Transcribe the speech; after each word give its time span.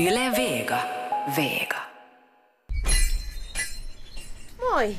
Yle 0.00 0.30
Vega. 0.30 0.78
Vega. 1.36 1.76
Moi! 4.58 4.96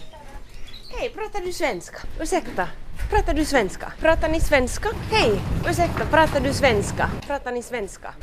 Hej, 0.97 1.10
pratar 1.10 1.42
du 1.42 1.54
svenska? 1.54 1.97
Ursäkta, 2.20 2.68
pratar 3.10 3.34
du 3.34 3.46
svenska? 3.46 3.92
Pratar 4.00 4.29
ni 4.29 4.40
svenska? 4.40 4.90
Hej, 5.12 5.42
ursäkta, 5.70 6.06
pratar 6.06 6.40
du 6.40 6.54
svenska? 6.54 7.10
Pratar 7.28 7.51
ni 7.51 7.64
svenska? 7.64 8.14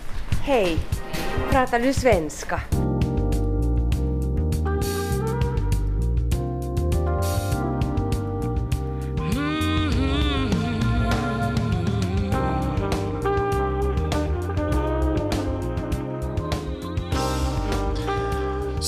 Hej, 0.44 0.78
pratar 1.50 1.80
du 1.80 1.92
svenska? 1.92 2.60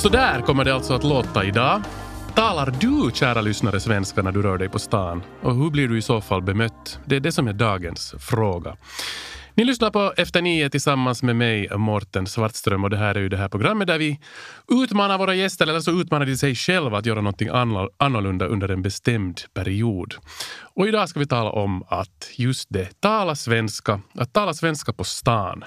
Så 0.03 0.09
där 0.09 0.41
kommer 0.41 0.65
det 0.65 0.75
alltså 0.75 0.95
att 0.95 1.05
låta 1.05 1.45
idag. 1.45 1.83
Talar 2.35 2.75
du, 2.81 3.11
kära 3.15 3.41
lyssnare, 3.41 3.81
svenska 3.81 4.23
när 4.23 4.33
du 4.33 4.43
rör 4.43 4.59
dig 4.59 4.69
på 4.69 4.79
stan? 4.79 5.23
Och 5.43 5.57
hur 5.57 5.71
blir 5.71 5.89
du 5.89 5.99
i 5.99 6.03
så 6.03 6.21
fall 6.21 6.43
bemött? 6.43 6.99
Det 7.07 7.17
är 7.17 7.21
det 7.21 7.33
som 7.33 7.49
är 7.49 7.53
dagens 7.53 8.15
fråga. 8.19 8.77
Ni 9.55 9.65
lyssnar 9.65 9.91
på 9.91 10.13
Efter 10.17 10.43
nio 10.43 10.71
tillsammans 10.71 11.23
med 11.23 11.37
mig, 11.37 11.69
Morten 11.77 12.27
Svartström. 12.27 12.85
Och 12.85 12.91
det 12.91 12.97
här 12.97 13.15
är 13.15 13.21
ju 13.21 13.29
det 13.29 13.37
här 13.37 13.49
programmet 13.49 13.87
där 13.87 13.99
vi 13.99 14.21
utmanar 14.83 15.19
våra 15.19 15.35
gäster, 15.35 15.67
eller 15.67 15.81
så 15.81 16.01
utmanar 16.01 16.27
de 16.27 16.37
sig 16.37 16.55
själva 16.55 16.99
att 16.99 17.07
göra 17.07 17.21
någonting 17.21 17.49
annorlunda 17.99 18.47
under 18.47 18.69
en 18.69 18.83
bestämd 18.83 19.41
period. 19.55 20.15
Och 20.75 20.89
idag 20.89 21.09
ska 21.09 21.21
vi 21.21 21.27
tala 21.27 21.51
om 21.51 21.85
att 21.89 22.31
just 22.37 22.67
det, 22.71 23.01
tala 23.01 23.35
svenska, 23.37 24.01
att 24.15 24.33
tala 24.33 24.55
svenska 24.55 24.93
på 24.93 25.05
stan. 25.05 25.65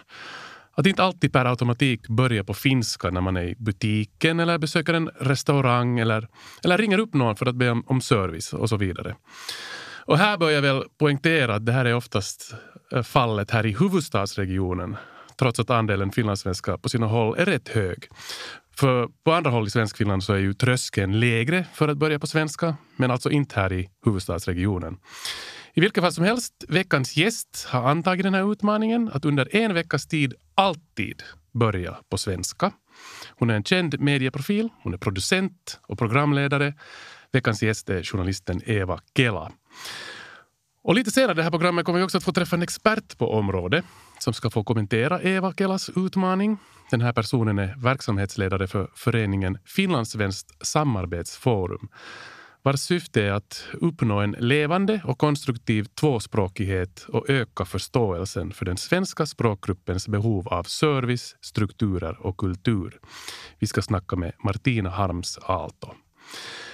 Att 0.76 0.86
inte 0.86 1.04
alltid 1.04 1.34
per 1.34 1.46
automatik 1.46 2.08
börja 2.08 2.44
på 2.44 2.54
finska 2.54 3.10
när 3.10 3.22
man 3.22 3.38
är 3.38 3.44
i 3.44 3.56
butiken 3.56 4.40
eller 4.40 4.58
besöker 4.58 4.94
en 4.94 5.08
restaurang 5.08 6.00
eller, 6.00 6.28
eller 6.64 6.78
ringer 6.78 6.98
upp 6.98 7.14
någon 7.14 7.36
för 7.36 7.46
att 7.46 7.56
be 7.56 7.70
om, 7.70 7.84
om 7.88 8.02
service 8.02 8.54
och 8.54 8.70
så 8.70 8.78
vidare. 8.78 9.16
Och 10.06 10.18
här 10.18 10.38
bör 10.38 10.50
jag 10.50 10.62
väl 10.62 10.84
poängtera 11.00 11.56
att 11.56 11.66
det 11.66 11.72
här 11.72 11.86
är 11.86 11.96
oftast 11.96 12.56
eh, 12.92 13.02
fallet 13.02 13.52
här 13.52 13.66
i 13.66 13.72
huvudstadsregionen 13.72 14.96
trots 15.40 15.60
att 15.60 15.70
andelen 15.70 16.12
finlandssvenska 16.12 16.78
på 16.78 16.90
sina 16.90 17.08
håll 17.08 17.36
är 17.38 17.46
rätt 17.46 17.70
hög. 17.70 18.08
För 18.76 19.08
på 19.26 19.34
andra 19.34 19.52
håll 19.52 19.68
i 19.68 19.70
Svenskfinland 19.70 20.24
så 20.24 20.34
är 20.34 20.38
ju 20.38 20.54
tröskeln 20.54 21.20
lägre 21.20 21.66
för 21.74 21.88
att 21.88 21.98
börja 21.98 22.20
på 22.20 22.28
svenska, 22.28 22.76
men 22.96 23.12
alltså 23.12 23.30
inte 23.30 23.60
här 23.60 23.74
i 23.74 23.90
huvudstadsregionen. 24.06 24.98
I 25.76 25.82
vilket 25.82 26.04
fall 26.04 26.14
som 26.14 26.24
helst, 26.24 26.66
veckans 26.68 27.18
gäst 27.18 27.66
har 27.70 27.90
antagit 27.90 28.24
den 28.24 28.34
här 28.34 28.52
utmaningen 28.52 29.10
att 29.14 29.26
under 29.26 29.56
en 29.56 29.74
veckas 29.74 30.08
tid 30.08 30.34
alltid 30.56 31.24
börja 31.52 31.98
på 32.10 32.18
svenska. 32.18 32.72
Hon 33.30 33.50
är 33.50 33.54
en 33.54 33.64
känd 33.64 34.00
medieprofil, 34.00 34.70
hon 34.84 34.94
är 34.94 34.98
producent 34.98 35.80
och 35.82 35.98
programledare. 35.98 36.74
Veckans 37.32 37.64
gäst 37.64 37.90
är 37.90 38.04
journalisten 38.04 38.62
Eva 38.66 39.00
Kela. 39.18 39.52
Och 40.84 40.96
lite 40.96 41.12
senare 41.12 41.32
i 41.32 41.36
det 41.36 41.44
här 41.44 41.52
programmet 41.52 41.86
kommer 41.86 42.00
vi 42.00 42.06
också 42.06 42.18
att 42.18 42.24
få 42.24 42.34
träffa 42.34 42.56
en 42.56 42.62
expert 42.62 43.18
på 43.18 43.32
området 43.32 43.86
som 44.20 44.34
ska 44.34 44.50
få 44.50 44.64
kommentera 44.64 45.22
Eva 45.22 45.54
Kelas 45.54 45.90
utmaning. 45.96 46.58
Den 46.90 47.02
här 47.02 47.14
personen 47.14 47.60
är 47.60 47.76
verksamhetsledare 47.78 48.68
för 48.68 48.92
föreningen 48.96 49.58
Finlandssvenskt 49.66 50.66
samarbetsforum 50.66 51.90
vars 52.64 52.80
syfte 52.80 53.24
är 53.24 53.32
att 53.32 53.68
uppnå 53.74 54.20
en 54.20 54.32
levande 54.32 55.02
och 55.06 55.18
konstruktiv 55.18 55.84
tvåspråkighet 55.84 57.06
och 57.10 57.30
öka 57.30 57.66
förståelsen 57.66 58.52
för 58.52 58.66
den 58.66 58.78
svenska 58.78 59.26
språkgruppens 59.26 60.08
behov 60.08 60.48
av 60.48 60.64
service, 60.64 61.36
strukturer 61.42 62.26
och 62.26 62.38
kultur. 62.38 63.00
Vi 63.60 63.68
ska 63.68 63.82
snacka 63.82 64.16
med 64.16 64.34
Martina 64.44 64.90
Harms 64.90 65.38
Aalto. 65.38 65.88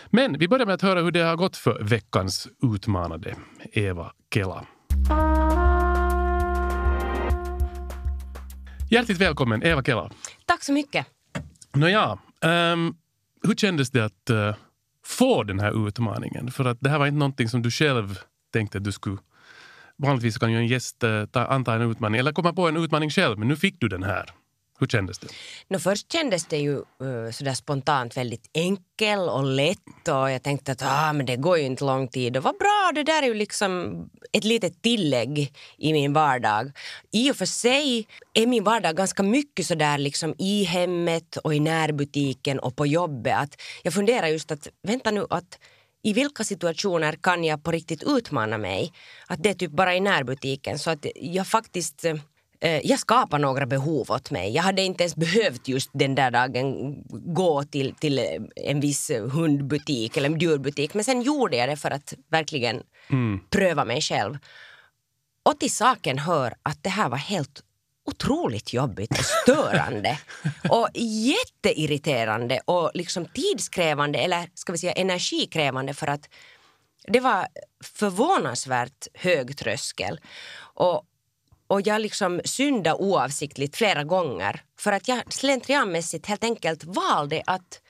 Men 0.10 0.38
vi 0.38 0.48
börjar 0.48 0.66
med 0.66 0.76
att 0.76 0.82
höra 0.82 1.02
hur 1.02 1.12
det 1.12 1.22
har 1.22 1.36
gått 1.36 1.58
för 1.58 1.84
veckans 1.84 2.48
utmanade 2.76 3.36
Eva 3.72 4.12
Kela. 4.34 4.66
Hjärtligt 8.90 9.18
välkommen 9.18 9.64
Eva 9.64 9.84
Kela. 9.84 10.12
Tack 10.46 10.64
så 10.64 10.74
mycket. 10.74 11.06
Nåja, 11.74 12.20
um, 12.42 12.96
hur 13.44 13.56
kändes 13.56 13.92
det 13.92 14.06
att 14.06 14.30
uh, 14.30 14.56
få 15.10 15.44
den 15.44 15.60
här 15.60 15.88
utmaningen? 15.88 16.52
För 16.52 16.66
att 16.66 16.78
det 16.82 16.90
här 16.90 17.00
var 17.00 17.08
inte 17.08 17.20
någonting 17.20 17.50
som 17.50 17.62
du 17.62 17.72
själv 17.72 18.20
tänkte 18.54 18.78
att 18.78 18.84
du 18.84 18.92
skulle... 18.92 19.18
Vanligtvis 19.98 20.38
kan 20.38 20.52
ju 20.52 20.58
en 20.58 20.68
gäst 20.68 21.04
eh, 21.04 21.26
ta, 21.26 21.46
anta 21.46 21.76
en 21.76 21.82
utmaning 21.82 22.20
eller 22.20 22.32
komma 22.32 22.54
på 22.54 22.68
en 22.68 22.78
utmaning 22.78 23.10
själv, 23.10 23.40
men 23.40 23.48
nu 23.48 23.56
fick 23.56 23.76
du 23.80 23.88
den 23.88 24.04
här. 24.04 24.30
Hur 24.80 24.88
kändes 24.88 25.20
det? 25.20 25.28
No, 25.68 25.80
först 25.80 26.12
kändes 26.12 26.46
det 26.46 26.58
ju 26.58 26.78
uh, 26.78 27.32
sådär 27.32 27.54
spontant 27.54 28.18
väldigt 28.18 28.50
enkel 28.54 29.20
och 29.20 29.44
lätt 29.44 30.08
och 30.08 30.32
jag 30.32 30.44
tänkte 30.44 30.72
att 30.72 30.82
ah, 30.84 31.14
men 31.14 31.26
det 31.26 31.36
går 31.36 31.58
ju 31.58 31.64
inte 31.64 31.84
lång 31.84 32.08
tid 32.08 32.38
och 32.38 32.44
vad 32.44 32.58
bra, 32.58 32.92
det 32.96 33.04
där 33.04 33.24
är 33.24 33.28
ju 33.28 33.34
liksom 33.34 34.04
ett 34.32 34.44
litet 34.44 34.82
tillägg 34.82 35.54
i 35.78 35.94
min 35.94 36.14
vardag. 36.14 36.72
I 37.12 37.32
och 37.32 37.36
för 37.36 37.46
sig 37.46 38.08
är 38.34 38.48
min 38.48 38.64
vardag 38.64 38.96
ganska 38.96 39.24
mycket 39.24 39.66
sådär 39.66 39.98
liksom 39.98 40.36
i 40.38 40.64
hemmet 40.64 41.38
och 41.38 41.56
i 41.56 41.60
närbutiken 41.60 42.60
och 42.60 42.76
på 42.76 42.86
jobbet. 42.86 43.36
Att 43.38 43.62
jag 43.84 43.94
funderar 43.94 44.28
just 44.28 44.52
att 44.52 44.68
vänta 44.84 45.12
nu 45.12 45.26
att 45.30 45.60
i 46.04 46.14
vilka 46.14 46.44
situationer 46.44 47.14
kan 47.22 47.44
jag 47.44 47.64
på 47.64 47.72
riktigt 47.72 48.04
utmana 48.04 48.58
mig? 48.58 48.94
Att 49.28 49.44
det 49.44 49.50
är 49.50 49.54
typ 49.54 49.72
bara 49.72 49.96
i 49.96 50.00
närbutiken 50.00 50.80
så 50.80 50.90
att 50.90 51.06
jag 51.16 51.48
faktiskt 51.48 52.06
Eh, 52.06 52.16
jag 52.84 53.00
skapar 53.00 53.40
några 53.40 53.66
behov 53.66 54.12
åt 54.12 54.32
mig. 54.32 54.54
Jag 54.54 54.64
hade 54.64 54.82
inte 54.82 55.04
ens 55.04 55.16
behövt 55.16 55.68
just 55.68 55.90
den 55.94 56.16
där 56.16 56.32
dagen 56.32 56.96
gå 57.10 57.64
till, 57.64 57.96
till 57.96 58.20
en 58.56 58.80
viss 58.80 59.12
hundbutik 59.32 60.18
eller 60.18 60.30
djurbutik 60.30 60.94
men 60.94 61.04
sen 61.04 61.22
gjorde 61.22 61.58
jag 61.58 61.70
det 61.70 61.78
för 61.78 61.92
att 61.92 62.14
verkligen 62.30 62.84
mm. 63.10 63.40
pröva 63.50 63.86
mig 63.86 64.02
själv. 64.02 64.38
Och 65.44 65.60
till 65.60 65.72
saken 65.72 66.20
hör 66.20 66.54
att 66.64 66.84
det 66.84 66.90
här 66.90 67.10
var 67.10 67.18
helt 67.18 67.64
otroligt 68.06 68.74
jobbigt 68.74 69.20
och 69.20 69.26
störande 69.26 70.20
och 70.70 70.90
jätteirriterande 70.96 72.60
och 72.66 72.92
liksom 72.94 73.26
tidskrävande 73.26 74.20
eller 74.20 74.50
ska 74.54 74.72
vi 74.72 74.78
säga 74.78 74.92
energikrävande 74.92 75.94
för 75.94 76.08
att 76.08 76.30
det 77.08 77.20
var 77.20 77.48
förvånansvärt 77.84 79.08
hög 79.14 79.58
tröskel. 79.58 80.20
Och, 80.74 81.04
och 81.70 81.88
jag 81.88 82.02
liksom 82.02 82.42
syndade 82.46 82.96
oavsiktligt 82.96 83.76
flera 83.76 84.04
gånger 84.04 84.62
för 84.80 84.92
att 84.92 85.08
jag 85.08 85.34
slentrianmässigt 85.34 86.26
helt 86.26 86.44
enkelt 86.44 86.84
valde 86.84 87.44
att 87.46 87.82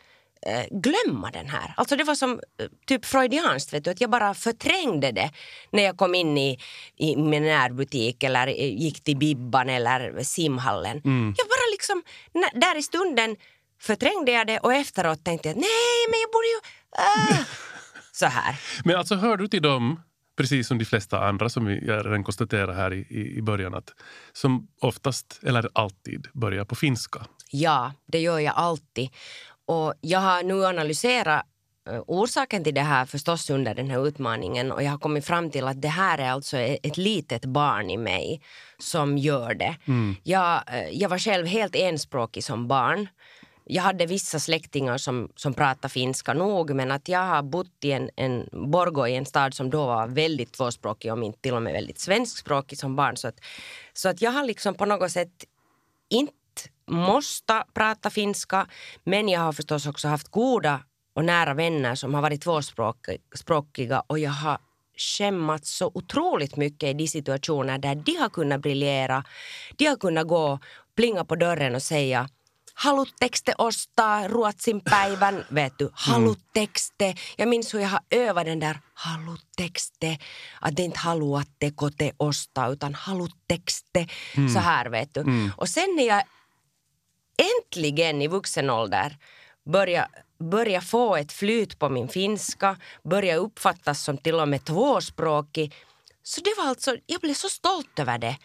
eh, 0.45 0.65
glömma 0.71 1.31
den 1.31 1.49
här. 1.49 1.73
Alltså 1.77 1.95
det 1.95 2.03
var 2.03 2.15
som 2.15 2.31
eh, 2.31 2.67
typ 2.87 3.05
freudianskt, 3.05 3.73
vet 3.73 3.83
du, 3.83 3.89
att 3.89 4.01
jag 4.01 4.09
bara 4.09 4.33
förträngde 4.33 5.11
det 5.11 5.31
när 5.71 5.83
jag 5.83 5.97
kom 5.97 6.15
in 6.15 6.37
i, 6.37 6.59
i 6.95 7.15
min 7.15 7.43
närbutik 7.43 8.23
eller 8.23 8.47
gick 8.47 9.03
till 9.03 9.17
Bibban 9.17 9.69
eller 9.69 10.23
simhallen. 10.23 11.01
Mm. 11.05 11.35
Jag 11.37 11.47
bara 11.47 11.71
liksom, 11.71 12.03
där 12.53 12.77
i 12.77 12.83
stunden 12.83 13.35
förträngde 13.81 14.31
jag 14.31 14.47
det 14.47 14.59
och 14.59 14.73
efteråt 14.73 15.23
tänkte 15.23 15.49
jag 15.49 15.55
nej 15.55 15.99
men 16.09 16.19
jag 16.19 16.31
borde 16.31 16.47
ju... 16.47 16.59
Äh. 17.37 17.45
Så 18.11 18.25
här. 18.25 18.55
Men 18.83 18.95
alltså 18.95 19.15
hör 19.15 19.37
du 19.37 19.47
till 19.47 19.61
dem 19.61 20.01
precis 20.39 20.67
som 20.67 20.77
de 20.77 20.85
flesta 20.85 21.19
andra 21.19 21.49
som 21.49 21.65
vi 21.65 21.79
redan 21.79 22.23
konstaterade 22.23 22.73
här 22.73 22.93
i, 22.93 23.33
i 23.37 23.41
början, 23.41 23.73
att 23.73 23.93
som 24.33 24.67
oftast, 24.81 25.39
eller 25.43 25.69
alltid, 25.73 26.27
börjar 26.33 26.65
på 26.65 26.75
finska. 26.75 27.25
Ja, 27.51 27.93
det 28.07 28.19
gör 28.19 28.39
jag 28.39 28.53
alltid. 28.55 29.09
Och 29.67 29.93
jag 30.01 30.19
har 30.19 30.43
nu 30.43 30.65
analyserat 30.65 31.45
eh, 31.89 32.01
orsaken 32.07 32.63
till 32.63 32.73
det 32.73 32.81
här 32.81 33.05
förstås 33.05 33.49
under 33.49 33.75
den 33.75 33.89
här 33.89 34.07
utmaningen 34.07 34.71
och 34.71 34.83
jag 34.83 34.91
har 34.91 34.97
kommit 34.97 35.25
fram 35.25 35.51
till 35.51 35.67
att 35.67 35.81
det 35.81 35.87
här 35.87 36.17
är 36.17 36.31
alltså 36.31 36.57
ett 36.57 36.97
litet 36.97 37.45
barn 37.45 37.89
i 37.89 37.97
mig 37.97 38.41
som 38.77 39.17
gör 39.17 39.53
det. 39.53 39.75
Mm. 39.85 40.15
Jag, 40.23 40.63
eh, 40.67 40.89
jag 40.89 41.09
var 41.09 41.19
själv 41.19 41.47
helt 41.47 41.75
enspråkig 41.75 42.43
som 42.43 42.67
barn 42.67 43.07
jag 43.71 43.83
hade 43.83 44.05
vissa 44.05 44.39
släktingar 44.39 44.97
som, 44.97 45.29
som 45.35 45.53
pratade 45.53 45.89
finska 45.89 46.33
nog 46.33 46.75
men 46.75 46.91
att 46.91 47.07
jag 47.07 47.19
har 47.19 47.43
bott 47.43 47.83
i 47.83 47.91
en, 47.91 48.09
en 48.15 48.49
Borgå 48.51 49.07
i 49.07 49.15
en 49.15 49.25
stad 49.25 49.53
som 49.53 49.69
då 49.69 49.85
var 49.85 50.07
väldigt 50.07 50.53
tvåspråkig 50.53 51.13
om 51.13 51.23
inte 51.23 51.41
till 51.41 51.53
och 51.53 51.61
med 51.61 51.73
väldigt 51.73 51.99
svenskspråkig 51.99 52.77
som 52.77 52.95
barn. 52.95 53.17
Så 53.17 53.27
att, 53.27 53.39
så 53.93 54.09
att 54.09 54.21
jag 54.21 54.31
har 54.31 54.43
liksom 54.43 54.73
på 54.73 54.85
något 54.85 55.11
sätt 55.11 55.45
inte 56.09 56.33
måste 56.87 57.63
prata 57.73 58.09
finska 58.09 58.67
men 59.03 59.29
jag 59.29 59.39
har 59.39 59.53
förstås 59.53 59.87
också 59.87 60.07
haft 60.07 60.27
goda 60.27 60.79
och 61.13 61.25
nära 61.25 61.53
vänner 61.53 61.95
som 61.95 62.13
har 62.13 62.21
varit 62.21 62.41
tvåspråkiga 62.41 64.03
och 64.07 64.19
jag 64.19 64.31
har 64.31 64.57
skämmats 64.97 65.77
så 65.77 65.91
otroligt 65.93 66.55
mycket 66.55 66.89
i 66.89 66.93
de 66.93 67.07
situationer 67.07 67.77
där 67.77 67.95
de 67.95 68.15
har 68.15 68.29
kunnat 68.29 68.61
briljera. 68.61 69.23
De 69.77 69.85
har 69.85 69.95
kunnat 69.95 70.27
gå, 70.27 70.59
plinga 70.95 71.25
på 71.25 71.35
dörren 71.35 71.75
och 71.75 71.83
säga 71.83 72.29
halutteko 72.79 73.37
te 73.45 73.53
ostaa 73.57 74.27
Ruotsin 74.27 74.81
päivän? 74.81 75.45
Vet 75.55 75.79
du, 75.79 75.89
halutteko 75.93 76.79
te? 76.97 77.15
Hur 77.73 77.79
jag 77.79 77.89
har 77.89 78.01
övat 78.11 78.45
den 78.45 78.59
där 78.59 78.79
halutteko 78.93 79.79
te? 79.99 80.17
Att 80.61 80.75
det 80.75 80.83
inte 80.83 80.99
haluatteko 80.99 81.89
te 81.89 82.11
ostaa 82.17 82.67
utan 82.67 82.93
halutteko 82.93 83.71
te? 83.93 84.07
Mm. 84.37 84.53
Så 84.53 84.59
här 84.59 84.89
vet 84.89 85.13
du. 85.13 85.21
Mm. 85.21 85.51
Och 85.57 85.69
sen 85.69 85.95
när 85.95 86.07
jag 86.07 86.23
äntligen 87.37 88.21
i 88.21 88.27
vuxen 88.27 88.69
ålder 88.69 89.17
börja, 89.65 90.07
börja 90.39 90.81
få 90.81 91.15
ett 91.15 91.31
flyt 91.31 91.79
på 91.79 91.89
min 91.89 92.07
finska, 92.07 92.77
börja 93.03 93.35
uppfattas 93.35 94.03
som 94.03 94.17
till 94.17 94.35
och 94.35 94.47
med 94.47 94.65
tvåspråkig. 94.65 95.75
Så 96.23 96.41
det 96.41 96.53
var 96.57 96.69
alltså, 96.69 96.97
jag 97.05 97.21
blev 97.21 97.33
så 97.33 97.49
stolt 97.49 97.99
över 97.99 98.17
det. 98.17 98.37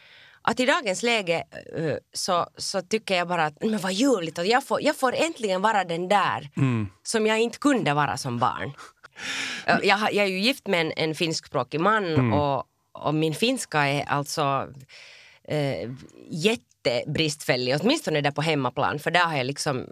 Att 0.47 0.61
i 0.61 0.67
dagens 0.67 1.03
läge 1.03 1.45
uh, 1.79 1.97
så, 2.13 2.47
så 2.57 2.83
tycker 2.83 3.15
jag 3.15 3.29
bara 3.29 3.45
att 3.45 3.63
men 3.63 3.79
vad 3.79 3.93
ljuvligt 3.93 4.39
att 4.39 4.47
jag 4.47 4.65
får, 4.65 4.83
jag 4.83 4.97
får 4.97 5.15
äntligen 5.15 5.63
vara 5.63 5.85
den 5.85 6.09
där 6.09 6.51
som 7.03 7.27
jag 7.27 7.41
inte 7.41 7.59
kunde 7.59 7.95
vara 7.95 8.17
som 8.17 8.39
barn. 8.39 8.73
Uh, 9.69 9.79
jag, 9.83 10.01
jag 10.01 10.25
är 10.25 10.31
ju 10.31 10.41
gift 10.41 10.67
med 10.67 10.81
en, 10.81 10.93
en 10.97 11.15
finskspråkig 11.15 11.81
man 11.81 12.33
och, 12.33 12.65
och 12.93 13.15
min 13.15 13.35
finska 13.35 13.87
är 13.87 14.05
alltså 14.05 14.69
eh, 15.49 15.91
jättebristfällig, 16.31 17.77
åtminstone 17.81 18.21
där 18.21 18.31
på 18.31 18.43
hemmaplan. 18.43 18.99
För 18.99 19.11
där 19.11 19.25
har 19.25 19.37
jag 19.37 19.47
liksom 19.47 19.87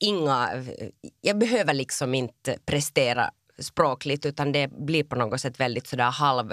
inga... 0.00 0.64
Jag 1.20 1.38
behöver 1.38 1.74
liksom 1.74 2.14
inte 2.14 2.58
prestera 2.64 3.30
språkligt 3.58 4.26
utan 4.26 4.52
det 4.52 4.68
blir 4.68 5.04
på 5.04 5.16
något 5.16 5.40
sätt 5.40 5.60
väldigt 5.60 5.86
sådär 5.86 6.10
halv 6.10 6.52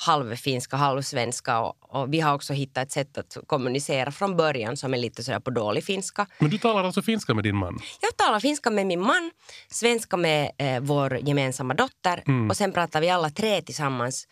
halvfinska, 0.00 0.76
halvsvenska 0.76 1.60
och, 1.60 1.76
och 1.80 2.12
vi 2.14 2.20
har 2.20 2.34
också 2.34 2.52
hittat 2.52 2.86
ett 2.86 2.92
sätt 2.92 3.18
att 3.18 3.36
kommunicera 3.46 4.12
från 4.12 4.36
början 4.36 4.76
som 4.76 4.94
är 4.94 4.98
lite 4.98 5.22
sådär 5.22 5.40
på 5.40 5.50
dålig 5.50 5.84
finska. 5.84 6.26
Men 6.38 6.50
du 6.50 6.58
talar 6.58 6.84
alltså 6.84 7.02
finska 7.02 7.34
med 7.34 7.44
din 7.44 7.56
man? 7.56 7.80
Jag 8.00 8.16
talar 8.16 8.40
finska 8.40 8.70
med 8.70 8.86
min 8.86 9.00
man, 9.00 9.30
svenska 9.68 10.16
med 10.16 10.50
eh, 10.58 10.80
vår 10.80 11.18
gemensamma 11.28 11.74
dotter 11.74 12.22
och 12.50 12.56
sen 12.56 12.72
pratar 12.72 13.00
vi 13.00 13.10
alla 13.10 13.30
tre 13.30 13.62
tillsammans 13.62 14.28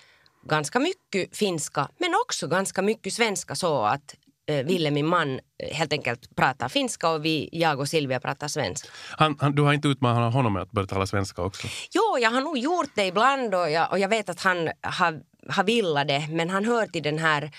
ganska 0.49 0.79
mycket 0.79 1.37
finska 1.37 1.89
men 1.99 2.15
också 2.25 2.49
ganska 2.49 2.83
mycket 2.83 3.13
svenska 3.13 3.55
så 3.55 3.85
att 3.85 4.15
eh, 4.49 4.67
Ville, 4.67 4.91
min 4.91 5.07
man, 5.07 5.35
eh, 5.35 5.77
helt 5.77 5.93
enkelt 5.93 6.37
pratar 6.37 6.69
finska 6.69 7.11
och 7.11 7.25
vi, 7.25 7.49
jag 7.53 7.81
och 7.81 7.89
Silvia 7.89 8.21
pratar 8.21 8.49
svenska. 8.49 8.89
Han, 9.11 9.37
han, 9.41 9.55
du 9.55 9.63
har 9.63 9.73
inte 9.73 9.89
utmanat 9.89 10.33
honom 10.33 10.53
med 10.53 10.63
att 10.63 10.71
börja 10.71 10.87
tala 10.87 11.07
svenska 11.07 11.43
också? 11.43 11.69
Jo, 11.91 12.19
jag 12.21 12.31
har 12.31 12.41
nog 12.41 12.59
gjort 12.59 12.91
det 12.95 13.07
ibland 13.07 13.55
och 13.55 13.71
jag, 13.71 13.93
och 13.93 13.99
jag 13.99 14.09
vet 14.09 14.29
att 14.29 14.41
han 14.41 14.71
har, 14.83 15.21
har 15.49 15.65
velat 15.65 16.09
det 16.09 16.27
men 16.31 16.51
han 16.51 16.65
hör 16.65 16.87
till 16.87 17.03
den 17.03 17.19
här 17.19 17.51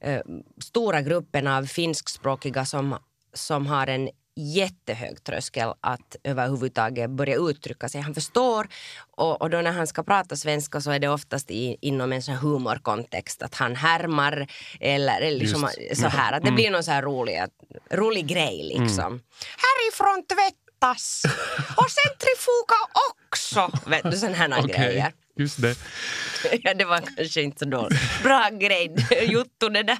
eh, 0.00 0.20
stora 0.62 1.02
gruppen 1.02 1.46
av 1.46 1.62
finskspråkiga 1.62 2.64
som, 2.64 2.98
som 3.34 3.66
har 3.66 3.86
en 3.86 4.10
jättehög 4.36 5.24
tröskel 5.24 5.72
att 5.80 6.16
överhuvudtaget 6.24 7.10
börja 7.10 7.36
uttrycka 7.36 7.88
sig. 7.88 8.00
Han 8.00 8.14
förstår 8.14 8.68
och, 9.16 9.42
och 9.42 9.50
då 9.50 9.60
när 9.60 9.72
han 9.72 9.86
ska 9.86 10.02
prata 10.02 10.36
svenska 10.36 10.80
så 10.80 10.90
är 10.90 10.98
det 10.98 11.08
oftast 11.08 11.50
i, 11.50 11.76
inom 11.80 12.12
en 12.12 12.22
sån 12.22 12.34
humorkontext 12.34 13.42
att 13.42 13.54
han 13.54 13.76
härmar 13.76 14.46
eller, 14.80 15.20
eller 15.20 15.38
liksom 15.38 15.68
Just. 15.78 16.00
så 16.00 16.08
här 16.08 16.32
att 16.32 16.44
det 16.44 16.50
blir 16.50 16.70
någon 16.70 16.84
så 16.84 16.90
här 16.90 17.02
rolig, 17.02 17.42
rolig 17.90 18.26
grej 18.26 18.62
liksom. 18.78 19.20
Härifrån 19.56 20.24
tvättas 20.26 21.22
och 21.76 21.90
centrifuga 21.90 22.80
också. 23.12 23.90
Vet 23.90 24.10
du 24.10 24.16
sådana 24.16 24.36
här 24.36 24.64
Okej, 24.64 24.76
grejer. 24.76 25.12
Just 25.36 25.62
det. 25.62 25.76
Ja, 26.62 26.74
det 26.74 26.84
var 26.84 27.00
kanske 27.16 27.42
inte 27.42 27.58
så 27.58 27.64
dåligt. 27.64 28.22
Bra 28.22 28.48
grej, 28.52 28.94
Jotto 29.22 29.68
det 29.68 29.82
där. 29.82 29.98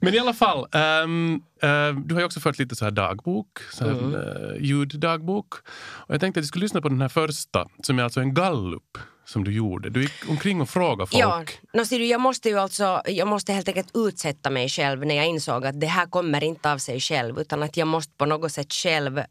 Men- 0.00 0.14
i 0.14 0.18
alla 0.18 0.34
fall, 0.34 0.66
ehm, 0.72 1.34
eh, 1.62 1.88
du 2.04 2.14
har 2.14 2.20
ju 2.20 2.24
också 2.24 2.40
fört 2.40 2.58
lite 2.58 2.76
så 2.76 2.84
här 2.84 2.92
dagbok, 2.92 3.48
så 3.72 3.84
här, 3.84 3.90
Mm. 3.92 4.14
eh, 4.14 4.56
ljuddagbok. 4.64 5.54
Och 5.80 6.14
jag 6.14 6.20
tänkte 6.20 6.40
att 6.40 6.44
vi 6.44 6.48
skulle 6.48 6.62
lyssna 6.64 6.80
på 6.80 6.88
den 6.88 7.00
här 7.00 7.08
första, 7.08 7.66
som 7.82 7.98
är 7.98 8.02
alltså 8.02 8.20
en 8.20 8.34
gallup 8.34 8.98
som 9.24 9.44
du 9.44 9.52
gjorde. 9.52 9.90
Du 9.90 10.02
gick 10.02 10.28
omkring 10.28 10.60
och 10.60 10.68
frågade 10.70 11.10
folk. 11.10 11.20
Ja, 11.22 11.44
no, 11.74 11.84
ser 11.84 11.98
du, 11.98 12.06
jag 12.06 12.20
måste 12.20 12.48
ju 12.48 12.58
alltså, 12.58 13.02
jag 13.06 13.28
måste 13.28 13.52
helt 13.52 13.68
enkelt 13.68 13.90
utsätta 13.94 14.50
mig 14.50 14.68
själv 14.68 15.06
när 15.06 15.14
jag 15.14 15.26
insåg 15.26 15.66
att 15.66 15.80
det 15.80 15.86
här 15.86 16.06
kommer 16.06 16.44
inte 16.44 16.72
av 16.72 16.78
sig 16.78 17.00
själv 17.00 17.38
utan 17.40 17.62
att 17.62 17.76
jag 17.76 17.88
måste 17.88 18.12
på 18.16 18.26
något 18.26 18.52
sätt 18.52 18.72
själv 18.72 19.18
äh, 19.18 19.24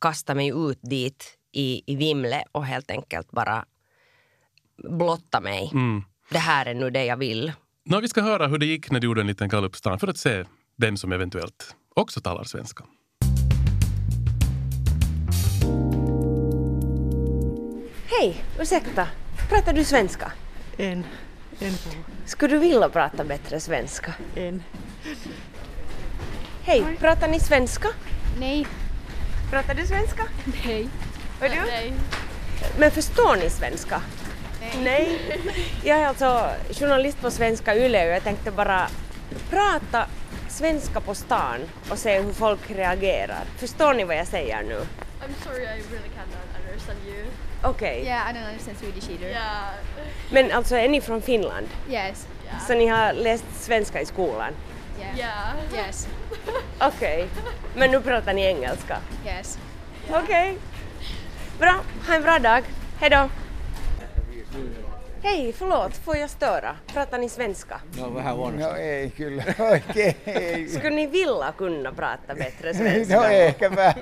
kasta 0.00 0.34
mig 0.34 0.48
ut 0.70 0.78
dit 0.82 1.24
i, 1.52 1.82
i 1.86 1.96
vimle 1.96 2.44
och 2.52 2.64
helt 2.66 2.90
enkelt 2.90 3.30
bara 3.30 3.64
blotta 4.76 5.40
mig. 5.40 5.70
Mm. 5.72 6.04
Det 6.30 6.38
här 6.38 6.66
är 6.66 6.74
nu 6.74 6.90
det 6.90 7.04
jag 7.04 7.16
vill. 7.16 7.52
Nå, 7.84 8.00
vi 8.00 8.08
ska 8.08 8.20
höra 8.22 8.46
hur 8.46 8.58
det 8.58 8.66
gick 8.66 8.90
när 8.90 9.00
du 9.00 9.06
gjorde 9.06 9.20
en 9.20 9.26
liten 9.26 9.48
gallupstan 9.48 9.98
för 9.98 10.08
att 10.08 10.16
se 10.16 10.44
vem 10.76 10.96
som 10.96 11.12
eventuellt 11.12 11.76
också 11.94 12.20
talar 12.20 12.44
svenska. 12.44 12.84
Hej, 18.06 18.44
ursäkta. 18.60 19.08
Pratar 19.48 19.72
du 19.72 19.84
svenska? 19.84 20.32
En. 20.76 21.04
En. 21.58 21.74
Skulle 22.24 22.54
du 22.54 22.60
vilja 22.60 22.88
prata 22.88 23.24
bättre 23.24 23.60
svenska? 23.60 24.14
En. 24.34 24.62
Hej, 26.62 26.96
pratar 27.00 27.28
ni 27.28 27.40
svenska? 27.40 27.88
Nej. 28.38 28.66
Pratar 29.50 29.74
du 29.74 29.86
svenska? 29.86 30.22
Nej. 30.64 30.88
Och 31.40 31.48
du? 31.50 31.70
Nej. 31.70 31.92
Men 32.78 32.90
förstår 32.90 33.36
ni 33.36 33.50
svenska? 33.50 34.02
Nej. 34.82 35.18
Jag 35.84 35.98
är 35.98 36.06
alltså 36.06 36.50
journalist 36.70 37.20
på 37.20 37.30
Svenska 37.30 37.74
Yle 37.76 38.06
och 38.06 38.14
jag 38.14 38.22
tänkte 38.24 38.50
bara 38.50 38.88
prata 39.50 40.06
svenska 40.48 41.00
på 41.00 41.14
stan 41.14 41.60
och 41.90 41.98
se 41.98 42.20
hur 42.20 42.32
folk 42.32 42.70
reagerar. 42.70 43.44
Förstår 43.58 43.94
ni 43.94 44.04
vad 44.04 44.16
jag 44.16 44.26
säger 44.26 44.62
nu? 44.62 44.74
I'm 44.74 45.44
sorry, 45.44 45.62
I 45.62 45.66
really 45.66 46.08
cannot 46.14 46.66
understand 46.66 46.98
you. 47.06 47.26
Okej. 47.62 48.02
Yeah, 48.04 48.30
I 48.30 48.34
don't 48.34 48.46
understand 48.48 48.78
Swedish 48.78 49.10
either. 49.10 49.28
Yeah. 49.28 49.74
Men 50.30 50.52
alltså 50.52 50.76
är 50.76 50.88
ni 50.88 51.00
från 51.00 51.22
Finland? 51.22 51.68
Yes. 51.90 52.26
Så 52.66 52.74
ni 52.74 52.86
har 52.86 53.12
läst 53.12 53.44
svenska 53.60 54.00
i 54.00 54.06
skolan? 54.06 54.52
Yeah. 55.00 55.18
Yeah. 55.18 55.86
Yes. 55.86 56.08
Okej. 56.80 57.28
Men 57.76 57.90
nu 57.90 58.00
pratar 58.00 58.32
ni 58.32 58.42
engelska? 58.44 58.98
Yes. 59.26 59.58
Okej. 60.10 60.58
Bra, 61.58 61.80
ha 62.06 62.14
en 62.14 62.22
bra 62.22 62.38
dag. 62.38 62.64
Hej 63.00 63.10
då. 63.10 63.28
Hej, 65.22 65.52
förlåt, 65.52 65.96
får 65.96 66.16
jag 66.16 66.30
störa? 66.30 66.76
Pratar 66.86 67.18
ni 67.18 67.28
svenska? 67.28 67.80
No 67.98 68.10
vähän 68.14 68.36
huonosti. 68.36 68.62
No 68.64 68.76
ei 68.76 69.10
kyllä 69.10 69.44
oikein. 69.58 70.68
Skulle 70.70 70.90
ni 70.96 71.06
vilja 71.06 71.52
kunna 71.56 71.92
prata 71.92 72.34
bättre 72.34 72.68
No 72.72 72.78
svenska? 72.78 73.32
ehkäpä, 73.32 73.94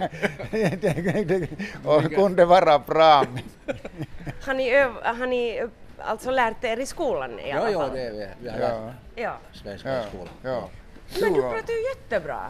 kun 2.14 2.36
det 2.36 2.44
vara 2.44 2.78
bra. 2.78 3.24
Har 4.46 4.54
ni, 4.54 4.70
öv- 4.70 5.02
har 5.18 5.26
ni 5.26 5.62
alltså 5.98 6.30
lärt 6.30 6.64
er 6.64 6.80
i 6.80 6.86
skolan 6.86 7.38
i 7.40 7.52
alla 7.52 7.70
Ja, 7.70 7.78
fall? 7.80 7.88
ja, 7.88 7.94
det 7.94 8.06
är 8.08 8.12
vi. 8.12 8.26
Vi 8.42 8.48
har 8.48 8.58
Ja, 8.60 8.92
lärt 9.16 9.62
svenska 9.62 9.88
ja, 9.88 10.00
i 10.02 10.06
skolan. 10.08 10.28
ja. 10.42 10.68
Men 11.20 11.32
du 11.34 11.40
pratar 11.40 11.72
ju 11.72 11.88
jättebra. 11.88 12.40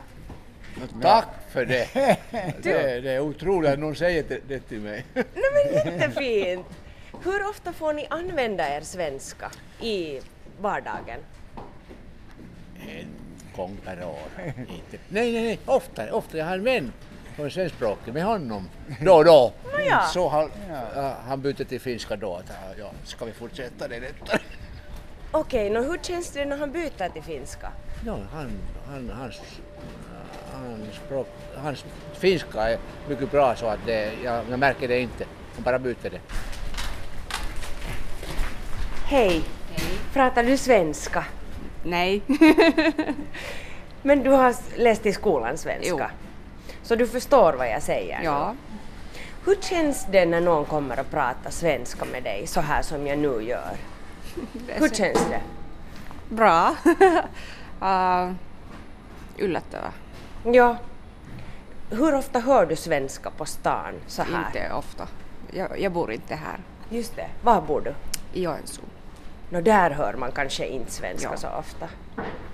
Tack 1.03 1.29
för 1.53 1.65
det. 1.65 1.89
det! 2.63 3.01
Det 3.01 3.11
är 3.11 3.21
otroligt 3.21 3.71
att 3.71 3.79
någon 3.79 3.97
säger 3.97 4.25
det, 4.29 4.39
det 4.49 4.59
till 4.61 4.81
mig. 4.81 5.05
Nej 5.15 5.25
men 5.35 5.75
jättefint! 5.93 6.67
Hur 7.25 7.49
ofta 7.49 7.73
får 7.73 7.93
ni 7.93 8.07
använda 8.11 8.77
er 8.77 8.81
svenska 8.81 9.51
i 9.81 10.21
vardagen? 10.61 11.21
En 12.81 13.09
gång 13.57 13.77
per 13.85 14.05
år. 14.05 14.19
Inte. 14.59 14.99
Nej, 15.09 15.33
nej, 15.33 15.43
nej, 15.43 15.59
oftare, 15.67 16.11
oftare. 16.11 16.39
Jag 16.39 16.47
har 16.47 16.55
en 16.55 16.65
vän 16.65 16.93
som 17.37 17.45
är 17.45 17.49
svenskspråkig 17.49 18.15
med 18.15 18.25
honom 18.25 18.69
då 19.01 19.15
och 19.15 19.25
då. 19.25 19.53
ja. 19.89 20.03
Så 20.03 20.29
han, 20.29 20.51
ja, 20.95 21.17
han 21.27 21.41
bytte 21.43 21.65
till 21.65 21.81
finska 21.81 22.17
då. 22.17 22.35
Att, 22.37 22.53
ja, 22.79 22.91
ska 23.05 23.25
vi 23.25 23.33
fortsätta 23.33 23.89
det 23.89 24.01
lättare? 24.01 24.41
Okej, 25.31 25.71
nå 25.71 25.83
hur 25.83 25.99
känns 26.03 26.31
det 26.31 26.45
när 26.45 26.57
han 26.57 26.73
byter 26.73 27.09
till 27.09 27.23
finska? 27.23 27.73
Ja, 28.07 28.19
han, 28.33 28.51
han, 28.87 29.11
hans, 29.11 29.41
hans, 30.53 30.97
språk, 31.07 31.29
hans 31.57 31.85
finska 32.15 32.71
är 32.71 32.79
mycket 33.09 33.31
bra 33.31 33.57
så 33.57 33.67
att 33.67 33.81
det, 33.87 34.13
jag, 34.25 34.45
jag 34.51 34.59
märker 34.59 34.89
det 34.89 35.01
inte. 35.01 35.25
Han 35.55 35.63
bara 35.63 35.79
byter 35.79 36.11
det. 36.11 36.21
Hej! 39.07 39.45
Pratar 40.13 40.45
du 40.45 40.57
svenska? 40.57 41.25
Nej. 41.83 42.23
Men 44.03 44.23
du 44.23 44.31
har 44.31 44.55
läst 44.77 45.07
i 45.07 45.13
skolan 45.13 45.59
svenska? 45.59 46.11
Jo. 46.69 46.75
Så 46.83 46.97
du 46.97 47.07
förstår 47.07 47.53
vad 47.53 47.69
jag 47.69 47.83
säger? 47.83 48.21
Ja. 48.23 48.55
Hur 49.45 49.55
känns 49.55 50.07
det 50.11 50.27
när 50.27 50.41
någon 50.41 50.65
kommer 50.65 51.01
och 51.01 51.11
pratar 51.11 51.51
svenska 51.51 52.05
med 52.05 52.23
dig 52.23 52.47
så 52.47 52.61
här 52.61 52.83
som 52.83 53.07
jag 53.07 53.19
nu 53.19 53.43
gör? 53.43 53.77
Hur 54.69 54.89
känns 54.89 55.27
det? 55.31 55.41
Bra. 56.29 56.77
uh. 57.83 58.33
Ja. 60.45 60.77
Hur 61.91 62.15
ofta 62.15 62.41
hör 62.41 62.67
du 62.67 62.77
svenska 62.77 63.31
på 63.31 63.45
stan 63.45 63.95
så 64.07 64.23
här? 64.23 64.47
Inte 64.47 64.75
ofta. 64.75 65.09
Jag, 65.51 65.81
jag 65.81 65.93
bor 65.93 66.13
inte 66.13 66.35
här. 66.35 66.59
Just 66.91 67.17
det. 67.17 67.29
Var 67.43 67.61
bor 67.61 67.81
du? 67.81 67.95
I 68.33 68.43
Joensuu. 68.43 68.85
Nå, 69.55 69.61
där 69.61 69.91
hör 69.91 70.15
man 70.15 70.33
kanske 70.33 70.67
inte 70.67 70.93
svenska 70.93 71.29
Ja. 71.31 71.37
så 71.37 71.49
ofta. 71.49 71.89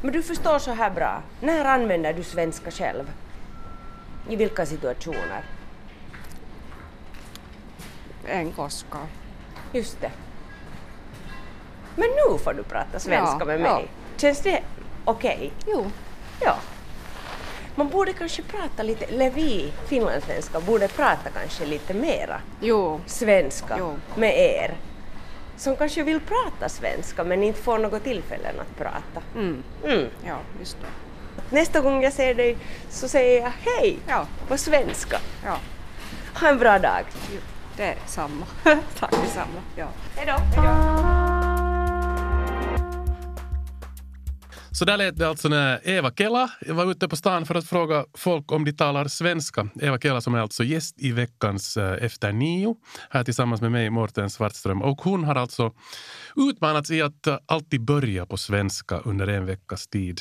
Men 0.02 0.12
du 0.12 0.22
förstår 0.22 0.58
så 0.58 0.72
här 0.72 0.90
bra. 0.90 1.22
När 1.40 1.64
använder 1.64 2.12
du 2.12 2.22
svenska 2.22 2.70
själv? 2.70 3.10
I 4.28 4.36
vilka 4.36 4.66
situationer? 4.66 5.44
En 8.26 8.52
koskaan. 8.52 9.06
Just 9.72 10.00
det. 10.00 10.10
Men 11.96 12.08
nu 12.08 12.38
får 12.38 12.54
du 12.54 12.62
prata 12.62 12.98
svenska 12.98 13.36
Ja, 13.38 13.44
med 13.44 13.60
ja. 13.60 13.74
mig. 13.74 13.88
Känns 14.16 14.40
det 14.40 14.62
okej? 15.04 15.52
Jo. 15.66 15.86
Ja. 16.40 16.56
man 17.74 17.88
borde 17.88 18.12
kanske 18.12 18.42
prata 18.42 18.82
lite, 18.82 19.04
eller 19.04 19.30
vi 19.30 19.72
finlandssvenskar 19.86 20.60
borde 20.60 20.88
prata 20.88 21.30
kanske 21.30 21.66
lite 21.66 21.94
mera 21.94 22.40
Jo, 22.60 23.00
svenska 23.06 23.74
Jo. 23.78 23.94
med 24.16 24.38
er. 24.38 24.74
Som 25.60 25.76
kanske 25.76 26.02
vill 26.02 26.20
prata 26.20 26.68
svenska 26.68 27.24
men 27.24 27.42
inte 27.42 27.60
får 27.62 27.78
något 27.78 28.04
tillfällen 28.04 28.54
att 28.60 28.78
prata. 28.78 29.26
mm. 29.34 29.62
Mm. 29.84 30.06
ja, 30.26 30.36
just 30.60 30.76
det. 30.80 30.86
Nästa 31.56 31.80
gång 31.80 32.02
jag 32.02 32.12
ser 32.12 32.34
dig 32.34 32.56
så 32.90 33.08
säger 33.08 33.42
jag 33.42 33.52
hej 33.60 33.98
Ja, 34.08 34.26
på 34.48 34.58
svenska. 34.58 35.18
ja, 35.44 35.56
Ha 36.40 36.48
en 36.48 36.58
bra 36.58 36.78
dag. 36.78 37.04
det 37.76 37.82
är 37.84 37.96
samma. 38.06 38.46
Tack 38.98 39.10
detsamma. 39.10 39.60
Ja. 39.76 39.86
Hej 40.16 40.26
då. 40.26 41.19
Så 44.72 44.84
där 44.84 44.96
lät 44.96 45.18
det 45.18 45.28
alltså 45.28 45.48
när 45.48 45.88
Eva 45.88 46.10
Kela 46.10 46.50
var 46.66 46.90
ute 46.90 47.08
på 47.08 47.16
stan 47.16 47.46
för 47.46 47.54
att 47.54 47.66
fråga 47.66 48.04
folk 48.14 48.52
om 48.52 48.64
de 48.64 48.72
talar 48.72 49.08
svenska. 49.08 49.68
Eva 49.80 49.98
Kela 49.98 50.20
som 50.20 50.34
är 50.34 50.38
alltså 50.38 50.64
gäst 50.64 50.94
i 50.98 51.12
veckans 51.12 51.76
eh, 51.76 52.04
Efter 52.04 52.32
nio 52.32 52.76
här 53.10 53.24
tillsammans 53.24 53.60
med 53.60 53.72
mig, 53.72 53.90
Mårten 53.90 54.30
Svartström. 54.30 54.82
Och 54.82 55.00
hon 55.00 55.24
har 55.24 55.34
alltså 55.34 55.72
utmanats 56.36 56.90
i 56.90 57.02
att 57.02 57.26
eh, 57.26 57.38
alltid 57.46 57.84
börja 57.84 58.26
på 58.26 58.36
svenska 58.36 58.98
under 58.98 59.26
en 59.26 59.46
veckas 59.46 59.86
tid. 59.86 60.20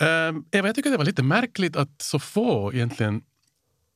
Eh, 0.00 0.58
Eva, 0.58 0.68
jag 0.68 0.74
tycker 0.74 0.90
det 0.90 0.96
var 0.96 1.04
lite 1.04 1.22
märkligt 1.22 1.76
att 1.76 2.02
så 2.02 2.18
få 2.18 2.72
egentligen 2.72 3.22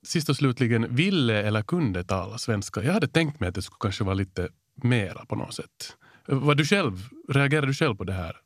sist 0.06 0.28
och 0.28 0.36
slutligen 0.36 0.94
ville 0.94 1.42
eller 1.42 1.62
kunde 1.62 2.04
tala 2.04 2.38
svenska. 2.38 2.82
Jag 2.82 2.92
hade 2.92 3.08
tänkt 3.08 3.40
mig 3.40 3.48
att 3.48 3.54
det 3.54 3.62
skulle 3.62 3.78
kanske 3.80 4.04
vara 4.04 4.14
lite 4.14 4.48
mera 4.82 5.24
på 5.26 5.36
något 5.36 5.54
sätt. 5.54 5.96
Var 6.26 6.54
du 6.54 6.64
själv, 6.64 7.08
reagerade 7.28 7.66
du 7.66 7.74
själv 7.74 7.96
på 7.96 8.04
det 8.04 8.12
här? 8.12 8.36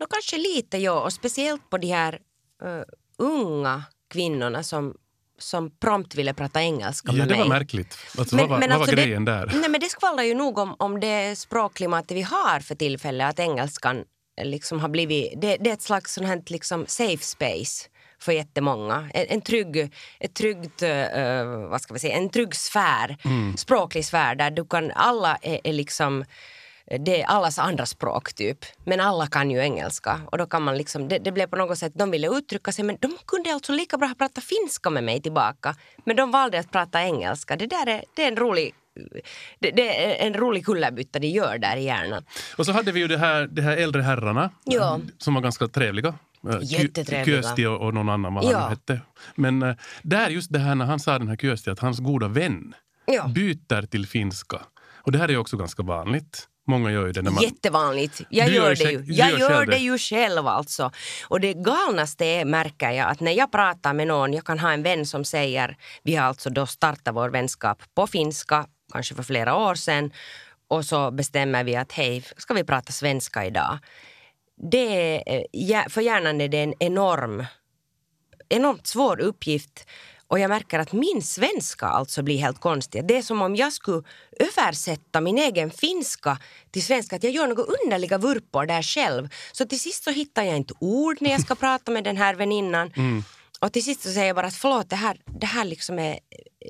No, 0.00 0.06
kanske 0.10 0.38
lite, 0.38 0.78
ja. 0.78 1.00
Och 1.00 1.12
speciellt 1.12 1.70
på 1.70 1.78
de 1.78 1.86
här 1.92 2.12
uh, 2.64 2.82
unga 3.18 3.82
kvinnorna 4.10 4.62
som, 4.62 4.94
som 5.38 5.70
prompt 5.70 6.14
ville 6.14 6.34
prata 6.34 6.62
engelska 6.62 7.08
Ja, 7.12 7.18
med 7.18 7.28
det 7.28 7.34
mig. 7.34 7.40
var 7.40 7.48
märkligt. 7.48 7.98
Alltså, 8.18 8.36
vad 8.36 8.48
var, 8.48 8.60
vad 8.60 8.70
alltså 8.72 8.90
var 8.96 9.02
grejen 9.02 9.24
det, 9.24 9.32
där? 9.32 9.52
Nej, 9.60 9.70
men 9.70 9.80
det 9.80 9.88
skvallrar 9.88 10.22
ju 10.22 10.34
nog 10.34 10.58
om, 10.58 10.76
om 10.78 11.00
det 11.00 11.38
språkklimatet 11.38 12.16
vi 12.16 12.22
har 12.22 12.60
för 12.60 12.74
tillfället. 12.74 13.30
Att 13.30 13.38
engelskan 13.38 14.04
liksom 14.42 14.80
har 14.80 14.88
blivit... 14.88 15.40
Det, 15.40 15.56
det 15.56 15.70
är 15.70 15.74
ett 15.74 15.82
slags 15.82 16.14
sånt 16.14 16.26
här, 16.26 16.42
liksom 16.46 16.84
safe 16.86 17.24
space 17.24 17.88
för 18.18 18.32
jättemånga. 18.32 19.10
En, 19.14 19.26
en 19.28 19.40
trygg, 19.40 19.92
ett 20.20 20.34
tryggt, 20.34 20.82
eh, 20.82 21.44
vad 21.70 21.80
ska 21.80 21.94
vi 21.94 22.00
säga, 22.00 22.16
en 22.16 22.30
trygg 22.30 22.54
sfär, 22.54 23.16
Mm. 23.24 23.56
språklig 23.56 24.04
sfär 24.04 24.34
där 24.34 24.50
du 24.50 24.64
kan, 24.66 24.90
alla 24.94 25.36
är, 25.42 25.60
är 25.64 25.72
liksom 25.72 26.24
det 26.90 27.22
är 27.22 27.26
allas 27.26 27.58
andra 27.58 27.86
språk 27.86 28.34
typ. 28.34 28.58
Men 28.84 29.00
alla 29.00 29.26
kan 29.26 29.50
ju 29.50 29.58
engelska. 29.58 30.20
Och 30.26 30.38
då 30.38 30.46
kan 30.46 30.62
man 30.62 30.78
liksom, 30.78 31.08
det, 31.08 31.18
det 31.18 31.32
blev 31.32 31.46
på 31.46 31.56
något 31.56 31.78
sätt, 31.78 31.92
de 31.94 32.10
ville 32.10 32.28
uttrycka 32.28 32.72
sig 32.72 32.84
men 32.84 32.96
de 33.00 33.16
kunde 33.26 33.52
alltså 33.54 33.72
lika 33.72 33.98
bra 33.98 34.14
prata 34.18 34.40
finska 34.40 34.90
med 34.90 35.04
mig 35.04 35.22
tillbaka. 35.22 35.74
Men 36.04 36.16
de 36.16 36.30
valde 36.30 36.58
att 36.58 36.70
prata 36.72 37.02
engelska. 37.02 37.56
Det 37.56 37.66
där 37.66 37.86
är, 37.88 38.04
det 38.14 38.22
är 38.24 38.28
en 38.28 38.36
rolig 38.36 38.74
det, 39.58 39.70
det 39.70 40.04
är 40.22 40.26
en 40.26 40.34
rolig 40.34 40.64
kullerbytta 40.66 41.18
de 41.18 41.26
gör 41.28 41.58
där 41.58 41.76
i 41.76 41.84
hjärnan. 41.84 42.24
Och 42.58 42.66
så 42.66 42.72
hade 42.72 42.92
vi 42.92 43.00
ju 43.00 43.08
det 43.08 43.18
här, 43.18 43.46
de 43.46 43.62
här 43.62 43.76
äldre 43.76 44.02
herrarna 44.02 44.50
Ja. 44.64 44.94
eh, 44.94 45.00
som 45.18 45.34
var 45.34 45.40
ganska 45.40 45.68
trevliga. 45.68 46.14
Eh, 46.48 46.58
Jättetrevliga. 46.62 47.42
Kyösti 47.42 47.66
och, 47.66 47.80
och 47.80 47.94
någon 47.94 48.08
annan 48.08 48.34
vad 48.34 48.44
Ja. 48.44 48.58
han 48.58 48.70
hette. 48.70 49.00
Men 49.34 49.62
eh, 49.62 49.74
där 50.02 50.30
just 50.30 50.52
det 50.52 50.58
här 50.58 50.74
när 50.74 50.84
han 50.84 51.00
sa 51.00 51.18
den 51.18 51.28
här 51.28 51.36
Kyösti 51.36 51.70
att 51.70 51.78
hans 51.78 51.98
goda 51.98 52.28
vän 52.28 52.74
Ja. 53.06 53.28
byter 53.28 53.86
till 53.86 54.06
finska. 54.06 54.60
Och 55.02 55.12
det 55.12 55.18
här 55.18 55.30
är 55.30 55.36
också 55.36 55.56
ganska 55.56 55.82
vanligt. 55.82 56.48
Många 56.66 56.92
gör 56.92 57.06
ju 57.06 57.12
det 57.12 57.22
när 57.22 57.30
man... 57.30 57.42
Jättevanligt. 57.42 58.20
Jag 58.30 58.48
Du 58.48 58.54
gör, 58.54 58.74
det 58.74 58.92
ju. 58.92 59.04
Jag 59.06 59.30
gör 59.30 59.50
gör 59.50 59.66
det 59.66 59.78
ju 59.78 59.98
själv 59.98 60.46
alltså. 60.46 60.90
Och 61.28 61.40
det 61.40 61.54
galnaste 61.54 62.24
är, 62.24 62.44
märker 62.44 62.90
jag, 62.90 63.10
att 63.10 63.20
när 63.20 63.32
jag 63.32 63.52
pratar 63.52 63.94
med 63.94 64.06
någon, 64.06 64.32
jag 64.32 64.44
kan 64.44 64.58
ha 64.58 64.72
en 64.72 64.82
vän 64.82 65.06
som 65.06 65.24
säger, 65.24 65.76
vi 66.02 66.14
har 66.14 66.26
alltså 66.26 66.50
då 66.50 66.66
startat 66.66 67.14
vår 67.14 67.28
vänskap 67.28 67.82
på 67.94 68.06
finska, 68.06 68.66
kanske 68.92 69.14
för 69.14 69.22
flera 69.22 69.56
år 69.56 69.74
sedan, 69.74 70.12
och 70.68 70.84
så 70.84 71.10
bestämmer 71.10 71.64
vi 71.64 71.76
att 71.76 71.92
hej, 71.92 72.24
ska 72.36 72.54
vi 72.54 72.64
prata 72.64 72.92
svenska 72.92 73.46
idag? 73.46 73.78
Det 74.70 75.16
är, 75.16 75.46
eh, 75.72 75.88
för 75.88 76.00
hjärnan 76.00 76.40
är 76.40 76.48
det 76.48 76.62
en 76.62 76.74
enorm 76.80 77.44
enormt 78.48 78.86
svår 78.86 79.20
uppgift 79.20 79.86
och 80.28 80.38
jag 80.38 80.48
märker 80.48 80.78
att 80.78 80.92
min 80.92 81.22
svenska 81.22 81.86
alltså 81.86 82.22
blir 82.22 82.38
helt 82.38 82.60
konstig. 82.60 83.06
Det 83.06 83.16
är 83.16 83.22
som 83.22 83.42
om 83.42 83.56
jag 83.56 83.72
skulle 83.72 84.02
översätta 84.40 85.20
min 85.20 85.38
egen 85.38 85.70
finska 85.70 86.38
till 86.70 86.82
svenska. 86.84 87.16
Att 87.16 87.22
jag 87.22 87.32
gör 87.32 87.46
några 87.46 87.62
underliga 87.62 88.18
vurpor 88.18 88.66
där 88.66 88.82
själv. 88.82 89.28
Så 89.52 89.64
till 89.66 89.80
sist 89.80 90.04
så 90.04 90.10
hittar 90.10 90.42
jag 90.42 90.56
inte 90.56 90.74
ord 90.80 91.16
när 91.20 91.30
jag 91.30 91.40
ska 91.40 91.54
prata 91.66 91.90
med 91.90 92.04
den 92.04 92.16
här 92.16 92.34
väninnan. 92.34 92.92
Och 93.60 93.72
till 93.72 93.84
sist 93.84 94.02
så 94.02 94.08
säger 94.08 94.26
jag 94.26 94.36
bara 94.36 94.46
att 94.46 94.54
förlåt, 94.54 94.90
det 94.90 94.96
här, 94.96 95.20
det 95.40 95.46
här 95.46 95.64
liksom 95.64 95.98
är, 95.98 96.18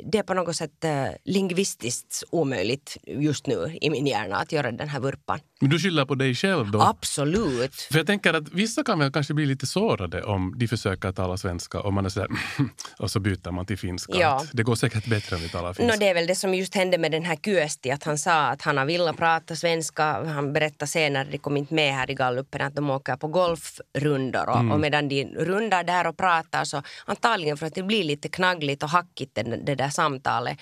det 0.04 0.18
är 0.18 0.22
på 0.22 0.34
något 0.34 0.56
sätt 0.56 0.84
uh, 0.84 0.90
lingvistiskt 1.24 2.24
omöjligt 2.30 2.96
just 3.06 3.46
nu 3.46 3.78
i 3.80 3.90
min 3.90 4.06
hjärna 4.06 4.36
att 4.36 4.52
göra 4.52 4.72
den 4.72 4.88
här 4.88 5.00
vurpan. 5.00 5.40
Men 5.60 5.70
du 5.70 5.78
skyller 5.78 6.04
på 6.04 6.14
dig 6.14 6.34
själv 6.34 6.70
då? 6.70 6.80
Absolut. 6.80 7.74
För 7.74 7.98
jag 7.98 8.06
tänker 8.06 8.34
att 8.34 8.48
vissa 8.52 8.84
kan 8.84 8.98
väl 8.98 9.12
kanske 9.12 9.34
bli 9.34 9.46
lite 9.46 9.66
sårade 9.66 10.22
om 10.22 10.54
de 10.56 10.68
försöker 10.68 11.12
tala 11.12 11.36
svenska 11.36 11.80
och 11.80 11.92
man 11.92 12.04
är 12.04 12.08
sådär 12.08 12.28
och 12.98 13.10
så 13.10 13.20
byter 13.20 13.50
man 13.50 13.66
till 13.66 13.78
finska. 13.78 14.12
Ja. 14.18 14.44
Det 14.52 14.62
går 14.62 14.74
säkert 14.74 15.06
bättre 15.06 15.36
om 15.36 15.42
vi 15.42 15.48
talar 15.48 15.74
finska. 15.74 15.94
No, 15.94 15.98
det 16.00 16.08
är 16.08 16.14
väl 16.14 16.26
det 16.26 16.34
som 16.34 16.54
just 16.54 16.74
hände 16.74 16.98
med 16.98 17.12
den 17.12 17.24
här 17.24 17.36
Kyösti, 17.36 17.90
att 17.90 18.04
han 18.04 18.18
sa 18.18 18.46
att 18.46 18.62
han 18.62 18.76
har 18.78 18.84
velat 18.84 19.16
prata 19.16 19.56
svenska. 19.56 20.24
Han 20.24 20.52
berättade 20.52 20.86
senare, 20.86 21.28
det 21.30 21.38
kom 21.38 21.56
inte 21.56 21.74
med 21.74 21.94
här 21.94 22.10
i 22.10 22.14
gallupen, 22.14 22.62
att 22.62 22.74
de 22.74 22.90
åker 22.90 23.16
på 23.16 23.28
golfrundor 23.28 24.48
och, 24.48 24.72
och 24.72 24.80
medan 24.80 25.08
de 25.08 25.24
rundar 25.24 25.84
där 25.84 26.06
och 26.06 26.16
pratar 26.16 26.64
så 26.64 26.82
antagligen 27.04 27.56
för 27.56 27.66
att 27.66 27.74
det 27.74 27.82
blir 27.82 28.04
lite 28.04 28.28
knaggligt 28.28 28.82
och 28.82 28.88
hackigt 28.88 29.34
det, 29.34 29.42
det 29.42 29.74
där 29.86 29.92
samtalet 29.92 30.58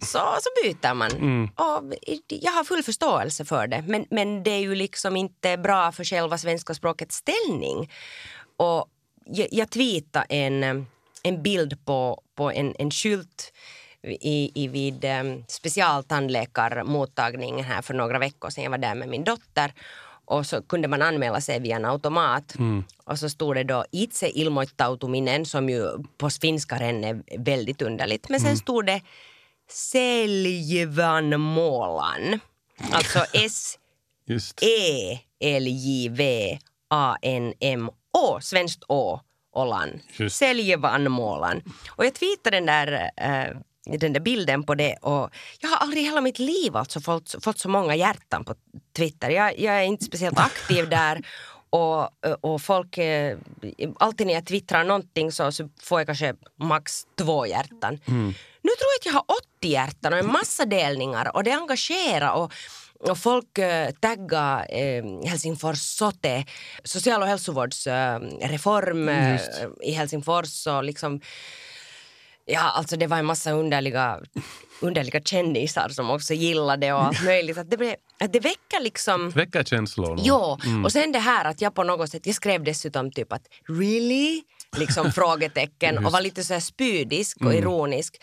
så, 0.00 0.18
så 0.18 0.50
byter 0.62 0.94
man. 0.94 1.10
Och 1.56 1.94
jag 2.28 2.52
har 2.52 2.64
full 2.64 2.82
förståelse 2.82 3.44
för 3.44 3.66
det 3.66 3.84
men, 3.86 4.06
men 4.10 4.42
det 4.42 4.50
är 4.50 4.60
ju 4.60 4.74
liksom 4.74 5.16
inte 5.16 5.56
bra 5.56 5.92
för 5.92 6.04
själva 6.04 6.38
svenska 6.38 6.74
språkets 6.74 7.16
ställning. 7.16 7.90
Och 8.56 8.88
jag, 9.24 9.48
jag 9.50 9.70
tweetade 9.70 10.26
en, 10.28 10.86
en 11.22 11.42
bild 11.42 11.84
på, 11.84 12.22
på 12.36 12.52
en, 12.52 12.74
en 12.78 12.90
skylt 12.90 13.52
i, 14.02 14.50
i 14.54 14.68
vid 14.68 15.04
um, 15.04 15.44
specialtandläkarmottagningen 15.48 17.64
här 17.64 17.82
för 17.82 17.94
några 17.94 18.18
veckor 18.18 18.50
sedan. 18.50 18.64
Jag 18.64 18.70
var 18.70 18.78
där 18.78 18.94
med 18.94 19.08
min 19.08 19.24
dotter 19.24 19.72
och 20.26 20.46
så 20.46 20.62
kunde 20.62 20.88
man 20.88 21.02
anmäla 21.02 21.40
sig 21.40 21.60
via 21.60 21.76
en 21.76 21.84
automat. 21.84 22.54
Och 23.04 23.18
så 23.18 23.28
stod 23.28 23.56
det 23.56 23.64
då 23.64 23.84
itse 23.92 24.28
ilmoittautuminen 24.28 25.46
som 25.46 25.68
ju 25.68 25.86
på 26.18 26.30
finska 26.30 26.78
ren 26.78 27.04
är 27.04 27.22
väldigt 27.38 27.82
underligt. 27.82 28.28
Men 28.28 28.40
sen 28.40 28.56
stod 28.56 28.86
det 28.86 29.00
Seljevanmålan. 29.70 32.40
Alltså 32.92 33.18
S 33.32 33.78
Just. 34.26 34.62
E 34.62 35.18
E-L-J-V-A-N-M-Å, 35.40 38.40
svenskt 38.40 38.84
Å, 38.88 39.20
Åland. 39.52 40.00
Just. 40.16 40.36
Seljevanmålan. 40.36 41.62
Och 41.90 42.04
jag 42.04 42.14
tweetade 42.14 42.56
den 42.56 42.66
där, 42.66 43.10
eh, 43.16 43.56
den 43.86 44.12
där 44.12 44.20
bilden 44.20 44.62
på 44.62 44.74
det 44.74 44.96
och 44.96 45.30
jag 45.60 45.68
har 45.68 45.76
aldrig 45.76 46.02
i 46.02 46.06
hela 46.06 46.20
mitt 46.20 46.38
liv 46.38 46.76
alltså 46.76 47.00
fått, 47.00 47.34
fått 47.44 47.58
så 47.58 47.68
många 47.68 47.94
hjärtan 47.94 48.44
på 48.44 48.54
Twitter. 48.96 49.30
Jag, 49.30 49.58
jag 49.58 49.74
är 49.74 49.82
inte 49.82 50.04
speciellt 50.04 50.38
aktiv 50.38 50.88
där 50.90 51.22
och, 51.70 52.10
och 52.40 52.62
folk, 52.62 52.98
eh, 52.98 53.38
alltid 53.96 54.26
när 54.26 54.34
jag 54.34 54.46
twittrar 54.46 54.84
någonting 54.84 55.32
så, 55.32 55.52
så 55.52 55.68
får 55.82 56.00
jag 56.00 56.06
kanske 56.06 56.34
max 56.56 57.06
två 57.18 57.46
hjärtan. 57.46 57.98
Nu 58.62 58.70
tror 58.72 58.88
jag 58.92 59.00
att 59.00 59.06
jag 59.06 59.12
har 59.12 59.24
80 59.58 59.68
hjärtan 59.68 60.12
och 60.12 60.18
en 60.18 60.32
massa 60.32 60.64
delningar 60.64 61.36
och 61.36 61.44
det 61.44 61.52
engagerar 61.52 62.32
och 62.32 62.52
och 63.00 63.18
folk 63.18 63.58
eh, 63.58 63.90
taggar 63.90 64.66
eh, 64.70 65.04
Helsingfors 65.24 65.78
sote, 65.78 66.44
social 66.84 67.22
och 67.22 67.28
hälsovårdsreform 67.28 69.08
eh, 69.08 69.32
Just. 69.32 69.50
i 69.82 69.92
Helsingfors 69.92 70.66
och 70.66 70.84
liksom 70.84 71.20
Ja, 72.48 72.60
alltså 72.60 72.96
det 72.96 73.06
var 73.06 73.16
en 73.16 73.26
massa 73.26 73.52
underliga, 73.52 74.20
underliga 74.80 75.20
kändisar 75.20 75.88
som 75.88 76.10
också 76.10 76.34
gillade 76.34 76.92
och 76.92 77.04
allt 77.04 77.24
möjligt. 77.24 77.58
Att 77.58 77.70
det, 77.70 77.76
blev, 77.76 77.94
att 78.20 78.32
det 78.32 78.40
väcker 78.40 78.80
liksom... 78.80 79.30
Väcker 79.30 79.64
känslor. 79.64 80.20
Jo, 80.22 80.58
och 80.84 80.92
sen 80.92 81.12
det 81.12 81.18
här 81.18 81.44
att 81.44 81.60
jag 81.60 81.74
på 81.74 81.84
något 81.84 82.10
sätt, 82.10 82.26
jag 82.26 82.34
skrev 82.34 82.64
dessutom 82.64 83.10
typ 83.12 83.32
att 83.32 83.42
really? 83.68 84.42
Liksom 84.76 85.12
frågetecken 85.12 86.06
och 86.06 86.12
var 86.12 86.20
lite 86.20 86.44
så 86.44 86.52
här 86.52 86.60
spydisk 86.60 87.36
och 87.40 87.54
ironisk. 87.54 88.22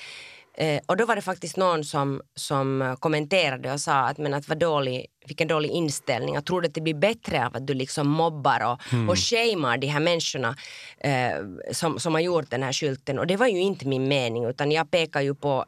Eh, 0.58 0.82
och 0.86 0.98
då 0.98 1.06
var 1.06 1.16
det 1.16 1.22
faktiskt 1.22 1.58
någon 1.58 1.84
som, 1.84 2.22
som 2.36 2.96
kommenterade 3.00 3.74
och 3.74 3.82
sa 3.82 3.94
att, 3.94 4.18
men 4.18 4.34
att 4.34 4.48
vad 4.48 4.58
dålig, 4.58 5.06
vilken 5.28 5.48
dålig 5.48 5.70
inställning. 5.70 6.36
Jag 6.36 6.46
tror 6.46 6.66
att 6.66 6.74
det 6.74 6.82
blir 6.82 6.94
bättre 6.94 7.46
av 7.46 7.56
att 7.56 7.68
du 7.68 7.74
liksom 7.74 8.08
mobbar 8.08 8.72
och, 8.72 9.10
och 9.10 9.20
shamear 9.20 9.78
de 9.78 9.88
här 9.88 10.00
människorna 10.00 10.56
eh, 10.98 11.38
som, 11.72 12.00
som 12.00 12.14
har 12.14 12.22
gjort 12.22 12.50
den 12.50 12.64
här 12.64 12.74
skylten. 12.74 13.20
Och 13.20 13.28
det 13.28 13.38
var 13.38 13.48
ju 13.48 13.60
inte 13.60 13.88
min 13.88 14.08
mening 14.08 14.46
utan 14.46 14.72
jag 14.72 14.92
pekar 14.92 15.22
ju 15.22 15.36
på 15.36 15.66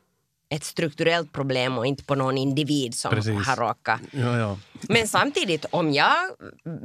ett 0.49 0.63
strukturellt 0.63 1.31
problem 1.31 1.77
och 1.77 1.85
inte 1.85 2.03
på 2.03 2.15
någon 2.15 2.37
individ 2.37 2.95
som 2.95 3.11
Precis. 3.11 3.47
har 3.47 3.55
råkat. 3.55 4.01
Ja, 4.11 4.37
ja. 4.37 4.59
Men 4.81 5.07
samtidigt, 5.07 5.65
om 5.69 5.93
jag 5.93 6.15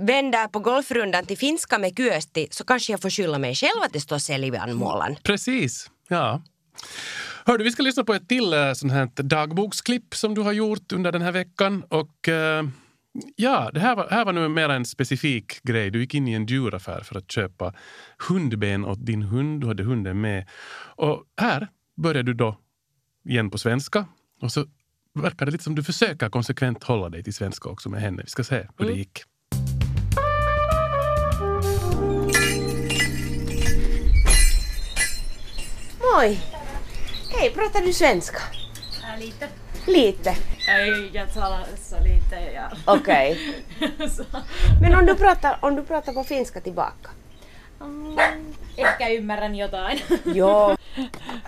vänder 0.07 0.49
på 0.49 0.59
golfrundan 0.59 1.27
till 1.27 1.39
finska 1.39 1.79
med 1.79 1.97
Kyösti 1.97 2.49
så 2.51 2.65
kanske 2.65 2.93
jag 2.93 3.01
får 3.03 3.11
skylla 3.11 3.39
mig 3.39 3.55
själv 3.55 3.83
att 3.83 3.93
det 3.93 4.01
står 4.01 4.19
Selvian 4.19 4.75
Målan. 4.75 5.17
Precis, 5.23 5.91
ja. 6.09 6.43
Hördu, 7.45 7.65
vi 7.65 7.71
ska 7.71 7.83
lyssna 7.83 8.05
på 8.05 8.15
ett 8.15 8.29
till 8.29 8.53
eh, 8.53 8.73
sånt 8.73 8.93
här 8.93 9.23
dagboksklipp 9.23 10.15
som 10.15 10.35
du 10.35 10.41
har 10.41 10.53
gjort 10.53 10.93
under 10.93 11.13
den 11.13 11.23
här 11.23 11.33
veckan. 11.33 11.85
Och 11.89 12.29
eh, 12.29 12.65
ja, 13.37 13.71
det 13.75 13.81
här 13.81 13.97
var, 13.97 14.09
här 14.11 14.25
var 14.25 14.33
nu 14.33 14.49
mer 14.49 14.69
en 14.69 14.85
specifik 14.85 15.63
grej. 15.63 15.91
Du 15.91 16.01
gick 16.01 16.15
in 16.15 16.29
i 16.29 16.33
en 16.33 16.47
djuraffär 16.47 17.01
för 17.01 17.19
att 17.19 17.31
köpa 17.31 17.75
hundben 18.29 18.85
åt 18.85 19.07
din 19.07 19.23
hund. 19.23 19.61
Du 19.61 19.67
hade 19.67 19.83
hunden 19.83 20.21
med. 20.21 20.49
Och 20.97 21.25
här 21.41 21.69
började 21.97 22.33
du 22.33 22.35
då 22.35 22.59
igen 23.25 23.51
på 23.51 23.59
svenska. 23.59 24.07
Och 24.43 24.53
så 24.53 24.67
verkar 25.15 25.47
det 25.47 25.53
lite 25.53 25.65
som 25.65 25.75
du 25.75 25.83
försöker 25.83 26.29
konsekvent 26.29 26.85
hålla 26.85 27.09
dig 27.09 27.23
till 27.23 27.35
svenska 27.35 27.69
också 27.69 27.89
med 27.89 28.01
henne. 28.01 28.23
Vi 28.23 28.31
ska 28.31 28.45
se 28.45 28.67
hur 28.79 28.87
det 28.87 28.93
gick. 28.93 29.23
Oj! 36.19 36.60
Hej, 37.41 37.51
pratar 37.51 37.81
du 37.81 37.93
svenska? 37.93 38.39
lite. 39.19 39.49
Lite. 39.87 40.37
Nej, 40.67 41.11
jag 41.13 41.35
talar 41.35 41.65
så 41.77 41.97
lite. 41.99 42.53
Ja. 42.55 42.71
Okej. 42.85 43.55
Men 44.83 44.95
om 44.95 45.07
du, 45.07 45.15
pratar, 45.15 45.59
om 45.61 45.77
du 45.77 45.83
pratar 45.83 46.13
på 46.13 46.25
finska 46.25 46.61
tillbaka? 46.61 47.11
Ehkä 48.77 49.11
ymmärrän 49.11 49.55
jotain. 49.55 49.99
Ja. 50.35 50.77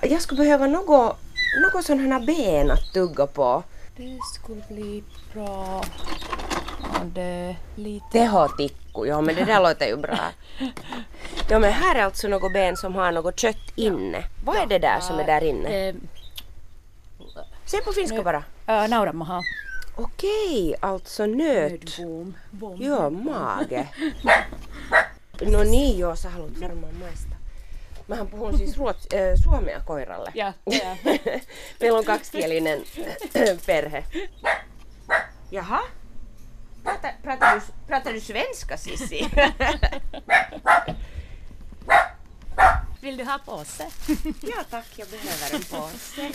Jag 0.02 0.20
skulle 0.20 0.38
behöva 0.38 0.66
något, 0.66 1.18
något 1.62 1.84
sådana 1.84 2.20
ben 2.20 2.70
att 2.70 2.92
tugga 2.94 3.26
på. 3.26 3.62
Det 3.96 4.18
skulle 4.34 4.62
bli 4.68 5.04
bra 5.34 5.84
det 7.04 7.56
lite... 7.76 8.06
Tehotikku, 8.12 9.06
ja 9.06 9.21
men 9.21 9.35
det 9.35 9.44
där 9.44 9.61
låter 9.68 9.87
ju 9.87 9.97
bra. 9.97 10.18
Ja 11.49 11.59
men 11.59 11.73
här 11.73 11.94
är 11.94 12.02
alltså 12.04 12.28
något 12.28 12.52
ben 12.52 12.76
som 12.76 12.94
har 12.94 13.12
något 13.12 13.40
kött 13.40 13.73
inne. 13.76 14.25
Vad 14.44 14.56
är 14.56 14.66
det 14.66 14.78
där 14.78 15.00
som 15.00 15.18
är 15.18 15.25
där 15.26 15.44
inne? 15.44 15.88
Eh, 15.88 15.94
Se 17.64 17.80
på 17.80 17.92
finska 17.92 18.23
bara. 18.23 18.44
äh, 18.66 18.88
nauramaha. 18.88 19.40
Okej, 19.97 20.75
alltså 20.80 21.26
nöt. 21.26 21.99
Joo, 22.78 23.11
mage. 23.11 23.88
No 25.40 25.62
niin, 25.62 25.99
joo, 25.99 26.16
sä 26.16 26.28
haluat 26.28 26.61
varmaan 26.61 26.94
maistaa. 26.94 27.37
Mähän 28.06 28.26
puhun 28.26 28.59
siis 28.59 28.76
ruots, 28.78 29.06
äh, 29.14 29.35
suomea 29.44 29.80
koiralle. 29.80 30.32
Ja, 30.35 30.52
ja. 30.66 30.97
Meillä 31.80 31.99
on 31.99 32.04
kaksikielinen 32.04 32.82
perhe. 33.66 34.04
Jaha? 35.50 35.80
Prata, 36.82 37.08
pratar, 37.22 37.54
du, 37.54 37.60
pratar 37.86 38.12
du 38.12 38.20
svenska 38.20 38.76
Sissi? 38.76 39.28
Vill 43.00 43.16
du 43.16 43.24
ha 43.24 43.38
påse? 43.38 43.86
ja 44.40 44.64
tack, 44.70 44.86
jag 44.96 45.08
behöver 45.08 45.54
en 45.54 45.62
påse. 45.62 46.32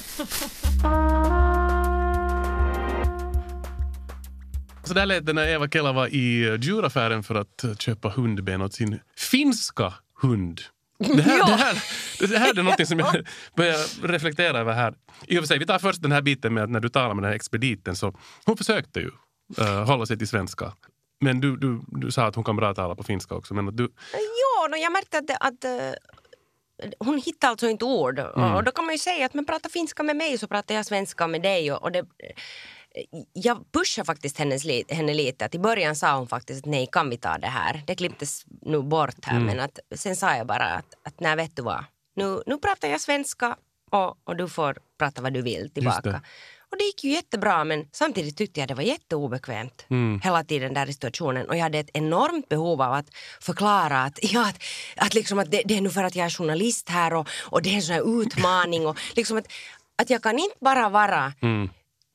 Så 4.84 4.94
där 4.94 5.06
lät 5.06 5.26
det 5.26 5.34
när 5.34 5.48
Eva 5.48 5.70
Kela 5.70 5.92
var 5.92 6.08
i 6.08 6.48
eh, 6.48 6.56
djuraffären 6.56 7.24
för 7.24 7.36
att 7.36 7.64
eh, 7.64 7.76
köpa 7.76 8.10
hundben 8.10 8.62
åt 8.62 8.74
sin 8.74 9.00
finska 9.18 9.94
hund. 10.22 10.62
Det 11.00 11.22
här, 11.22 11.38
det, 11.48 11.56
här, 11.56 11.78
det 12.28 12.38
här 12.38 12.60
är 12.60 12.64
något 12.64 12.88
som 12.88 13.00
jag 13.00 13.28
börjar 13.56 14.08
reflektera 14.08 14.60
över 14.60 14.74
här. 14.74 14.94
I 15.28 15.38
och 15.38 15.42
för 15.42 15.48
sig, 15.48 15.60
vi 15.60 15.66
tar 15.66 15.80
först 15.80 16.02
den 16.02 16.12
här 16.12 16.22
biten 16.22 16.54
med 16.54 16.64
att 16.64 16.70
när 16.70 16.80
du 16.80 16.90
talar 16.90 17.14
med 17.14 17.24
den 17.24 17.30
här 17.30 17.36
expediten 17.36 17.96
så 17.96 18.14
hon 18.46 18.58
försökte 18.58 19.00
ju 19.00 19.12
uh, 19.60 19.86
hålla 19.86 20.06
sig 20.06 20.18
till 20.18 20.28
svenska. 20.28 20.74
Men 21.20 21.42
du, 21.42 21.58
du, 21.58 21.82
du 21.88 22.12
sa 22.12 22.26
att 22.26 22.36
hon 22.36 22.44
kan 22.44 22.56
bra 22.56 22.74
tala 22.74 22.96
på 22.96 23.04
finska 23.04 23.36
också. 23.36 23.54
Men 23.54 23.68
att 23.68 23.78
du, 23.78 23.84
Jo, 24.14 24.68
no, 24.70 24.76
jag 24.76 24.92
märkte 24.92 25.18
att, 25.18 25.32
att 25.40 25.64
eh, 25.64 25.94
hon 27.00 27.18
hittar 27.18 27.48
alltså 27.48 27.70
inte 27.70 27.86
ord. 27.86 28.20
Och 28.20 28.64
då 28.64 28.72
kan 28.72 28.86
man 28.86 28.94
ju 28.94 29.00
säga 29.00 29.26
att 29.26 29.34
men 29.34 29.46
prata 29.46 29.70
finska 29.70 30.04
med 30.04 30.16
mig 30.16 30.38
så 30.38 30.48
pratar 30.48 30.76
jag 30.76 30.86
svenska 30.86 31.28
med 31.28 31.42
dig. 31.42 31.72
Och, 31.72 31.84
och 31.84 31.92
det, 31.92 32.06
jag 33.34 33.72
pushar 33.72 34.04
faktiskt 34.04 34.38
hennes, 34.38 34.64
henne 34.90 35.14
lite. 35.14 35.46
Att 35.46 35.56
I 35.56 35.60
början 35.60 35.96
sa 35.96 36.18
hon 36.18 36.28
faktiskt 36.28 36.60
att 36.60 36.72
nej, 36.72 36.88
kan 36.92 37.10
vi 37.10 37.18
ta 37.18 37.38
det 37.38 37.48
här? 37.48 37.84
Det 37.88 37.96
klipptes 37.96 38.46
nu 38.62 38.82
bort 38.82 39.26
här. 39.26 39.40
Men 39.40 39.60
att, 39.60 39.80
sen 39.96 40.16
sa 40.16 40.36
jag 40.36 40.48
bara 40.48 40.66
att, 40.66 40.94
att 41.04 41.20
nej, 41.20 41.36
vet 41.36 41.56
du 41.56 41.62
vad? 41.62 41.84
Nu, 42.16 42.42
nu 42.46 42.58
pratar 42.58 42.88
jag 42.88 43.02
svenska 43.02 43.58
och, 43.92 44.18
och 44.24 44.36
du 44.36 44.50
får 44.50 44.78
prata 44.98 45.22
vad 45.22 45.34
du 45.34 45.42
vill 45.42 45.70
tillbaka. 45.70 46.22
Och 46.78 46.82
det 46.82 46.86
gick 46.86 47.04
ju 47.04 47.12
jättebra 47.12 47.64
men 47.64 47.86
samtidigt 47.92 48.38
tyckte 48.38 48.60
jag 48.60 48.68
det 48.70 48.74
var 48.74 48.84
jätteobekvämt 48.84 49.86
hela 50.24 50.44
tiden 50.44 50.74
där 50.74 50.90
i 50.90 50.94
situationen. 50.94 51.50
Och 51.50 51.56
jag 51.56 51.64
hade 51.64 51.80
ett 51.80 51.90
enormt 51.94 52.50
behov 52.50 52.82
av 52.82 52.94
att 52.94 53.06
förklara 53.42 54.04
att, 54.04 54.20
ja, 54.22 54.50
att, 54.50 54.64
att, 54.96 55.14
liksom 55.14 55.40
att 55.40 55.52
det, 55.52 55.62
det 55.66 55.78
är 55.78 55.82
nu 55.82 55.90
för 55.90 56.04
att 56.04 56.16
jag 56.16 56.26
är 56.26 56.30
journalist 56.30 56.90
här 56.90 57.14
och, 57.14 57.30
och 57.50 57.62
det 57.62 57.70
är 57.70 57.76
en 57.76 57.82
sån 57.82 57.96
här 57.96 58.22
utmaning. 58.22 58.88
Och 58.88 58.98
liksom 59.16 59.38
att, 59.38 59.48
att 59.96 60.10
jag 60.10 60.24
kan 60.24 60.40
inte 60.40 60.56
bara 60.62 60.90
vara... 60.90 61.34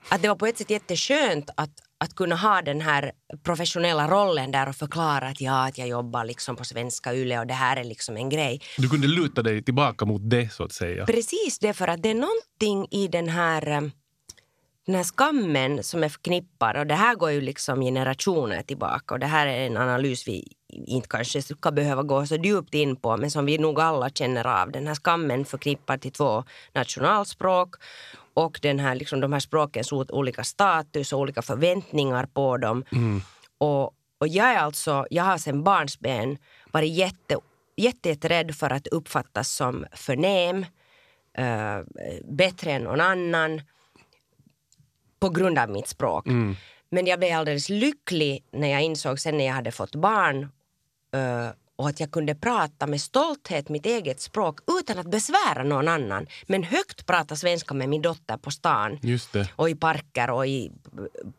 Att 0.09 0.23
det 0.23 0.29
var 0.29 0.37
på 0.37 0.47
ett 0.47 0.59
sätt 0.59 0.71
jätteskönt 0.71 1.51
att, 1.57 1.71
att 1.99 2.15
kunna 2.15 2.37
ha 2.37 2.63
den 2.63 2.81
här 2.81 3.13
professionella 3.43 4.09
rollen 4.09 4.51
där 4.51 4.69
och 4.69 4.77
förklara 4.77 5.29
att 5.29 5.41
ja, 5.41 5.67
att 5.67 5.79
jag 5.79 5.89
jobbar 5.89 6.25
liksom 6.25 6.57
på 6.57 6.65
Svenska 6.65 7.15
Yle 7.15 7.39
och 7.39 7.47
det 7.47 7.55
här 7.55 7.77
är 7.77 7.85
liksom 7.85 8.17
en 8.17 8.29
grej. 8.29 8.61
du 8.79 8.89
kunde 8.89 9.07
luta 9.07 9.43
dig 9.43 9.63
tillbaka 9.63 10.05
mot 10.05 10.31
det 10.31 10.53
så 10.53 10.65
att 10.65 10.73
säga. 10.73 11.07
Precis 11.07 11.59
det, 11.59 11.73
för 11.73 11.89
att 11.89 12.03
det 12.03 12.11
är 12.11 12.15
någonting 12.15 12.99
i 13.01 13.09
den 13.09 13.29
här, 13.29 13.69
eh, 13.69 13.81
den 14.87 14.95
här 14.95 15.05
skammen 15.05 15.83
som 15.83 16.05
är 16.05 16.09
förknippad 16.09 16.77
och 16.77 16.87
det 16.87 16.95
här 16.95 17.15
går 17.15 17.31
ju 17.31 17.41
liksom 17.41 17.81
generationer 17.81 18.63
tillbaka 18.63 19.15
och 19.15 19.21
det 19.21 19.27
här 19.27 19.47
är 19.47 19.67
en 19.67 19.77
analys 19.77 20.29
vi 20.29 20.53
inte 20.69 21.09
kanske 21.09 21.43
ska 21.43 21.71
behöva 21.71 22.03
gå 22.03 22.27
så 22.27 22.37
djupt 22.37 22.75
in 22.75 22.97
på 22.97 23.17
men 23.17 23.31
som 23.31 23.47
vi 23.47 23.59
nog 23.59 23.81
alla 23.81 24.11
känner 24.11 24.47
av. 24.47 24.73
Den 24.73 24.87
här 24.87 24.95
skammen 24.95 25.45
förknippad 25.45 26.01
till 26.01 26.13
två 26.13 26.45
nationalspråk 26.73 27.75
och 28.35 28.59
den 28.63 28.79
här, 28.79 28.95
liksom, 28.95 29.21
de 29.21 29.33
här 29.33 29.41
språkens 29.41 29.93
olika 29.93 30.45
status 30.45 31.13
och 31.13 31.21
olika 31.21 31.43
förväntningar 31.43 32.27
på 32.27 32.57
dem. 32.57 32.85
Och, 33.59 33.85
och 34.19 34.29
jag 34.29 34.47
är 34.47 34.59
alltså, 34.59 35.07
jag 35.11 35.25
har 35.25 35.39
sedan 35.39 35.63
barnsben 35.63 36.39
varit 36.73 36.93
jätte, 36.93 37.37
jätte, 37.77 38.09
jätterädd 38.09 38.55
för 38.55 38.71
att 38.71 38.87
uppfattas 38.87 39.51
som 39.51 39.87
förnäm, 39.93 40.67
eh, 41.39 41.81
bättre 42.25 42.73
än 42.73 42.83
någon 42.83 43.01
annan 43.01 43.61
på 45.23 45.29
grund 45.29 45.59
av 45.59 45.71
mitt 45.71 45.89
språk. 45.89 46.27
Men 46.91 47.07
jag 47.07 47.19
blev 47.19 47.39
alldeles 47.39 47.69
lycklig 47.69 48.45
när 48.53 48.69
jag 48.69 48.83
insåg 48.83 49.21
sen 49.21 49.37
när 49.37 49.45
jag 49.47 49.53
hade 49.53 49.71
fått 49.73 49.95
barn 49.95 50.43
eh, 51.15 51.49
och 51.77 51.89
att 51.89 52.01
jag 52.01 52.11
kunde 52.11 52.35
prata 52.35 52.87
med 52.87 53.01
stolthet 53.01 53.69
mitt 53.69 53.87
eget 53.87 54.21
språk 54.21 54.61
utan 54.81 54.99
att 54.99 55.11
besvära 55.11 55.63
någon 55.63 55.89
annan. 55.89 56.27
Men 56.47 56.63
högt 56.63 57.07
prata 57.07 57.37
svenska 57.37 57.75
med 57.75 57.89
min 57.89 58.03
dotter 58.03 58.37
på 58.37 58.51
stan 58.51 58.99
och 59.57 59.71
i 59.71 59.75
parker 59.75 60.31
och 60.31 60.47
i, 60.47 60.71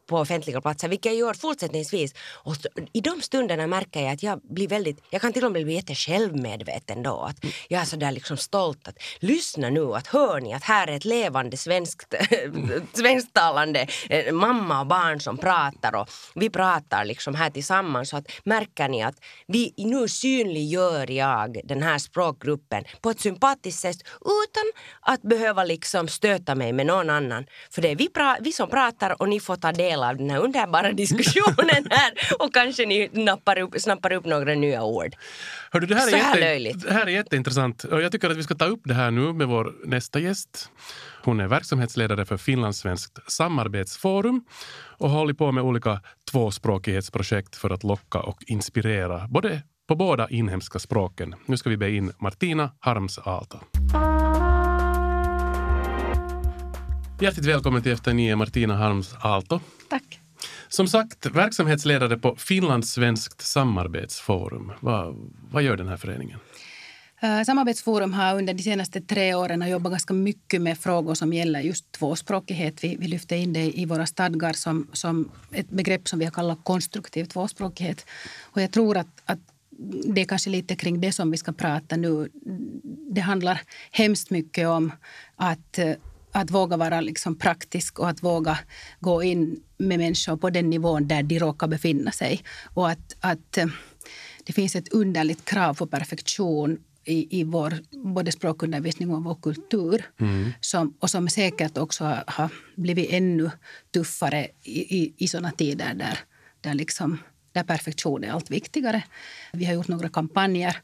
på 0.09 0.17
offentliga 0.17 0.61
platser, 0.61 0.87
vilket 0.87 1.11
jag 1.11 1.19
gör 1.19 1.33
fortsättningsvis. 1.33 2.13
Och 2.31 2.55
I 2.93 3.01
de 3.01 3.21
stunderna 3.21 3.67
märker 3.67 4.01
jag 4.01 4.13
att 4.13 4.23
jag 4.23 4.41
blir 4.41 4.67
väldigt, 4.67 5.03
jag 5.09 5.21
kan 5.21 5.33
till 5.33 5.45
och 5.45 5.51
med 5.51 5.63
bli 5.63 5.73
jätte 5.73 5.95
självmedveten 5.95 7.03
då. 7.03 7.19
Att 7.19 7.45
jag 7.69 7.81
är 7.81 7.85
så 7.85 7.95
där 7.95 8.11
liksom 8.11 8.37
stolt 8.37 8.87
att 8.87 8.97
lyssna 9.19 9.69
nu, 9.69 9.93
att 9.93 10.07
hör 10.07 10.39
ni 10.39 10.53
att 10.53 10.63
här 10.63 10.87
är 10.87 10.95
ett 10.95 11.05
levande 11.05 11.57
svenskt, 11.57 12.13
svensktalande 12.93 13.87
eh, 14.09 14.33
mamma 14.33 14.79
och 14.79 14.87
barn 14.87 15.19
som 15.19 15.37
pratar 15.37 15.95
och 15.95 16.09
vi 16.35 16.49
pratar 16.49 17.05
liksom 17.05 17.35
här 17.35 17.49
tillsammans. 17.49 18.09
Så 18.09 18.17
att 18.17 18.31
märker 18.43 18.87
ni 18.89 19.03
att 19.03 19.15
vi, 19.47 19.73
nu 19.77 20.07
synliggör 20.33 21.11
jag 21.11 21.57
den 21.63 21.83
här 21.83 21.97
språkgruppen 21.97 22.83
på 23.01 23.09
ett 23.09 23.19
sympatiskt 23.19 23.79
sätt 23.79 23.97
utan 24.21 24.63
att 25.01 25.21
behöva 25.21 25.63
liksom 25.63 26.07
stöta 26.07 26.55
mig 26.55 26.73
med 26.73 26.85
någon 26.85 27.09
annan. 27.09 27.45
För 27.71 27.81
det 27.81 27.91
är 27.91 27.95
vi, 27.95 28.09
vi 28.41 28.51
som 28.51 28.69
pratar 28.69 29.21
och 29.21 29.29
ni 29.29 29.39
får 29.39 29.55
ta 29.55 29.71
del 29.71 30.03
av 30.03 30.17
den 30.17 30.29
här 30.29 30.39
underbara 30.39 30.91
diskussionen 31.03 31.87
här 31.89 32.11
och 32.39 32.53
kanske 32.53 32.85
ni 32.85 33.09
nappar 33.13 33.57
upp, 33.59 33.81
snappar 33.81 34.13
upp 34.13 34.25
några 34.25 34.53
nya 34.55 34.83
ord. 34.83 35.15
Hördu, 35.71 35.87
det, 35.87 35.95
här 35.95 36.07
är 36.07 36.11
Så 36.11 36.17
här 36.17 36.35
jätte, 36.35 36.39
löjligt. 36.39 36.81
det 36.87 36.93
här 36.93 37.05
är 37.05 37.11
jätteintressant 37.11 37.83
och 37.83 38.01
jag 38.01 38.11
tycker 38.11 38.29
att 38.29 38.37
vi 38.37 38.43
ska 38.43 38.55
ta 38.55 38.65
upp 38.65 38.81
det 38.83 38.93
här 38.93 39.11
nu 39.11 39.33
med 39.33 39.47
vår 39.47 39.73
nästa 39.85 40.19
gäst. 40.19 40.69
Hon 41.23 41.39
är 41.39 41.47
verksamhetsledare 41.47 42.25
för 42.25 42.37
Finlandssvenskt 42.37 43.31
samarbetsforum 43.31 44.43
och 44.97 45.09
har 45.09 45.19
hållit 45.19 45.37
på 45.37 45.51
med 45.51 45.63
olika 45.63 46.01
tvåspråkighetsprojekt 46.31 47.55
för 47.55 47.69
att 47.69 47.83
locka 47.83 48.19
och 48.19 48.43
inspirera 48.47 49.27
både 49.27 49.61
på 49.87 49.95
båda 49.95 50.29
inhemska 50.29 50.79
språken. 50.79 51.35
Nu 51.45 51.57
ska 51.57 51.69
vi 51.69 51.77
be 51.77 51.91
in 51.91 52.11
Martina 52.19 52.71
Harms 52.79 53.17
Aalto. 53.17 53.57
Hjärtligt 57.21 57.45
välkommen 57.45 57.83
till 57.83 57.91
Efter 57.91 58.13
nio, 58.13 58.35
Martina 58.35 58.75
Harms 58.75 59.13
Aalto. 59.21 59.59
Tack. 59.89 60.19
Som 60.67 60.87
sagt, 60.87 61.25
verksamhetsledare 61.25 62.17
på 62.17 62.35
Finlandssvenskt 62.35 63.41
samarbetsforum. 63.41 64.71
Vad, 64.79 65.31
vad 65.51 65.63
gör 65.63 65.77
den 65.77 65.87
här 65.87 65.97
föreningen? 65.97 66.39
Eh, 67.21 67.43
Samarbetsforum 67.43 68.13
har 68.13 68.37
under 68.37 68.53
de 68.53 68.63
senaste 68.63 69.01
tre 69.01 69.33
åren 69.33 69.69
jobbat 69.69 69.91
ganska 69.91 70.13
mycket 70.13 70.61
med 70.61 70.77
frågor 70.77 71.13
som 71.13 71.33
gäller 71.33 71.59
just 71.59 71.91
tvåspråkighet. 71.91 72.83
Vi, 72.83 72.95
vi 72.99 73.07
lyfte 73.07 73.35
in 73.35 73.53
det 73.53 73.79
i 73.79 73.85
våra 73.85 74.05
stadgar 74.05 74.53
som, 74.53 74.87
som 74.93 75.31
ett 75.51 75.69
begrepp 75.69 76.07
som 76.07 76.19
vi 76.19 76.25
har 76.25 76.31
kallat 76.31 76.59
konstruktiv 76.63 77.25
tvåspråkighet. 77.25 78.05
Och 78.41 78.61
jag 78.61 78.71
tror 78.71 78.97
att, 78.97 79.21
att 79.25 79.39
det 80.05 80.21
är 80.21 80.25
kanske 80.25 80.49
lite 80.49 80.75
kring 80.75 81.01
det 81.01 81.11
som 81.11 81.31
vi 81.31 81.37
ska 81.37 81.51
prata 81.51 81.97
nu. 81.97 82.29
Det 83.11 83.21
handlar 83.21 83.61
hemskt 83.91 84.29
mycket 84.29 84.67
om 84.67 84.91
att, 85.35 85.79
att 86.31 86.51
våga 86.51 86.77
vara 86.77 87.01
liksom 87.01 87.35
praktisk 87.35 87.99
och 87.99 88.09
att 88.09 88.23
våga 88.23 88.59
gå 88.99 89.23
in 89.23 89.63
med 89.77 89.99
människor 89.99 90.37
på 90.37 90.49
den 90.49 90.69
nivån 90.69 91.07
där 91.07 91.23
de 91.23 91.39
råkar 91.39 91.67
befinna 91.67 92.11
sig. 92.11 92.43
Och 92.73 92.89
att, 92.89 93.15
att 93.19 93.57
eh, 93.57 93.67
det 94.43 94.53
finns 94.53 94.75
ett 94.75 94.93
underligt 94.93 95.45
krav 95.45 95.73
på 95.73 95.87
perfektion 95.87 96.77
i, 97.05 97.39
i 97.39 97.43
vår 97.43 97.73
både 97.91 98.31
språkundervisning 98.31 99.11
och 99.11 99.23
vår 99.23 99.35
kultur 99.35 100.05
som, 100.59 100.93
och 100.99 101.09
som 101.09 101.29
säkert 101.29 101.77
också 101.77 102.03
har, 102.03 102.23
har 102.27 102.49
blivit 102.75 103.09
ännu 103.11 103.51
tuffare 103.93 104.47
i, 104.63 104.97
i, 104.97 105.13
i 105.17 105.27
såna 105.27 105.51
tider 105.51 105.93
där, 105.93 106.19
där, 106.61 106.73
liksom, 106.73 107.19
där 107.53 107.63
perfektion 107.63 108.23
är 108.23 108.31
allt 108.31 108.51
viktigare. 108.51 109.03
Vi 109.53 109.65
har 109.65 109.73
gjort 109.73 109.87
några 109.87 110.09
kampanjer. 110.09 110.77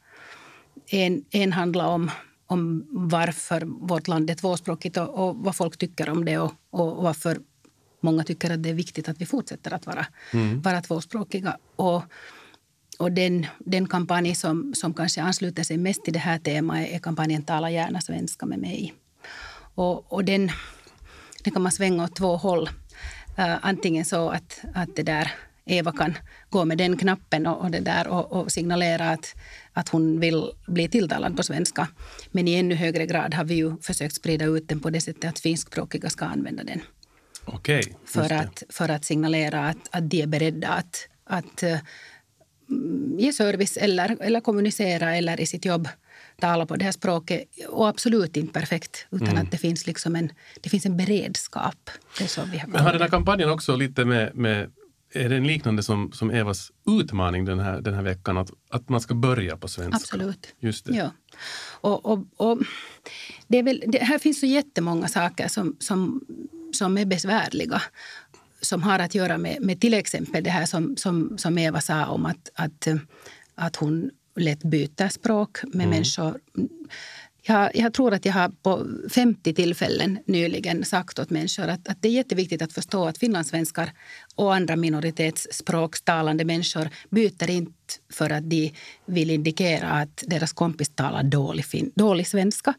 En, 0.88 1.26
en 1.32 1.54
handlar 1.54 1.88
om, 1.88 2.12
om 2.48 2.88
varför 2.90 3.62
vårt 3.66 4.08
land 4.08 4.30
är 4.30 4.36
tvåspråkigt 4.36 4.98
och, 4.98 5.10
och 5.10 5.36
vad 5.36 5.56
folk 5.56 5.78
tycker 5.78 6.10
om 6.10 6.26
det 6.26 6.38
och, 6.38 6.54
och 6.70 7.04
varför 7.04 7.40
många 8.02 8.24
tycker 8.24 8.50
att 8.50 8.64
det 8.64 8.70
är 8.70 8.74
viktigt 8.74 9.10
att 9.10 9.22
vi 9.22 9.26
fortsätter 9.26 9.74
att 9.74 9.86
vara, 9.86 10.06
vara 10.64 10.82
tvåspråkiga. 10.82 11.58
Och, 11.76 12.04
och 13.00 13.12
den, 13.12 13.46
den 13.60 13.88
kampanj 13.88 14.36
som, 14.36 14.74
som 14.74 14.94
kanske 14.94 15.22
ansluter 15.22 15.64
sig 15.64 15.78
mest 15.78 16.04
till 16.04 16.14
det 16.14 16.20
här 16.20 16.40
temat 16.40 16.88
är 16.88 17.00
kampanjen 17.00 17.44
Tala 17.44 17.72
gärna 17.72 18.02
svenska 18.02 18.46
med 18.46 18.60
mig. 18.60 18.94
Och, 19.76 20.14
och 20.14 20.26
den, 20.26 20.52
den 21.44 21.54
kan 21.54 21.62
man 21.62 21.72
svänga 21.72 22.04
åt 22.04 22.16
två 22.16 22.38
håll. 22.38 22.70
Uh, 23.40 23.58
antingen 23.62 24.06
så 24.06 24.30
att, 24.30 24.62
att 24.74 24.96
det 24.96 25.04
där 25.04 25.32
Eva 25.70 25.92
kan 25.92 26.18
gå 26.50 26.66
med 26.66 26.78
den 26.78 26.98
knappen 26.98 27.48
och, 27.48 27.62
och 27.62 27.72
det 27.72 27.80
där 27.80 28.08
och, 28.08 28.32
och 28.32 28.52
signalera 28.52 29.10
att, 29.10 29.36
att 29.74 29.90
hon 29.90 30.20
vill 30.20 30.52
bli 30.68 30.88
tilltalad 30.88 31.38
på 31.38 31.44
svenska. 31.44 31.88
Men 32.32 32.48
i 32.48 32.54
ännu 32.54 32.76
högre 32.76 33.06
grad 33.06 33.34
har 33.34 33.44
vi 33.44 33.56
ju 33.56 33.78
försökt 33.82 34.16
sprida 34.16 34.46
ut 34.46 34.68
den 34.68 34.80
på 34.80 34.90
det 34.90 35.02
sättet 35.02 35.30
att 35.30 35.40
finskspråkiga 35.40 36.10
ska 36.10 36.26
använda 36.26 36.64
den 36.64 36.82
Okej. 37.46 37.96
för 38.06 38.34
att, 38.34 38.64
för 38.70 38.90
att 38.90 39.06
signalera 39.06 39.68
att, 39.68 39.88
att 39.92 40.10
de 40.10 40.22
är 40.22 40.28
beredda 40.28 40.68
att, 40.68 41.08
att 41.24 41.64
eh, 41.64 41.80
mm, 42.70 43.20
ge 43.20 43.34
service 43.34 43.78
eller, 43.78 44.18
eller 44.20 44.42
kommunicera 44.42 45.16
eller 45.16 45.40
i 45.42 45.46
sitt 45.46 45.66
jobb 45.66 45.88
tala 46.40 46.66
på 46.66 46.76
det 46.76 46.86
här 46.86 46.92
språket. 46.92 47.44
Och 47.68 47.88
absolut 47.88 48.38
inte 48.38 48.54
perfekt, 48.54 49.08
utan 49.12 49.28
Mm. 49.28 49.42
att 49.42 49.52
det 49.52 49.58
finns, 49.58 49.88
liksom 49.88 50.16
en, 50.16 50.32
det 50.62 50.70
finns 50.70 50.86
en 50.86 50.98
beredskap. 50.98 51.90
Det 52.18 52.24
är 52.24 52.28
så 52.28 52.42
vi 52.52 52.58
har 52.58 52.68
Men 52.68 52.82
har 52.82 52.92
den 52.92 53.02
här 53.02 53.10
kampanjen 53.10 53.50
också 53.50 53.76
lite 53.76 54.06
med, 54.06 54.36
med 54.36 54.72
är 55.14 55.30
den 55.30 55.48
liknande 55.48 55.84
som, 55.84 56.12
som 56.12 56.32
Evas 56.32 56.72
utmaning 56.88 57.46
den 57.46 57.60
här, 57.60 57.82
den 57.82 57.94
här 57.94 58.02
veckan? 58.02 58.38
Att, 58.38 58.52
att 58.70 58.90
man 58.90 59.02
ska 59.02 59.14
börja 59.14 59.58
på 59.58 59.68
svenska? 59.68 59.96
Absolut. 59.96 60.56
Just 60.60 60.86
det. 60.86 60.96
Ja. 60.96 61.12
Och, 61.82 62.06
och, 62.06 62.20
och 62.38 62.60
det 63.48 63.58
är 63.58 63.64
väl, 63.64 63.84
det, 63.88 64.04
här 64.04 64.20
finns 64.20 64.40
så 64.40 64.46
jättemånga 64.46 65.08
saker 65.08 65.48
som, 65.48 65.76
som, 65.80 66.22
som 66.72 66.98
är 66.98 67.06
besvärliga 67.06 67.82
som 68.62 68.84
har 68.84 69.00
att 69.00 69.16
göra 69.16 69.38
med, 69.38 69.58
med 69.62 69.82
till 69.82 69.94
exempel 69.94 70.44
det 70.44 70.50
här 70.50 70.66
som, 70.66 70.98
som, 70.98 71.38
som 71.38 71.58
Eva 71.58 71.82
sa 71.82 72.06
om 72.06 72.26
att, 72.26 72.50
att, 72.56 72.88
att 73.56 73.76
hon 73.76 74.12
lätt 74.36 74.64
byter 74.64 75.10
språk 75.10 75.58
med 75.64 75.88
människor. 75.88 76.40
Jag, 77.42 77.76
jag 77.76 77.94
tror 77.94 78.14
att 78.14 78.26
jag 78.26 78.34
har 78.34 78.50
på 78.50 78.86
50 79.10 79.54
tillfällen 79.54 80.20
nyligen 80.26 80.86
sagt 80.86 81.20
åt 81.20 81.30
människor 81.30 81.68
att, 81.68 81.88
att 81.88 82.02
det 82.02 82.08
är 82.08 82.12
jätteviktigt 82.12 82.62
att 82.62 82.74
förstå 82.74 83.06
att 83.06 83.18
finlandssvenskar 83.18 83.92
och 84.36 84.56
andra 84.56 84.76
minoritetsspråkstalande 84.76 86.46
människor 86.46 86.90
byter 87.10 87.50
inte 87.50 87.79
för 88.14 88.30
att 88.30 88.50
de 88.50 88.74
vill 89.06 89.30
indikera 89.30 89.90
att 89.92 90.24
deras 90.28 90.54
kompis 90.54 90.90
talar 90.90 91.24
dålig, 91.24 91.66
fin, 91.66 91.92
dålig 91.96 92.28
svenska. 92.28 92.74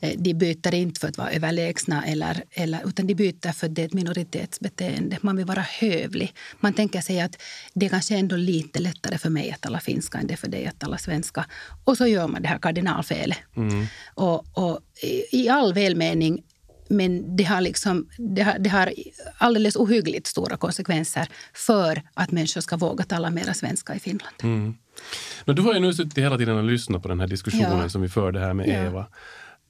Eh, 0.00 0.12
De 0.16 0.34
byter 0.34 0.74
inte 0.74 1.00
för 1.00 1.08
att 1.08 1.18
vara 1.18 1.30
överlägsna, 1.30 2.04
eller, 2.06 2.44
eller, 2.50 2.80
utan 2.88 3.06
de 3.06 3.14
byter 3.14 3.52
för 3.52 3.66
att 3.66 3.74
det 3.74 3.82
är 3.82 3.86
ett 3.86 3.92
minoritetsbeteende. 3.92 5.18
Man 5.20 5.36
vill 5.36 5.46
vara 5.46 5.60
hövlig. 5.60 6.34
Man 6.60 6.72
tänker 6.72 7.00
sig 7.00 7.20
att 7.20 7.42
det 7.74 7.86
är 7.86 7.90
kanske 7.90 8.16
ändå 8.16 8.36
lite 8.36 8.78
lättare 8.80 9.18
för 9.18 9.30
mig 9.30 9.50
att 9.50 9.60
tala 9.60 9.80
finska 9.80 10.18
än 10.18 10.26
det 10.26 10.34
är 10.34 10.38
för 10.38 10.48
dig 10.48 10.66
att 10.66 10.78
tala 10.78 10.98
svenska. 10.98 11.46
Och 11.84 11.96
så 11.96 12.06
gör 12.06 12.28
man 12.28 12.42
det 12.42 12.48
här 12.48 12.58
kardinalfelet. 12.58 13.38
Och, 14.14 14.44
och 14.52 14.80
i, 15.02 15.42
i 15.42 15.48
all 15.48 15.74
välmening 15.74 16.42
men 16.88 17.36
det 17.36 17.44
har, 17.44 17.60
liksom, 17.60 18.08
det, 18.18 18.42
har, 18.42 18.58
det 18.58 18.70
har 18.70 18.92
alldeles 19.38 19.76
ohyggligt 19.76 20.26
stora 20.26 20.56
konsekvenser 20.56 21.28
för 21.54 22.02
att 22.14 22.30
människor 22.30 22.60
ska 22.60 22.76
våga 22.76 23.04
tala 23.04 23.30
mer 23.30 23.52
svenska 23.52 23.94
i 23.94 23.98
Finland. 24.00 24.34
Mm. 24.42 24.74
Men 25.44 25.56
du 25.56 25.62
har 25.62 25.74
ju 25.74 25.80
nu 25.80 25.94
suttit 25.94 26.18
hela 26.18 26.38
tiden 26.38 26.56
och 26.56 26.64
lyssnat 26.64 27.02
på 27.02 27.08
den 27.08 27.20
här 27.20 27.26
diskussionen 27.26 27.78
Ja. 27.80 27.88
som 27.88 28.02
vi 28.02 28.08
förde 28.08 28.40
här 28.40 28.54
med 28.54 28.68
Ja. 28.68 28.72
Eva. 28.72 29.06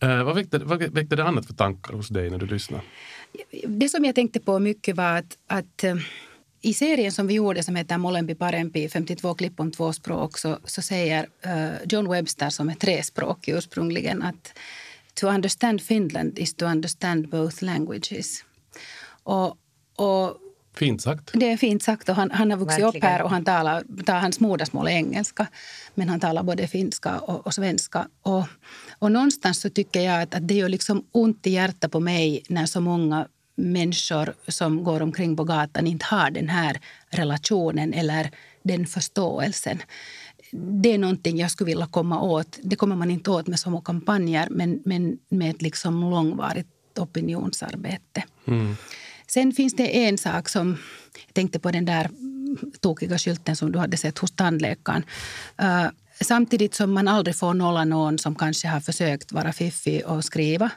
Eh, 0.02 0.24
vad, 0.24 0.34
väckte, 0.34 0.58
vad 0.58 0.82
väckte 0.82 1.16
det 1.16 1.24
annat 1.24 1.46
för 1.46 1.54
tankar 1.54 1.92
hos 1.94 2.08
dig 2.08 2.30
när 2.30 2.38
du 2.38 2.46
lyssnade? 2.46 2.82
Det 3.66 3.88
som 3.88 4.04
jag 4.04 4.14
tänkte 4.14 4.40
på 4.40 4.58
mycket 4.58 4.96
var 4.96 5.16
att, 5.18 5.36
att 5.46 5.84
eh, 5.84 5.94
i 6.60 6.74
serien 6.74 7.12
som 7.12 7.26
vi 7.26 7.34
gjorde 7.34 7.62
som 7.62 7.76
heter 7.76 7.98
Molempi 7.98 8.34
parempi, 8.34 8.88
52 8.88 9.34
klipp 9.34 9.60
om 9.60 9.70
två 9.72 9.92
språk, 9.92 10.38
så, 10.38 10.58
så 10.64 10.82
säger 10.82 11.26
eh, 11.42 11.68
John 11.88 12.08
Webster 12.10 12.50
som 12.50 12.68
är 12.68 12.74
trespråkig 12.74 13.52
ursprungligen 13.52 14.22
att 14.22 14.58
to 15.14 15.28
understand 15.28 15.82
Finland 15.82 16.38
is 16.38 16.54
to 16.54 16.66
understand 16.66 17.28
both 17.28 17.62
languages. 17.62 18.44
Och, 19.22 19.58
och 19.96 20.36
Fint 20.76 21.02
sagt. 21.02 21.30
det 21.32 21.52
är 21.52 21.56
fint 21.56 21.82
sagt. 21.82 22.08
Och 22.08 22.14
han, 22.14 22.30
han 22.30 22.50
har 22.50 22.58
vuxit 22.58 22.84
upp 22.84 23.02
här 23.02 23.22
och 23.22 23.30
han 23.30 23.44
talar, 23.44 23.84
tar, 24.06 24.14
hans 24.14 24.40
modersmål 24.40 24.86
är 24.86 24.90
engelska. 24.90 25.46
Men 25.94 26.08
han 26.08 26.20
talar 26.20 26.42
både 26.42 26.66
finska 26.66 27.18
och, 27.18 27.46
och 27.46 27.54
svenska. 27.54 28.08
Och, 28.22 28.44
och 28.98 29.12
någonstans 29.12 29.60
så 29.60 29.70
tycker 29.70 30.00
jag 30.00 30.22
att, 30.22 30.34
att 30.34 30.48
det 30.48 30.54
gör 30.54 30.68
liksom 30.68 31.04
ont 31.12 31.46
i 31.46 31.50
hjärtat 31.50 31.90
på 31.90 32.00
mig 32.00 32.42
när 32.48 32.66
så 32.66 32.80
många 32.80 33.28
människor 33.56 34.34
som 34.48 34.84
går 34.84 35.02
omkring 35.02 35.36
på 35.36 35.44
gatan 35.44 35.86
inte 35.86 36.04
har 36.04 36.30
den 36.30 36.48
här 36.48 36.80
relationen 37.10 37.94
eller 37.94 38.30
den 38.62 38.86
förståelsen. 38.86 39.78
Det 40.56 40.92
är 40.92 40.98
någonting 40.98 41.38
jag 41.38 41.50
skulle 41.50 41.66
vilja 41.66 41.86
komma 41.86 42.20
åt. 42.20 42.58
Det 42.62 42.76
kommer 42.76 42.96
man 42.96 43.10
inte 43.10 43.30
åt 43.30 43.46
med 43.46 43.60
små 43.60 43.80
kampanjer 43.80 44.48
men, 44.50 44.82
men 44.84 45.18
med 45.28 45.50
ett 45.50 45.62
liksom 45.62 46.10
långvarigt 46.10 46.98
opinionsarbete. 46.98 48.24
Sen 49.26 49.52
finns 49.52 49.76
det 49.76 50.06
en 50.06 50.18
sak 50.18 50.48
som... 50.48 50.76
Jag 51.26 51.34
tänkte 51.34 51.58
på 51.58 51.70
den 51.70 51.84
där 51.84 52.10
tokiga 52.80 53.18
skylten 53.18 53.56
som 53.56 53.72
du 53.72 53.78
hade 53.78 53.96
sett 53.96 54.18
hos 54.18 54.30
tandläkaren. 54.30 55.04
Uh, 55.62 55.88
samtidigt 56.20 56.74
som 56.74 56.92
man 56.92 57.08
aldrig 57.08 57.36
får 57.36 57.54
nolla 57.54 57.84
någon 57.84 58.18
som 58.18 58.34
kanske 58.34 58.68
har 58.68 58.80
försökt 58.80 59.32
vara 59.32 59.52
fiffig 59.52 60.06
och 60.06 60.24
skriva 60.24 60.70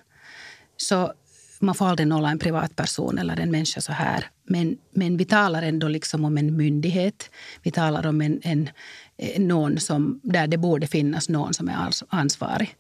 så 0.78 1.14
man 1.60 1.76
får 1.76 1.86
aldrig 1.88 2.08
nolla 2.08 2.30
en 2.30 2.40
privatperson 2.40 3.18
eller 3.18 3.40
en 3.40 3.52
människa 3.52 3.82
så 3.82 3.92
här. 3.92 4.26
Men, 4.44 4.78
men 4.92 5.18
vi 5.18 5.26
talar 5.26 5.64
ändå 5.64 5.88
liksom 5.88 6.26
om 6.26 6.38
en 6.38 6.58
myndighet. 6.58 7.30
Vi 7.64 7.72
talar 7.72 8.08
om 8.08 8.22
en, 8.22 8.40
en, 8.44 8.70
eh, 9.18 9.42
någon 9.42 9.80
som, 9.80 10.20
där 10.24 10.48
det 10.48 10.58
borde 10.58 10.88
finnas 10.88 11.30
någon 11.30 11.54
som 11.54 11.70
är 11.70 11.94
ansvarig. 12.10 12.76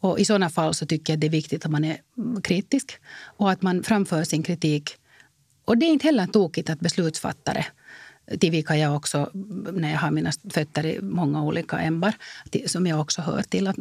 Och 0.00 0.20
I 0.20 0.24
sådana 0.24 0.50
fall 0.50 0.74
så 0.74 0.86
tycker 0.86 1.12
jag 1.12 1.20
det 1.20 1.26
är 1.26 1.30
viktigt 1.30 1.64
att 1.64 1.70
man 1.70 1.84
är 1.84 1.96
kritisk 2.42 2.92
och 3.36 3.50
att 3.50 3.62
man 3.62 3.82
framför 3.82 4.24
sin 4.24 4.42
kritik. 4.42 4.90
Och 5.64 5.78
det 5.78 5.86
är 5.86 5.90
inte 5.90 6.06
heller 6.06 6.26
tokigt 6.26 6.70
att 6.70 6.80
beslutsfattare 6.80 7.66
till 8.40 8.50
vilka 8.50 8.76
jag 8.76 8.96
också, 8.96 9.30
när 9.72 9.90
jag 9.90 9.98
har 9.98 10.10
mina 10.10 10.32
fötter 10.50 10.86
i 10.86 11.00
många 11.02 11.42
olika 11.42 11.78
ämbar, 11.78 12.12
som 12.66 12.86
jag 12.86 13.00
också 13.00 13.22
hör 13.22 13.42
till, 13.42 13.66
att, 13.66 13.76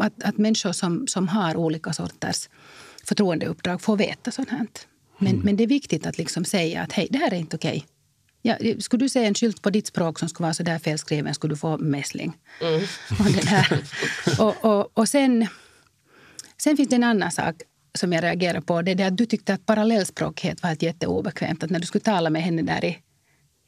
att, 0.00 0.22
att 0.22 0.38
människor 0.38 0.72
som, 0.72 1.06
som 1.06 1.28
har 1.28 1.56
olika 1.56 1.92
sorters 1.92 2.48
förtroendeuppdrag 3.10 3.80
får 3.80 3.96
veta 3.96 4.30
sånt 4.30 4.50
här. 4.50 4.66
Men, 5.18 5.38
men 5.38 5.56
det 5.56 5.62
är 5.62 5.68
viktigt 5.68 6.06
att 6.06 6.18
liksom 6.18 6.44
säga 6.44 6.82
att 6.82 6.92
hej, 6.92 7.08
det 7.10 7.18
här 7.18 7.34
är 7.34 7.38
inte 7.38 7.56
okej. 7.56 7.86
Ja, 8.42 8.56
skulle 8.78 9.04
du 9.04 9.08
se 9.08 9.24
en 9.24 9.34
skylt 9.34 9.62
på 9.62 9.70
ditt 9.70 9.86
språk 9.86 10.18
som 10.18 10.28
skulle 10.28 10.44
vara 10.44 10.54
så 10.54 10.62
där 10.62 10.78
felskriven 10.78 11.34
skulle 11.34 11.54
du 11.54 11.58
få 11.58 11.78
mässling. 11.78 12.32
Och, 13.18 13.24
den 13.24 13.46
här. 13.46 13.78
och, 14.38 14.64
och, 14.64 14.98
och 14.98 15.08
sen, 15.08 15.46
sen 16.62 16.76
finns 16.76 16.88
det 16.88 16.96
en 16.96 17.04
annan 17.04 17.32
sak 17.32 17.54
som 17.94 18.12
jag 18.12 18.24
reagerar 18.24 18.60
på. 18.60 18.82
Det 18.82 18.92
är 18.92 19.06
att 19.06 19.16
du 19.16 19.26
tyckte 19.26 19.54
att 19.54 19.66
parallellspråkighet 19.66 20.62
var 20.62 20.68
helt 20.68 20.82
jätteobekvämt. 20.82 21.64
Att 21.64 21.70
när 21.70 21.80
du 21.80 21.86
skulle 21.86 22.04
tala 22.04 22.30
med 22.30 22.42
henne 22.42 22.62
där 22.62 22.84
i 22.84 22.98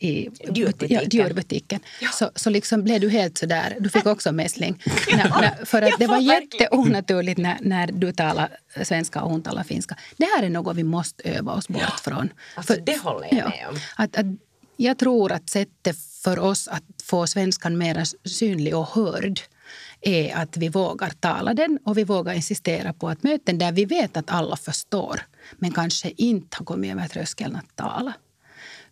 i 0.03 0.31
Djurbutiken. 1.11 1.81
Ja. 2.01 2.09
Så, 2.13 2.31
så 2.35 2.51
liksom 2.51 2.85
blev 2.85 3.01
du 3.01 3.09
helt 3.09 3.39
så 3.39 3.47
där. 3.47 3.77
Du 3.81 3.89
fick 3.89 4.07
också 4.07 4.33
mässling. 4.33 4.83
för 5.65 5.83
att 5.83 5.99
det 5.99 6.07
var 6.07 6.19
jätteonaturligt 6.19 7.39
när, 7.39 7.59
när 7.61 7.87
du 7.87 8.13
talar 8.13 8.49
svenska 8.83 9.23
och 9.23 9.31
hon 9.31 9.43
talar 9.43 9.63
finska. 9.63 9.97
Det 10.17 10.25
här 10.37 10.43
är 10.43 10.51
något 10.51 10.77
vi 10.77 10.85
måste 10.85 11.23
öva 11.29 11.53
oss 11.53 11.69
bort 11.69 12.01
från. 12.05 12.33
Alltså, 12.55 12.75
För- 12.75 12.81
det 12.81 12.97
håller 12.97 13.29
jag 13.31 13.49
med 13.49 13.67
om. 13.69 13.77
Att, 13.97 14.17
att, 14.17 14.27
jag 14.77 14.99
tror 14.99 15.33
att 15.33 15.51
sättet 15.51 15.97
för 16.25 16.39
oss 16.39 16.69
att 16.69 16.85
få 17.05 17.27
svenskan 17.27 17.79
mer 17.79 18.29
synlig 18.29 18.77
och 18.77 18.87
hörd 18.87 19.41
är 20.01 20.37
att 20.37 20.57
vi 20.57 20.69
vågar 20.69 21.11
tala 21.11 21.55
den 21.55 21.79
och 21.85 21.99
vi 21.99 22.05
vågar 22.05 22.35
insistera 22.35 22.93
på 22.93 23.09
att 23.09 23.23
möten 23.23 23.59
där 23.59 23.73
vi 23.73 23.85
vet 23.85 24.17
att 24.17 24.31
alla 24.31 24.57
förstår 24.57 25.21
men 25.53 25.73
kanske 25.73 26.13
inte 26.17 26.57
har 26.57 26.65
kommit 26.65 26.93
över 26.93 27.09
tröskeln 27.09 27.57
att 27.57 27.77
tala 27.77 28.13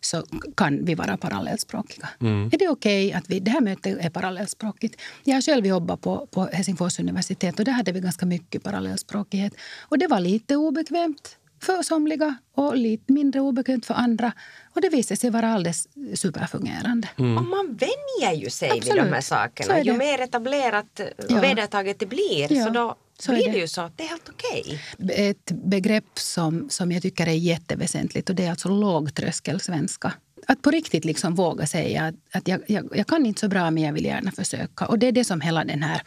så 0.01 0.23
kan 0.57 0.85
vi 0.85 0.95
vara 0.95 1.17
parallellspråkiga. 1.17 2.09
Är 2.19 2.57
det 2.57 2.67
okej 2.69 3.07
okay 3.07 3.11
att 3.13 3.29
vi, 3.29 3.39
det 3.39 3.51
här 3.51 3.61
mötet 3.61 3.97
är 4.05 4.09
parallellspråkigt? 4.09 5.01
Jag 5.23 5.33
har 5.35 5.41
själv 5.41 5.65
jobbat 5.65 6.01
på, 6.01 6.27
på 6.31 6.45
Helsingfors 6.45 6.99
universitet 6.99 7.59
och 7.59 7.65
där 7.65 7.71
hade 7.71 7.91
vi 7.91 7.99
ganska 7.99 8.25
mycket 8.25 8.63
parallellspråkighet. 8.63 9.53
Och 9.81 9.97
det 9.97 10.07
var 10.07 10.19
lite 10.19 10.55
obekvämt 10.55 11.37
för 11.63 11.83
somliga 11.83 12.35
och 12.55 12.77
lite 12.77 13.13
mindre 13.13 13.41
obekvämt 13.41 13.85
för 13.85 13.93
andra. 13.93 14.31
Och 14.75 14.81
det 14.81 14.89
visade 14.89 15.17
sig 15.17 15.29
vara 15.29 15.53
alldeles 15.53 15.87
superfungerande. 16.15 17.07
Och 17.17 17.23
man 17.25 17.77
vänjer 17.79 18.43
ju 18.43 18.49
sig 18.49 18.69
vid 18.69 18.77
Absolut. 18.77 19.03
de 19.05 19.13
här 19.13 19.21
Så 19.21 19.27
sakerna. 19.27 19.77
är 19.79 19.83
Ju 19.83 19.93
mer 19.93 20.21
etablerat 20.21 20.99
och 20.99 21.31
Ja. 21.31 21.41
vedertaget 21.41 21.99
det 21.99 22.05
blir 22.05 22.53
Ja, 22.53 22.65
så 22.65 22.69
då 22.71 22.95
så 23.21 23.31
blir 23.31 23.45
det. 23.45 23.51
det 23.51 23.57
ju 23.57 23.67
så 23.67 23.81
att 23.81 23.97
det 23.97 24.03
är 24.03 24.07
helt 24.07 24.29
okej. 24.29 24.81
Ett 25.09 25.51
begrepp 25.51 26.19
som, 26.19 26.69
som 26.69 26.91
jag 26.91 27.01
tycker 27.01 27.27
är 27.27 27.31
jätteväsentligt 27.31 28.29
och 28.29 28.35
det 28.35 28.45
är 28.45 28.49
alltså 28.49 28.69
lågtröskelsvenska. 28.69 30.13
Att 30.47 30.61
på 30.61 30.71
riktigt 30.71 31.05
liksom 31.05 31.35
våga 31.35 31.67
säga 31.67 32.03
att, 32.03 32.15
att 32.31 32.47
jag, 32.47 32.61
jag, 32.67 32.89
jag 32.95 33.07
kan 33.07 33.25
inte 33.25 33.39
så 33.39 33.47
bra 33.47 33.71
men 33.71 33.83
jag 33.83 33.93
vill 33.93 34.05
gärna 34.05 34.31
försöka. 34.31 34.85
Och 34.85 34.99
det 34.99 35.07
är 35.07 35.11
det 35.11 35.25
som 35.25 35.41
hela 35.41 35.63
den 35.63 35.83
här 35.83 36.01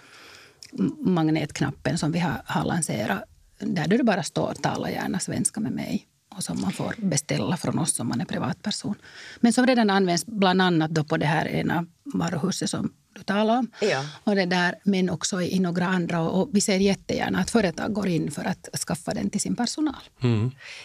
magnetknappen 0.98 1.98
som 1.98 2.12
vi 2.12 2.18
har, 2.18 2.42
har 2.44 2.64
lanserat 2.64 3.24
där 3.58 3.86
det 3.86 4.04
bara 4.04 4.22
står 4.22 4.54
tala 4.54 4.90
gärna 4.90 5.18
svenska 5.18 5.60
med 5.60 5.72
mig 5.72 6.06
och 6.36 6.44
som 6.44 6.60
man 6.60 6.72
får 6.72 6.94
beställa 6.98 7.56
från 7.56 7.78
oss 7.78 8.00
om 8.00 8.08
man 8.08 8.20
är 8.20 8.24
privatperson. 8.24 8.94
Men 9.40 9.52
som 9.52 9.66
redan 9.66 9.90
används 9.90 10.26
bland 10.26 10.62
annat 10.62 10.90
då 10.90 11.04
på 11.04 11.16
det 11.16 11.26
här 11.26 11.48
ena 11.48 11.86
varuhuset 12.04 12.70
som 12.70 12.92
du 13.14 13.22
talar 13.22 13.58
om. 13.58 13.70
Ja. 13.80 14.04
Och 14.24 14.34
det 14.34 14.46
där, 14.46 14.74
men 14.84 15.10
också 15.10 15.42
i 15.42 15.58
några 15.58 15.86
andra. 15.86 16.20
Och, 16.20 16.40
och 16.40 16.48
vi 16.52 16.60
ser 16.60 16.78
jättegärna 16.78 17.38
att 17.38 17.50
företag 17.50 17.92
går 17.92 18.08
in 18.08 18.30
för 18.30 18.44
att 18.44 18.68
skaffa 18.86 19.14
den 19.14 19.30
till 19.30 19.40
sin 19.40 19.56
personal. 19.56 20.02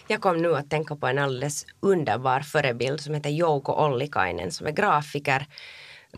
Jag 0.08 0.20
kom 0.20 0.42
nu 0.42 0.56
att 0.56 0.70
tänka 0.70 0.96
på 0.96 1.06
en 1.06 1.18
alldeles 1.18 1.66
underbar 1.80 2.40
förebild 2.40 3.00
som 3.00 3.14
heter 3.14 3.30
Jouko 3.30 3.72
Ollikainen 3.72 4.50
som 4.50 4.66
är 4.66 4.72
grafiker 4.72 5.46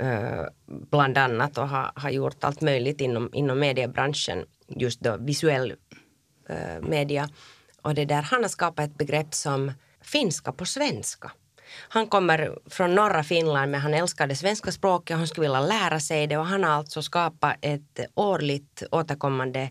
eh, 0.01 0.45
bland 0.91 1.19
annat 1.19 1.59
och 1.59 1.69
har, 1.69 1.93
har 1.95 2.11
gjort 2.11 2.45
allt 2.45 2.61
möjligt 2.61 3.01
inom, 3.01 3.31
inom 3.33 3.59
mediebranschen, 3.59 4.45
just 4.69 5.01
då 5.01 5.17
visuell 5.17 5.75
eh, 6.49 6.81
media. 6.83 7.29
Och 7.83 7.95
det 7.95 8.05
där, 8.05 8.23
han 8.23 8.43
har 8.43 8.49
skapat 8.49 8.91
ett 8.91 8.99
begrepp 8.99 9.35
som 9.35 9.73
finska 10.01 10.53
på 10.53 10.65
svenska. 10.65 11.33
Han 11.89 12.07
kommer 12.07 12.59
från 12.71 12.95
norra 12.95 13.25
Finland 13.25 13.71
men 13.71 13.81
han 13.81 13.95
älskar 13.95 14.27
det 14.27 14.37
svenska 14.37 14.73
språket 14.73 15.15
och 15.15 15.19
han 15.19 15.29
skulle 15.29 15.47
vilja 15.47 15.61
lära 15.61 16.01
sig 16.01 16.27
det 16.27 16.37
och 16.37 16.47
han 16.47 16.65
har 16.65 16.71
alltså 16.71 17.03
skapat 17.03 17.57
ett 17.61 18.01
årligt 18.15 18.83
återkommande 18.91 19.71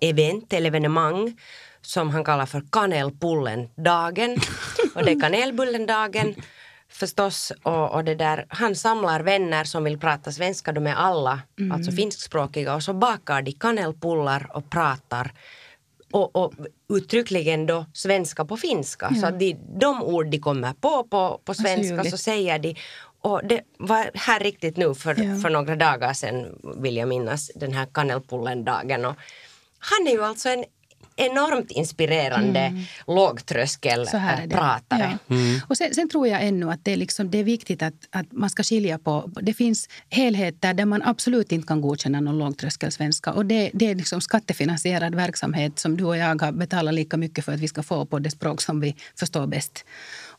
event 0.00 0.52
eller 0.52 0.66
evenemang 0.66 1.36
som 1.82 2.10
han 2.10 2.24
kallar 2.24 2.46
för 2.46 2.62
kanelpullen-dagen. 2.72 4.36
Och 4.94 5.04
det 5.04 5.10
är 5.10 5.20
kanelbullen-dagen 5.20 6.34
förstås. 6.88 7.52
Och, 7.62 7.94
och 7.94 8.04
det 8.04 8.14
där, 8.14 8.46
han 8.48 8.74
samlar 8.74 9.20
vänner 9.20 9.64
som 9.64 9.84
vill 9.84 9.98
prata 9.98 10.32
svenska, 10.32 10.72
de 10.72 10.86
är 10.86 10.94
alla 10.94 11.40
alltså 11.72 11.92
finskspråkiga 11.92 12.74
och 12.74 12.82
så 12.82 12.92
bakar 12.92 13.42
de 13.42 13.52
kanelpullar 13.52 14.56
och 14.56 14.70
pratar 14.70 15.32
och, 16.12 16.36
och 16.36 16.52
uttryckligen 16.88 17.66
då 17.66 17.86
svenska 17.92 18.44
på 18.44 18.56
finska. 18.56 19.14
Så 19.20 19.26
att 19.26 19.38
de, 19.38 19.56
de 19.80 20.02
ord 20.02 20.26
de 20.26 20.38
kommer 20.38 20.72
på 20.72 21.04
på, 21.04 21.40
på 21.44 21.54
svenska 21.54 21.82
ljuvligt. 21.94 22.10
så 22.10 22.16
säger 22.16 22.58
de 22.58 22.74
och 23.20 23.40
det 23.44 23.60
var 23.78 24.10
här 24.14 24.40
riktigt 24.40 24.76
nu 24.76 24.94
för, 24.94 25.22
Ja. 25.22 25.36
för 25.42 25.50
några 25.50 25.76
dagar 25.76 26.12
sedan 26.12 26.58
vill 26.82 26.96
jag 26.96 27.08
minnas 27.08 27.50
den 27.54 27.72
här 27.72 27.86
kanelpullen-dagen. 27.86 29.04
Och 29.04 29.14
han 29.78 30.06
är 30.06 30.12
ju 30.12 30.24
alltså 30.24 30.48
en 30.48 30.64
enormt 31.16 31.70
inspirerande 31.70 32.84
lågtröskel 33.06 34.06
Så 34.06 34.16
här 34.16 34.42
är 34.42 35.00
äh. 35.02 35.12
Ja. 35.28 35.36
Och 35.68 35.76
sen, 35.76 35.94
sen 35.94 36.08
tror 36.08 36.28
jag 36.28 36.46
ännu 36.46 36.70
att 36.70 36.84
det 36.84 36.92
är, 36.92 36.96
liksom, 36.96 37.30
det 37.30 37.38
är 37.38 37.44
viktigt 37.44 37.82
att, 37.82 37.94
att 38.10 38.32
man 38.32 38.50
ska 38.50 38.62
skilja 38.62 38.98
på... 38.98 39.30
Det 39.42 39.54
finns 39.54 39.88
helheter 40.10 40.74
där 40.74 40.84
man 40.84 41.02
absolut 41.02 41.52
inte 41.52 41.66
kan 41.66 41.80
godkänna 41.80 42.20
någon 42.20 42.38
lågtröskelsvenska. 42.38 43.32
Och 43.32 43.46
det, 43.46 43.70
det 43.74 43.90
är 43.90 43.94
liksom 43.94 44.20
skattefinansierad 44.20 45.14
verksamhet 45.14 45.78
som 45.78 45.96
du 45.96 46.04
och 46.04 46.16
jag 46.16 46.42
har 46.42 46.52
betalat 46.52 46.94
lika 46.94 47.16
mycket 47.16 47.44
för 47.44 47.52
att 47.52 47.60
vi 47.60 47.68
ska 47.68 47.82
få 47.82 48.06
på 48.06 48.18
det 48.18 48.30
språk 48.30 48.62
som 48.62 48.80
vi 48.80 48.96
förstår 49.18 49.46
bäst. 49.46 49.84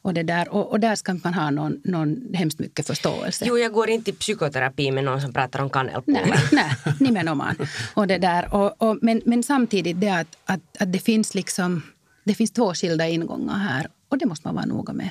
Och, 0.02 0.14
det 0.14 0.24
där, 0.24 0.50
och, 0.50 0.72
och 0.72 0.80
där 0.80 0.96
ska 0.96 1.14
man 1.24 1.34
ha 1.34 1.50
någon, 1.50 1.82
någon 1.84 2.34
hemskt 2.34 2.60
mycket 2.60 2.88
förståelse. 2.88 3.46
Jo, 3.48 3.58
jag 3.58 3.72
går 3.72 3.90
inte 3.90 4.12
i 4.12 4.14
psykoterapi 4.14 4.92
med 4.92 5.04
någon 5.04 5.22
som 5.22 5.34
pratar 5.34 5.62
om 5.62 5.70
kanelpullar. 5.70 6.26
Nej, 6.26 6.40
nej 6.52 6.94
nimenomaan. 7.00 7.56
Och 7.94 8.08
det 8.08 8.18
där. 8.18 8.54
Och, 8.54 8.82
och, 8.82 8.98
men, 9.02 9.22
men 9.26 9.44
samtidigt 9.44 10.02
det 10.02 10.10
att, 10.10 10.38
att, 10.46 10.62
att 10.80 10.94
det 10.94 11.00
finns 11.00 11.36
liksom 11.36 11.82
det 12.28 12.36
finns 12.36 12.52
två 12.52 12.74
skilda 12.74 13.08
ingångar 13.08 13.58
här 13.58 13.88
och 14.10 14.18
det 14.18 14.26
måste 14.26 14.48
man 14.48 14.56
vara 14.56 14.66
noga 14.66 14.94
med. 14.94 15.10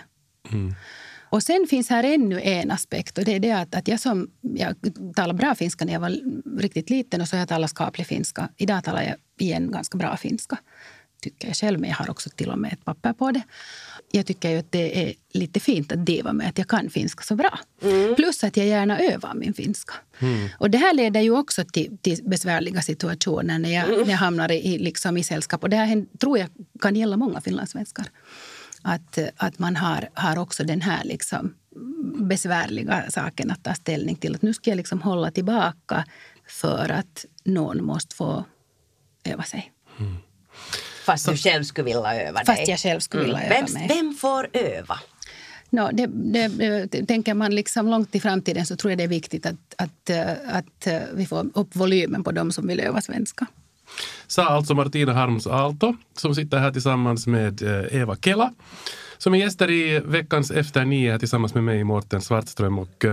Och 1.31 1.43
sen 1.43 1.67
finns 1.71 1.91
här 1.91 2.05
ännu 2.05 2.41
en 2.41 2.71
aspekt 2.71 3.19
och 3.19 3.25
det 3.25 3.35
är 3.35 3.41
det 3.41 3.53
att, 3.53 3.75
att 3.75 3.89
jag 3.89 4.01
som 4.01 4.31
jag 4.41 4.75
talade 5.17 5.39
bra 5.39 5.55
finska 5.55 5.85
när 5.85 5.93
jag 5.93 6.01
var 6.01 6.19
riktigt 6.59 6.91
liten 6.91 7.21
och 7.21 7.29
så 7.29 7.37
har 7.37 7.39
jag 7.39 7.49
talat 7.49 7.71
skaplig 7.71 8.07
finska. 8.07 8.49
Idag 8.57 8.85
talar 8.85 9.03
jag 9.03 9.15
igen 9.39 9.71
ganska 9.71 9.99
bra 9.99 10.17
finska, 10.17 10.59
tycker 11.21 11.49
jag 11.49 11.57
själv, 11.57 11.81
men 11.81 11.91
jag 11.91 11.97
har 11.97 12.11
också 12.11 12.31
till 12.31 12.51
och 12.51 12.59
med 12.59 12.73
ett 12.73 12.85
papper 12.85 13.13
på 13.13 13.31
det. 13.31 13.43
Jag 14.11 14.27
tycker 14.27 14.51
ju 14.51 14.59
att 14.59 14.73
det 14.73 15.09
är 15.09 15.15
lite 15.33 15.61
fint 15.61 15.93
att 15.93 16.07
diva 16.07 16.33
med 16.33 16.49
att 16.49 16.59
jag 16.59 16.69
kan 16.69 16.91
finska 16.91 17.23
så 17.23 17.35
bra. 17.35 17.59
Plus 18.17 18.45
att 18.45 18.57
jag 18.57 18.67
gärna 18.67 18.99
övar 18.99 19.35
min 19.35 19.55
finska. 19.55 19.95
Och 20.59 20.71
det 20.71 20.79
här 20.79 20.95
leder 20.95 21.21
ju 21.21 21.31
också 21.31 21.65
till, 21.65 21.99
till 21.99 22.21
besvärliga 22.25 22.83
situationer 22.83 23.59
när 23.59 23.71
jag, 23.71 23.89
när 23.89 24.11
jag 24.11 24.19
hamnar 24.19 24.53
i, 24.53 24.79
liksom 24.79 25.17
i 25.17 25.25
sällskap. 25.25 25.63
Och 25.63 25.71
det 25.71 25.77
här 25.77 26.19
tror 26.19 26.39
jag 26.39 26.49
kan 26.81 26.97
gälla 26.97 27.17
många 27.17 27.41
finlandssvenskar. 27.41 28.07
Att, 28.83 29.19
att 29.37 29.59
man 29.59 29.77
har, 29.77 30.09
har 30.15 30.39
också 30.39 30.65
den 30.65 30.81
här 30.81 31.05
liksom 31.05 31.55
besvärliga 32.19 33.05
saken 33.11 33.51
att 33.51 33.65
ta 33.65 33.75
ställning 33.75 34.17
till. 34.17 34.35
Att 34.35 34.43
nu 34.43 34.55
ska 34.55 34.71
jag 34.71 34.77
liksom 34.77 35.03
hålla 35.03 35.31
tillbaka 35.31 36.05
för 36.49 36.89
att 36.91 37.25
någon 37.45 37.85
måste 37.85 38.17
få 38.17 38.45
öva 39.25 39.43
sig. 39.43 39.73
Fast 41.07 41.29
du 41.29 41.37
själv 41.37 41.65
skulle 41.65 41.85
vilja 41.85 42.29
öva 42.29 42.39
Fast 42.47 42.57
dig. 42.57 42.71
jag 42.71 42.79
själv 42.79 43.01
skulle 43.01 43.23
vilja 43.23 43.43
öva 43.43 43.55
vem, 43.55 43.73
mig. 43.75 43.89
Vem 43.89 44.15
får 44.15 44.49
öva? 44.53 44.99
No, 45.71 45.91
det, 45.93 46.07
det, 46.07 46.49
det, 46.91 47.07
tänker 47.07 47.35
man 47.35 47.55
liksom 47.55 47.89
långt 47.89 48.15
i 48.15 48.21
framtiden 48.21 48.67
så 48.67 48.77
tror 48.77 48.91
jag 48.91 48.99
det 48.99 49.05
är 49.05 49.09
viktigt 49.09 49.47
att, 49.47 49.75
att, 49.79 50.11
eh, 50.11 50.31
att 50.49 50.87
eh, 50.87 51.01
vi 51.15 51.27
får 51.27 51.47
upp 51.55 51.77
volymen 51.77 52.25
på 52.25 52.33
de 52.33 52.53
som 52.53 52.67
vill 52.67 52.81
öva 52.81 53.01
svenska. 53.01 53.47
Sa 54.27 54.45
alltså 54.45 54.75
Martina 54.75 55.13
Harms 55.13 55.47
Aalto 55.47 55.97
som 56.17 56.35
sitter 56.35 56.59
här 56.59 56.73
tillsammans 56.73 57.27
med 57.27 57.63
eh, 57.63 58.01
Eva 58.01 58.17
Kela 58.17 58.53
som 59.19 59.35
är 59.35 59.39
gäster 59.39 59.71
i 59.71 60.01
veckans 60.05 60.51
Efter 60.51 60.85
nio 60.85 61.11
här 61.11 61.19
tillsammans 61.19 61.55
med 61.55 61.65
mig, 61.65 61.85
Mårten 61.85 62.21
Svartström. 62.21 62.79
Och, 62.79 63.05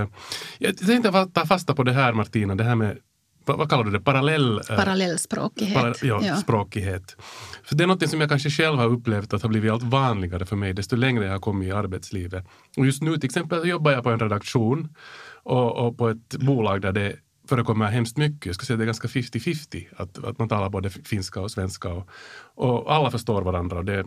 jag 0.58 0.78
tänkte 0.78 1.28
ta 1.34 1.46
fasta 1.46 1.76
på 1.76 1.84
det 1.84 1.94
här 1.94 2.14
Martina, 2.14 2.56
det 2.56 2.64
här 2.64 2.76
med 2.76 2.98
vad, 3.46 3.70
kallar 3.70 3.84
du 3.84 3.92
det? 3.92 4.00
Parallell... 4.00 4.58
eh, 4.70 4.76
Parallellspråkighet. 4.76 5.82
Para, 5.82 5.94
ja, 6.02 6.20
Ja. 6.24 6.36
språkighet. 6.36 7.16
För 7.64 7.76
det 7.76 7.84
är 7.84 7.88
något 7.88 8.10
som 8.10 8.22
jag 8.22 8.30
kanske 8.30 8.50
själv 8.50 8.78
har 8.78 8.86
upplevt 8.88 9.34
att 9.34 9.42
har 9.42 9.50
blivit 9.50 9.72
allt 9.72 9.84
vanligare 9.84 10.46
för 10.46 10.56
mig 10.56 10.74
desto 10.74 10.96
längre 10.96 11.26
jag 11.26 11.32
har 11.32 11.40
kommit 11.40 11.68
i 11.68 11.72
arbetslivet. 11.72 12.46
Och 12.78 12.86
just 12.86 13.02
nu 13.02 13.18
till 13.18 13.26
exempel 13.26 13.68
jobbar 13.70 13.92
jag 13.92 14.04
på 14.04 14.10
en 14.10 14.20
redaktion 14.20 14.96
och, 15.44 15.88
och 15.88 15.98
på 15.98 16.10
ett 16.10 16.36
bolag 16.40 16.82
där 16.82 16.92
det 16.92 17.16
förekommer 17.50 17.86
hemskt 17.86 18.18
mycket. 18.18 18.46
Jag 18.46 18.56
skulle 18.56 18.66
säga 18.68 18.78
det 18.78 18.84
är 18.84 18.86
ganska 18.86 19.08
50-50. 19.08 19.86
Att, 19.98 20.24
att 20.24 20.40
man 20.40 20.50
talar 20.50 20.70
både 20.70 20.90
finska 20.90 21.42
och 21.42 21.52
svenska 21.52 21.90
och, 21.90 22.10
och 22.56 22.94
alla 22.94 23.12
förstår 23.12 23.42
varandra. 23.42 23.78
Och 23.78 23.86
det, 23.86 24.06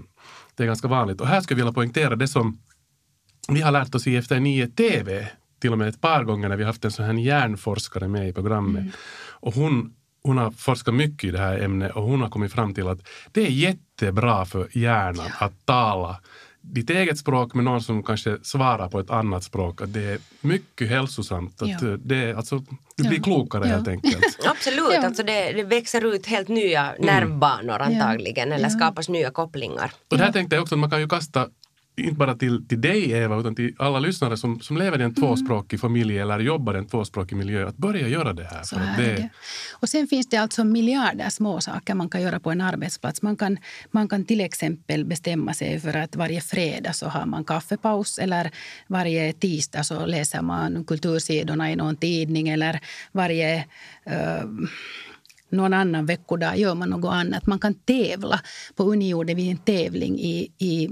det 0.55 0.63
är 0.63 0.67
ganska 0.67 0.89
vanligt. 0.89 1.21
Och 1.21 1.27
här 1.27 1.41
skulle 1.41 1.61
jag 1.61 1.65
vilja 1.67 1.75
poängtera 1.75 2.17
det 2.17 2.29
som 2.29 2.59
vi 3.49 3.61
har 3.61 3.73
lärt 3.73 3.95
oss 3.95 4.07
i 4.07 4.17
Efter 4.17 4.41
nio 4.41 4.67
TV 4.69 5.29
till 5.61 5.73
och 5.73 5.79
med 5.79 5.89
ett 5.89 6.01
par 6.01 6.25
gånger 6.25 6.49
när 6.49 6.57
vi 6.57 6.65
haft 6.65 6.85
en 6.85 6.91
sån 6.91 7.05
här 7.05 7.15
hjärnforskare 7.15 8.09
med 8.09 8.29
i 8.29 8.33
programmet. 8.33 8.85
Och 9.31 9.55
hon, 9.55 9.95
hon 10.23 10.39
har 10.39 10.51
forskat 10.51 10.95
mycket 10.95 11.25
i 11.29 11.31
det 11.31 11.39
här 11.39 11.59
ämnet 11.59 11.93
och 11.97 12.03
hon 12.03 12.21
har 12.21 12.29
kommit 12.31 12.53
fram 12.53 12.75
till 12.75 12.89
att 12.89 12.99
det 13.33 13.41
är 13.47 13.51
jättebra 13.51 14.45
för 14.45 14.69
hjärnan 14.79 15.27
att 15.39 15.67
tala 15.67 16.21
ditt 16.61 16.91
eget 16.91 17.19
språk 17.19 17.55
med 17.55 17.65
någon 17.65 17.83
som 17.83 18.03
kanske 18.03 18.39
svarar 18.43 18.89
på 18.89 19.01
ett 19.01 19.11
annat 19.11 19.45
språk. 19.45 19.81
Att 19.83 19.93
det 19.93 20.05
är 20.05 20.19
mycket 20.41 20.89
hälsosamt. 20.89 21.63
Att 21.63 21.69
Ja. 21.83 21.97
det 22.05 22.35
alltså, 22.35 22.59
du 22.97 23.09
blir 23.09 23.19
Ja. 23.19 23.23
klokare 23.25 23.69
Ja. 23.69 23.75
helt 23.75 23.89
enkelt. 23.89 24.39
Absolut, 24.47 24.93
Ja. 24.93 25.07
alltså 25.07 25.23
det, 25.23 25.53
det 25.53 25.63
växer 25.63 26.15
ut 26.15 26.27
helt 26.27 26.49
nya 26.49 26.95
nervbanor 26.99 27.79
antagligen 27.83 28.53
eller 28.53 28.65
Ja. 28.65 28.71
skapas 28.71 29.09
nya 29.09 29.31
kopplingar. 29.31 29.93
Och 30.11 30.19
det 30.19 30.25
här 30.25 30.33
tänkte 30.33 30.57
jag 30.57 30.63
också 30.63 30.75
att 30.75 30.79
man 30.79 30.91
kan 30.91 31.01
ju 31.01 31.09
kasta 31.09 31.49
inte 31.97 32.15
bara 32.15 32.35
till, 32.35 32.69
till 32.69 32.81
dig 32.81 33.13
Eva, 33.13 33.41
utan 33.41 33.55
till 33.55 33.75
alla 33.79 33.99
lyssnare 33.99 34.37
som, 34.37 34.61
som 34.61 34.77
lever 34.77 35.01
i 35.01 35.05
en 35.05 35.15
tvåspråkig 35.15 35.81
familj 35.81 36.19
eller 36.19 36.39
jobbar 36.39 36.75
i 36.75 36.79
en 36.79 36.87
tvåspråkig 36.87 37.37
miljö, 37.37 37.69
att 37.69 37.77
börja 37.77 38.09
göra 38.09 38.33
det 38.33 38.45
här. 38.45 38.63
Så 38.63 38.79
här 38.79 39.03
är 39.03 39.17
det. 39.17 39.29
Och 39.73 39.89
sen 39.89 40.07
finns 40.07 40.29
det 40.29 40.37
alltså 40.37 40.65
miljarder 40.65 41.31
små 41.31 41.61
saker 41.61 41.95
man 41.95 42.09
kan 42.09 42.23
göra 42.23 42.41
på 42.41 42.51
en 42.51 42.61
arbetsplats. 42.61 43.23
Man 43.23 43.37
kan, 43.37 43.59
man 43.91 44.09
kan 44.09 44.25
till 44.25 44.41
exempel 44.41 45.05
bestämma 45.05 45.55
sig 45.55 45.81
för 45.81 45.97
att 45.97 46.17
varje 46.17 46.41
fredag 46.41 46.93
så 46.93 47.07
har 47.07 47.27
man 47.27 47.45
kaffepaus 47.45 48.19
eller 48.19 48.51
varje 48.87 49.33
tisdag 49.33 49.85
så 49.85 50.07
läser 50.07 50.43
man 50.43 50.85
kultursidorna 50.85 51.73
i 51.73 51.77
någon 51.77 51.97
tidning 51.97 52.49
eller 52.49 52.81
varje 53.13 53.57
eh, 54.05 54.45
någon 55.49 55.73
annan 55.73 56.07
veckodag 56.07 56.59
gör 56.59 56.75
man 56.75 56.91
något 56.91 57.13
annat. 57.13 57.47
Man 57.47 57.59
kan 57.59 57.75
tävla. 57.75 58.41
På 58.75 58.85
Uni 58.85 59.09
gjorde 59.09 59.35
vi 59.35 59.51
en 59.51 59.57
tävling 59.57 60.21
i, 60.21 60.53
i 60.59 60.89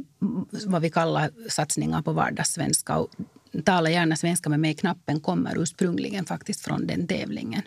vad 0.66 0.82
vi 0.82 0.90
kallar 0.90 1.30
satsningar 1.48 2.02
på 2.02 2.12
vardagssvenska. 2.12 2.96
Och 2.98 3.10
Tala 3.64 3.90
gärna 3.90 4.16
svenska 4.16 4.48
med 4.48 4.60
mig. 4.60 4.74
Knappen 4.74 5.20
kommer 5.20 5.62
ursprungligen 5.62 6.24
faktiskt 6.24 6.60
från 6.60 6.86
den 6.86 7.06
tävlingen. 7.06 7.62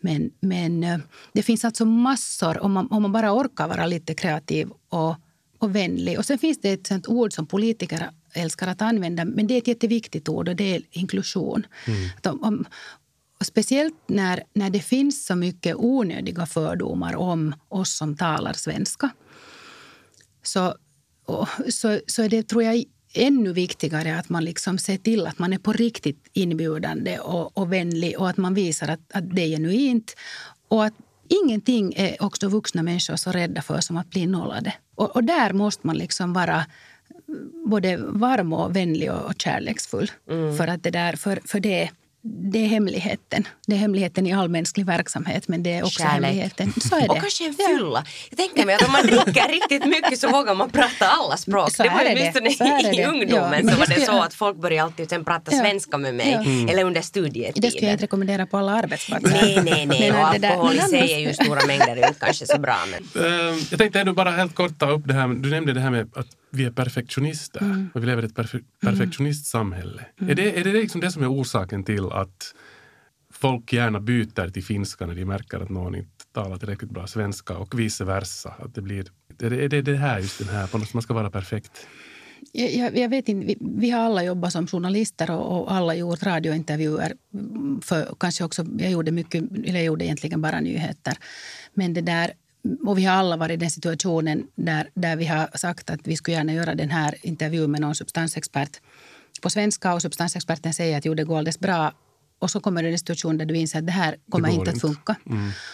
Men, 0.00 0.30
men 0.40 0.84
eh, 0.84 0.98
det 1.32 1.42
finns 1.42 1.64
alltså 1.64 1.84
massor, 1.84 2.62
om 2.62 2.72
man, 2.72 2.88
om 2.90 3.02
man 3.02 3.12
bara 3.12 3.32
orkar 3.32 3.68
vara 3.68 3.86
lite 3.86 4.14
kreativ 4.14 4.70
och, 4.88 5.16
och 5.58 5.76
vänlig. 5.76 6.18
Och 6.18 6.24
sen 6.24 6.38
finns 6.38 6.60
det 6.60 6.72
ett 6.72 6.86
sånt 6.86 7.08
ord 7.08 7.32
som 7.32 7.46
politiker 7.46 8.10
älskar 8.32 8.68
att 8.68 8.82
använda, 8.82 9.24
men 9.24 9.46
det 9.46 9.54
är 9.54 9.58
ett 9.58 9.68
jätteviktigt 9.68 10.28
ord 10.28 10.48
och 10.48 10.56
det 10.56 10.76
är 10.76 10.82
inklusion. 10.90 11.66
Att 12.16 12.26
om, 12.26 12.42
om, 12.42 12.64
och 13.44 13.46
speciellt 13.46 13.94
när, 14.06 14.42
när 14.54 14.70
det 14.70 14.80
finns 14.80 15.26
så 15.26 15.36
mycket 15.36 15.76
onödiga 15.76 16.46
fördomar 16.46 17.16
om 17.16 17.54
oss 17.68 17.96
som 17.96 18.16
talar 18.16 18.52
svenska 18.52 19.10
så, 20.42 20.74
och, 21.26 21.48
så, 21.68 22.00
så 22.06 22.22
är 22.22 22.28
det, 22.28 22.48
tror 22.48 22.62
jag, 22.62 22.84
ännu 23.14 23.52
viktigare 23.52 24.18
att 24.18 24.28
man 24.28 24.44
liksom 24.44 24.78
ser 24.78 24.96
till 24.96 25.26
att 25.26 25.38
man 25.38 25.52
är 25.52 25.58
på 25.58 25.72
riktigt 25.72 26.28
inbjudande 26.32 27.18
och, 27.18 27.58
och 27.58 27.72
vänlig 27.72 28.18
och 28.18 28.28
att 28.28 28.36
man 28.36 28.54
visar 28.54 28.88
att, 28.88 29.00
att 29.14 29.36
det 29.36 29.42
är 29.42 29.48
genuint. 29.48 30.14
Och 30.68 30.84
att 30.84 30.94
ingenting 31.44 31.94
är 31.96 32.22
också 32.22 32.48
vuxna 32.48 32.82
människor 32.82 33.16
så 33.16 33.32
rädda 33.32 33.62
för 33.62 33.80
som 33.80 33.96
att 33.96 34.10
bli 34.10 34.26
nollade. 34.26 34.74
Och, 34.94 35.16
och 35.16 35.24
där 35.24 35.52
måste 35.52 35.86
man 35.86 35.96
liksom 35.96 36.32
vara 36.32 36.64
både 37.66 37.96
varm 37.96 38.52
och 38.52 38.76
vänlig 38.76 39.12
och, 39.12 39.24
och 39.24 39.34
kärleksfull. 39.38 40.10
För 40.56 40.68
att 40.68 40.82
det 40.82 40.90
där, 40.90 41.16
för, 41.16 41.40
för 41.44 41.60
det 41.60 41.90
det 42.26 42.58
är 42.58 42.66
hemligheten. 42.66 43.48
Det 43.66 43.74
är 43.74 43.78
hemligheten 43.78 44.26
i 44.26 44.32
all 44.32 44.48
mänsklig 44.48 44.86
verksamhet, 44.86 45.48
men 45.48 45.62
det 45.62 45.72
är 45.72 45.82
också 45.84 45.98
Kärlek. 46.02 46.12
hemligheten. 46.28 46.72
Så 46.80 46.96
är 46.96 47.00
det. 47.00 47.08
Och 47.08 47.20
kanske 47.20 47.46
en 47.46 47.54
fylla. 47.54 48.04
Jag 48.30 48.36
tänker 48.38 48.66
mig 48.66 48.74
att 48.74 48.82
om 48.86 48.92
man 48.92 49.02
dricker 49.06 49.48
riktigt 49.52 49.84
mycket 49.86 50.18
så 50.18 50.30
vågar 50.30 50.54
man 50.54 50.70
prata 50.70 51.06
alla 51.08 51.36
språk. 51.36 51.70
Så 51.72 51.82
det 51.82 51.88
var 51.88 52.04
det. 52.04 52.10
åtminstone 52.34 52.80
det. 52.82 52.96
i 52.96 53.00
Ja, 53.02 53.08
ungdomen 53.08 53.50
men 53.50 53.62
så 53.62 53.70
det 53.70 53.76
var 53.78 53.86
det 53.86 54.06
så 54.06 54.22
att 54.22 54.34
folk 54.34 54.56
började 54.56 54.82
alltid 54.82 55.08
sen 55.10 55.24
prata 55.24 55.52
Ja. 55.54 55.58
svenska 55.60 55.98
med 55.98 56.14
mig. 56.14 56.30
Ja. 56.30 56.40
Mm. 56.40 56.68
Eller 56.68 56.84
under 56.84 57.00
Det 57.00 57.06
skulle 57.06 57.24
jag 57.26 57.32
studietiden. 57.32 57.90
inte 57.90 58.02
rekommendera 58.04 58.46
på 58.46 58.56
alla 58.58 58.72
arbetsplatser. 58.72 59.30
Nej, 59.42 59.60
nej, 59.64 59.86
nej. 59.86 60.12
Men 60.12 60.24
Och 60.24 60.40
det 60.40 60.48
alkohol 60.48 60.74
i 60.74 60.78
sig 60.80 61.12
är 61.12 61.18
ju 61.18 61.34
stora 61.34 61.66
mängder 61.66 61.96
är 61.96 62.08
inte 62.08 62.20
kanske 62.20 62.46
så 62.46 62.58
bra. 62.58 62.76
Men... 62.90 63.24
Eh, 63.24 63.58
jag 63.70 63.78
tänkte 63.78 64.00
ändå 64.00 64.12
bara 64.12 64.30
helt 64.30 64.54
kort 64.54 64.78
ta 64.78 64.90
upp 64.90 65.02
det 65.06 65.14
här. 65.14 65.28
Du 65.28 65.50
nämnde 65.50 65.72
det 65.72 65.80
här 65.80 65.90
med 65.90 66.10
att 66.16 66.26
vi 66.50 66.64
är 66.64 66.70
perfektionister. 66.70 67.86
Och 67.94 68.02
vi 68.02 68.06
lever 68.06 68.22
i 68.22 68.26
ett 68.26 68.34
perfe- 68.34 68.62
perfektionistsamhälle. 68.82 70.02
Är, 70.28 70.34
det, 70.34 70.58
är 70.60 70.64
det 70.64 70.72
liksom 70.72 71.00
det 71.00 71.12
som 71.12 71.22
är 71.22 71.32
orsaken 71.32 71.84
till 71.84 72.04
att 72.14 72.54
folk 73.32 73.72
gärna 73.72 74.00
byter 74.00 74.50
till 74.50 74.64
finska 74.64 75.06
när 75.06 75.14
de 75.14 75.24
märker 75.24 75.60
att 75.60 75.70
någon 75.70 75.94
inte 75.94 76.24
talar 76.32 76.56
tillräckligt 76.56 76.90
bra 76.90 77.06
svenska 77.06 77.56
och 77.56 77.80
vice 77.80 78.04
versa? 78.04 78.54
Att 78.58 78.74
det 78.74 78.82
blir, 78.82 79.06
är, 79.38 79.50
det, 79.50 79.68
det 79.68 79.82
det 79.82 79.96
här, 79.96 80.18
just 80.18 80.38
den 80.38 80.48
här, 80.48 80.66
på 80.66 80.78
något 80.78 80.86
sätt 80.86 80.94
man 80.94 81.02
ska 81.02 81.14
vara 81.14 81.30
perfekt? 81.30 81.86
Jag, 82.52 82.98
jag, 82.98 83.08
vet 83.08 83.28
inte, 83.28 83.46
vi, 83.46 83.56
vi 83.60 83.90
har 83.90 84.00
alla 84.00 84.24
jobbat 84.24 84.52
som 84.52 84.66
journalister 84.66 85.30
och, 85.30 85.62
och 85.62 85.72
alla 85.72 85.94
gjort 85.94 86.22
radiointervjuer. 86.22 87.12
För, 87.82 88.14
kanske 88.20 88.44
också, 88.44 88.66
jag 88.78 88.90
gjorde 88.90 89.12
mycket, 89.12 89.42
eller 89.52 89.74
jag 89.74 89.84
gjorde 89.84 90.04
egentligen 90.04 90.42
bara 90.42 90.60
nyheter. 90.60 91.14
Men 91.74 91.94
det 91.94 92.00
där, 92.00 92.32
och 92.86 92.98
vi 92.98 93.04
har 93.04 93.16
alla 93.16 93.36
varit 93.36 93.52
i 93.52 93.56
den 93.56 93.70
situationen 93.70 94.46
där, 94.54 94.90
där 94.94 95.16
vi 95.16 95.26
har 95.26 95.48
sagt 95.54 95.90
att 95.90 96.00
vi 96.04 96.16
skulle 96.16 96.36
gärna 96.36 96.52
göra 96.52 96.74
den 96.74 96.90
här 96.90 97.14
intervjun 97.22 97.70
med 97.70 97.80
någon 97.80 97.94
substansexpert 97.94 98.80
på 99.42 99.50
svenska 99.50 99.94
och 99.94 100.02
substansexperten 100.02 100.74
säger 100.74 100.98
att 100.98 101.04
jo, 101.04 101.14
det 101.14 101.24
går 101.24 101.38
alldeles 101.38 101.60
bra. 101.60 101.92
Och 102.44 102.50
så 102.50 102.60
kommer 102.60 102.82
det 102.82 102.88
en 102.88 102.98
situation 102.98 103.38
där 103.38 103.46
du 103.46 103.56
inser 103.56 103.78
att 103.78 103.86
det 103.86 103.92
här 103.92 104.16
kommer 104.30 104.48
går 104.48 104.58
inte 104.58 104.70
att 104.70 104.80
funka. 104.80 105.16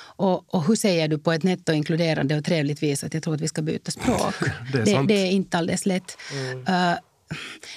Och, 0.01 0.55
och 0.55 0.65
hur 0.67 0.77
säger 0.77 1.09
du 1.09 1.19
på 1.19 1.33
ett 1.33 1.43
netto 1.43 1.73
inkluderande 1.73 2.37
och 2.37 2.45
trevligt 2.45 2.83
vis 2.83 3.05
att 3.05 3.15
jag 3.15 3.23
tror 3.23 3.35
att 3.35 3.41
vi 3.41 3.49
ska 3.49 3.63
byta 3.63 3.91
språk? 3.91 4.35
Det 4.73 4.79
är 4.79 4.85
det, 4.85 5.07
det 5.07 5.15
är 5.15 5.31
inte 5.31 5.59
alldeles 5.59 5.87
lätt. 5.87 6.17
Uh, 6.55 6.95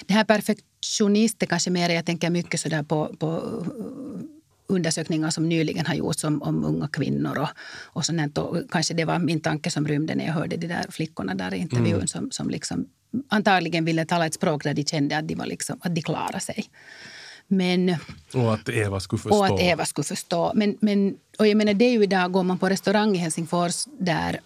det 0.05 0.13
här 0.13 0.23
perfektionist 0.23 1.43
är 1.43 1.47
kanske 1.47 1.71
mer, 1.71 1.89
jag 1.89 2.05
tänker 2.05 2.29
mycket 2.29 2.59
sådär 2.59 2.83
på, 2.83 3.15
på 3.19 3.27
uh, 3.27 4.23
undersökningar 4.67 5.29
som 5.29 5.49
nyligen 5.49 5.85
har 5.85 5.95
gjorts 5.95 6.23
om, 6.23 6.41
om 6.41 6.65
unga 6.65 6.87
kvinnor. 6.87 7.37
Och, 7.37 7.49
och 7.83 8.05
sånt. 8.05 8.37
Och 8.37 8.57
kanske 8.71 8.93
det 8.93 9.05
var 9.05 9.19
min 9.19 9.41
tanke 9.41 9.71
som 9.71 9.87
rymde 9.87 10.15
när 10.15 10.25
jag 10.25 10.33
hörde 10.33 10.57
de 10.57 10.67
där 10.67 10.85
flickorna 10.89 11.35
där 11.35 11.53
i 11.53 11.57
intervjun 11.57 12.07
som, 12.07 12.31
som 12.31 12.49
liksom 12.49 12.85
antagligen 13.29 13.85
ville 13.85 14.05
tala 14.05 14.25
ett 14.25 14.33
språk 14.33 14.63
där 14.63 14.73
de 14.73 14.85
kände 14.85 15.17
att 15.17 15.27
de, 15.27 15.35
var 15.35 15.45
liksom, 15.45 15.79
att 15.81 15.95
de 15.95 16.01
klarade 16.01 16.39
sig. 16.39 16.65
Men, 17.47 17.95
Och 18.33 18.53
att 18.53 18.69
Eva 18.69 18.99
skulle 18.99 19.19
förstå. 19.21 19.37
och 19.39 19.45
att 19.45 19.59
Eva 19.61 19.85
skulle 19.85 20.05
förstå. 20.05 20.51
Men, 20.55 20.77
men, 20.81 21.15
och 21.39 21.47
jag 21.47 21.57
menar, 21.57 21.73
det 21.73 21.85
är 21.85 21.91
ju 21.91 22.03
idag, 22.03 22.31
går 22.31 22.43
man 22.43 22.57
på 22.59 22.69
restaurang 22.69 23.15
i 23.15 23.17
Helsingfors 23.17 23.85
där, 23.99 24.39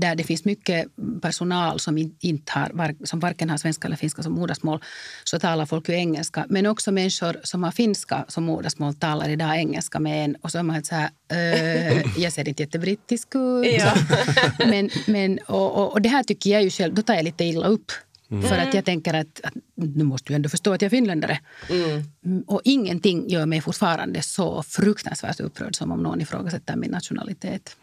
där 0.00 0.14
det 0.14 0.24
finns 0.24 0.44
mycket 0.44 0.86
personal 1.22 1.80
som, 1.80 1.98
in- 1.98 2.16
inte 2.20 2.52
har, 2.52 3.06
som 3.06 3.20
varken 3.20 3.50
har 3.50 3.56
svenska 3.56 3.86
eller 3.88 3.96
finska 3.96 4.22
som 4.22 4.32
modersmål, 4.32 4.82
så 5.24 5.38
talar 5.38 5.66
folk 5.66 5.88
ju 5.88 5.94
engelska. 5.94 6.46
Men 6.48 6.66
också 6.66 6.92
människor 6.92 7.40
som 7.42 7.62
har 7.62 7.70
finska 7.70 8.24
som 8.28 8.44
modersmål 8.44 8.94
talar 8.94 9.28
idag 9.28 9.56
engelska 9.58 10.00
med 10.00 10.24
en. 10.24 10.34
Och 10.40 10.50
så 10.52 10.58
är 10.58 10.62
man 10.62 10.84
så 10.84 10.94
här, 10.94 11.10
"Äh, 11.32 12.02
jag 12.22 12.32
ser 12.32 12.48
inte 12.48 12.62
jättebrittisk 12.62 13.28
ut. 13.34 13.66
Ja. 13.78 13.92
men, 14.66 14.90
men, 15.06 15.38
och, 15.46 15.76
och, 15.76 15.92
och 15.92 16.02
det 16.02 16.08
här 16.08 16.22
tycker 16.22 16.50
jag 16.50 16.62
ju 16.62 16.70
själv, 16.70 16.94
då 16.94 17.02
tar 17.02 17.14
jag 17.14 17.24
lite 17.24 17.44
illa 17.44 17.66
upp. 17.66 17.92
För 18.30 18.58
att 18.58 18.74
jag 18.74 18.84
tänker 18.84 19.14
att, 19.14 19.40
att 19.42 19.54
nu 19.74 20.04
måste 20.04 20.32
du 20.32 20.34
ändå 20.34 20.48
förstå 20.48 20.72
att 20.72 20.82
jag 20.82 20.86
är 20.86 20.90
finländare. 20.90 21.38
Mm, 21.70 22.42
Och 22.46 22.60
ingenting 22.64 23.28
gör 23.28 23.46
mig 23.46 23.60
fortfarande 23.60 24.22
så 24.22 24.62
fruktansvärt 24.62 25.40
upprörd 25.40 25.76
som 25.76 25.92
om 25.92 26.02
någon 26.02 26.20
ifrågasätter 26.20 26.76
min 26.76 26.90
nationalitet. 26.90 27.76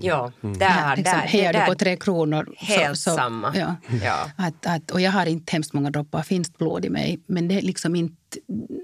Ja, 0.00 0.32
där, 0.40 0.96
liksom, 0.96 1.18
där, 1.18 1.26
hejar 1.26 1.52
där, 1.52 1.60
du 1.60 1.66
på 1.66 1.74
tre 1.74 1.96
kronor 1.96 2.54
Helt 2.56 2.98
samma. 2.98 3.56
Ja. 3.56 3.76
Ja. 4.02 4.30
Att, 4.36 4.66
att, 4.66 4.90
och 4.90 5.00
jag 5.00 5.10
har 5.10 5.26
inte 5.26 5.52
hemskt 5.52 5.72
många 5.72 5.90
droppar 5.90 6.22
finskt 6.22 6.58
blod 6.58 6.84
i 6.84 6.90
mig. 6.90 7.20
Men 7.26 7.48
det 7.48 7.54
är 7.54 7.62
liksom 7.62 7.96
inte, 7.96 8.16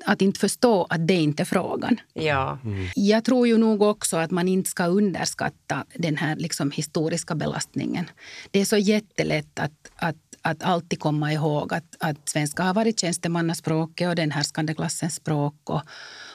att 0.04 0.22
inte 0.22 0.40
förstå 0.40 0.86
att 0.90 1.06
det 1.06 1.14
inte 1.14 1.42
är 1.42 1.44
frågan. 1.44 2.00
Ja. 2.12 2.58
Jag 2.94 3.24
tror 3.24 3.46
ju 3.46 3.58
nog 3.58 3.82
också 3.82 4.16
att 4.16 4.30
man 4.30 4.48
inte 4.48 4.70
ska 4.70 4.86
underskatta 4.86 5.84
den 5.94 6.16
här 6.16 6.36
liksom 6.36 6.70
historiska 6.70 7.34
belastningen. 7.34 8.10
Det 8.50 8.60
är 8.60 8.64
så 8.64 8.76
jättelätt 8.76 9.58
att, 9.58 9.90
att, 9.96 10.16
att 10.46 10.62
alltid 10.62 11.00
komma 11.00 11.32
ihåg 11.32 11.74
att, 11.74 11.96
att 12.00 12.28
svenska 12.28 12.62
har 12.62 12.74
varit 12.74 13.00
tjänstemannaspråket 13.00 14.08
och 14.08 14.14
den 14.14 14.30
härskande 14.30 14.74
klassens 14.74 15.14
språk 15.14 15.70
och, 15.70 15.82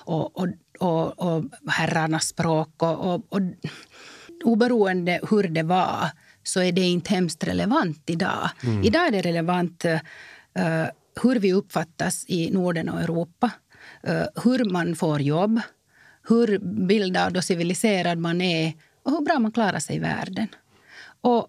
och, 0.05 0.37
och, 0.37 0.47
och, 0.79 1.19
och 1.19 1.43
herrarnas 1.67 2.27
språk. 2.27 2.69
Och, 2.77 3.13
och, 3.13 3.25
och 3.29 3.41
oberoende 4.43 5.19
hur 5.29 5.43
det 5.43 5.63
var 5.63 6.09
så 6.43 6.61
är 6.61 6.71
det 6.71 6.81
inte 6.81 7.13
hemskt 7.13 7.43
relevant 7.43 8.09
idag. 8.09 8.49
Idag 8.83 9.07
är 9.07 9.11
det 9.11 9.21
relevant 9.21 9.85
eh, 9.85 10.85
hur 11.21 11.39
vi 11.39 11.53
uppfattas 11.53 12.25
i 12.27 12.51
Norden 12.51 12.89
och 12.89 13.01
Europa. 13.01 13.51
eh, 14.03 14.25
hur 14.43 14.65
man 14.65 14.95
får 14.95 15.21
jobb, 15.21 15.61
hur 16.29 16.59
bildad 16.87 17.37
och 17.37 17.43
civiliserad 17.43 18.17
man 18.17 18.41
är 18.41 18.73
och 19.03 19.11
hur 19.11 19.21
bra 19.21 19.39
man 19.39 19.51
klarar 19.51 19.79
sig 19.79 19.95
i 19.95 19.99
världen. 19.99 20.47
Och, 21.21 21.47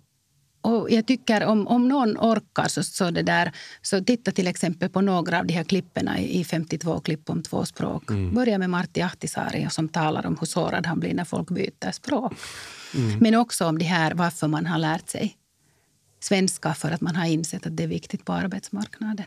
och 0.62 0.90
jag 0.90 1.06
tycker 1.06 1.44
om, 1.44 1.66
om 1.68 1.88
någon 1.88 2.16
orkar 2.16 2.68
så, 2.68 2.82
så, 2.82 3.10
det 3.10 3.22
där, 3.22 3.52
så 3.82 4.04
titta 4.04 4.30
till 4.30 4.46
exempel 4.46 4.88
på 4.88 5.00
några 5.00 5.38
av 5.38 5.46
de 5.46 5.54
här 5.54 5.64
klipperna 5.64 6.20
i 6.20 6.40
i 6.40 6.44
52 6.44 7.00
klipp 7.00 7.30
om 7.30 7.42
två 7.42 7.64
språk. 7.64 8.10
Börja 8.32 8.58
med 8.58 8.70
Martti 8.70 9.02
Ahtisaari 9.02 9.66
som 9.70 9.88
talar 9.88 10.26
om 10.26 10.36
hur 10.40 10.46
sårad 10.46 10.86
han 10.86 11.00
blir 11.00 11.14
när 11.14 11.24
folk 11.24 11.50
byter 11.50 11.92
språk. 11.92 12.32
Men 13.20 13.34
också 13.34 13.66
om 13.66 13.78
det 13.78 13.84
här 13.84 14.14
varför 14.14 14.48
man 14.48 14.66
har 14.66 14.78
lärt 14.78 15.08
sig 15.08 15.36
svenska 16.20 16.74
för 16.74 16.90
att 16.90 17.00
man 17.00 17.16
har 17.16 17.26
insett 17.26 17.66
att 17.66 17.76
det 17.76 17.82
är 17.82 17.88
viktigt 17.88 18.24
på 18.24 18.32
arbetsmarknaden. 18.32 19.24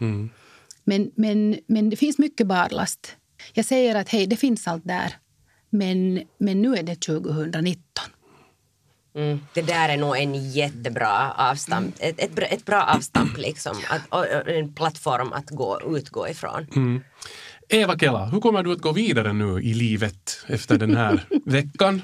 Men, 0.83 1.11
men, 1.15 1.57
men 1.67 1.89
det 1.89 1.95
finns 1.95 2.17
mycket 2.17 2.47
barlast. 2.47 3.15
Jag 3.53 3.65
säger 3.65 3.95
att 3.95 4.09
hej, 4.09 4.27
det 4.27 4.35
finns 4.35 4.67
allt 4.67 4.87
där. 4.87 5.15
Men, 5.69 6.21
men 6.37 6.61
nu 6.61 6.75
är 6.75 6.83
det 6.83 6.95
2019. 6.95 7.81
Mm. 9.15 9.39
Det 9.53 9.61
där 9.61 9.89
är 9.89 9.97
nog 9.97 10.17
en 10.17 10.51
jättebra 10.51 11.31
avstamp, 11.37 11.95
ett, 11.99 12.15
ett, 12.19 12.35
bra- 12.35 12.45
ett 12.47 12.65
bra 12.65 12.83
avstamp 12.83 13.37
liksom, 13.37 13.75
att, 13.89 14.47
en 14.47 14.73
plattform 14.73 15.33
att 15.33 15.49
gå, 15.49 15.79
utgå 15.97 16.27
ifrån. 16.29 16.67
Eva 17.69 17.99
Kela, 17.99 18.25
hur 18.25 18.39
kommer 18.39 18.63
du 18.63 18.71
att 18.71 18.81
gå 18.81 18.91
vidare 18.91 19.33
nu 19.33 19.61
i 19.61 19.73
livet 19.73 20.45
efter 20.47 20.77
den 20.77 20.95
här 20.95 21.25
veckan? 21.45 22.01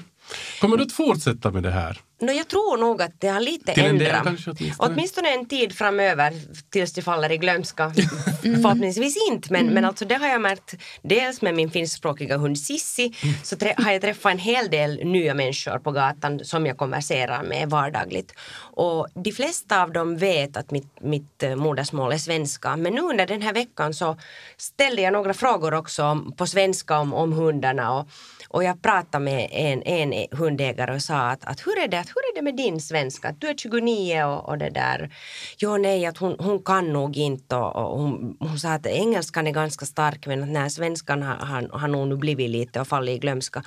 Kommer 0.60 0.76
du 0.76 0.82
att 0.82 0.92
fortsätta 0.92 1.50
med 1.50 1.62
det 1.62 1.70
här? 1.70 2.00
No, 2.22 2.32
jag 2.32 2.48
tror 2.48 2.76
nog 2.76 3.02
att 3.02 3.20
det 3.20 3.28
har 3.28 3.40
lite 3.40 3.74
Till 3.74 3.84
en 3.84 3.90
ändrat. 3.90 4.24
kanske 4.24 4.50
åtminstone. 4.50 4.92
åtminstone 4.92 5.28
en 5.34 5.46
tid 5.48 5.72
framöver 5.72 6.32
tills 6.70 6.92
det 6.92 7.02
faller 7.02 7.32
i 7.32 7.36
glömska. 7.38 7.92
Förhoppningsvis 8.42 9.16
inte, 9.30 9.52
men, 9.52 9.66
men 9.66 9.84
alltså 9.84 10.04
det 10.04 10.14
har 10.14 10.28
jag 10.28 10.40
märkt 10.40 10.74
dels 11.02 11.42
med 11.42 11.54
min 11.54 11.70
finskspråkiga 11.70 12.36
hund 12.36 12.58
Sissi 12.58 13.12
så 13.42 13.56
trä, 13.56 13.74
har 13.78 13.92
jag 13.92 14.00
träffat 14.00 14.32
en 14.32 14.38
hel 14.38 14.70
del 14.70 15.04
nya 15.04 15.34
människor 15.34 15.78
på 15.78 15.90
gatan 15.92 16.40
som 16.44 16.66
jag 16.66 16.78
konverserar 16.78 17.42
med 17.42 17.70
vardagligt. 17.70 18.34
Och 18.74 19.08
de 19.14 19.32
flesta 19.32 19.82
av 19.82 19.92
dem 19.92 20.16
vet 20.16 20.56
att 20.56 20.70
mitt, 20.70 21.00
mitt 21.00 21.42
eh, 21.42 21.56
modersmål 21.56 22.12
är 22.12 22.18
svenska 22.18 22.76
men 22.76 22.92
nu 22.92 23.00
under 23.00 23.26
den 23.26 23.42
här 23.42 23.52
veckan 23.52 23.94
så 23.94 24.16
ställde 24.56 25.02
jag 25.02 25.12
några 25.12 25.34
frågor 25.34 25.74
också 25.74 26.04
om, 26.04 26.32
på 26.36 26.46
svenska 26.46 26.98
om, 26.98 27.14
om 27.14 27.32
hundarna 27.32 27.92
och, 27.92 28.08
och 28.52 28.64
jag 28.64 28.82
pratade 28.82 29.24
med 29.24 29.48
en, 29.52 29.82
en 29.82 30.26
hundägare 30.30 30.94
och 30.94 31.02
sa 31.02 31.18
att, 31.18 31.44
att 31.44 31.66
hur, 31.66 31.78
är 31.78 31.88
det, 31.88 32.00
att 32.00 32.08
hur 32.08 32.16
är 32.16 32.34
det 32.34 32.42
med 32.42 32.56
din 32.56 32.80
svenska? 32.80 33.34
Du 33.38 33.46
är 33.48 33.54
29 33.54 34.24
och, 34.24 34.48
och 34.48 34.58
det 34.58 34.70
där. 34.70 35.14
Jo, 35.58 35.76
nej, 35.76 36.06
att 36.06 36.18
hon, 36.18 36.36
hon 36.38 36.62
kan 36.62 36.92
nog 36.92 37.16
inte 37.16 37.56
och, 37.56 37.92
och 37.92 37.98
hon, 38.00 38.36
hon 38.40 38.58
sa 38.58 38.72
att 38.72 38.86
engelskan 38.86 39.46
är 39.46 39.50
ganska 39.50 39.86
stark 39.86 40.26
men 40.26 40.42
att 40.42 40.48
när 40.48 40.68
svenskan 40.68 41.22
har, 41.22 41.34
har, 41.34 41.78
har 41.78 41.88
nog 41.88 42.08
nu 42.08 42.16
blivit 42.16 42.50
lite 42.50 42.80
och 42.80 42.88
fallit 42.88 43.16
i 43.16 43.18
glömska. 43.18 43.62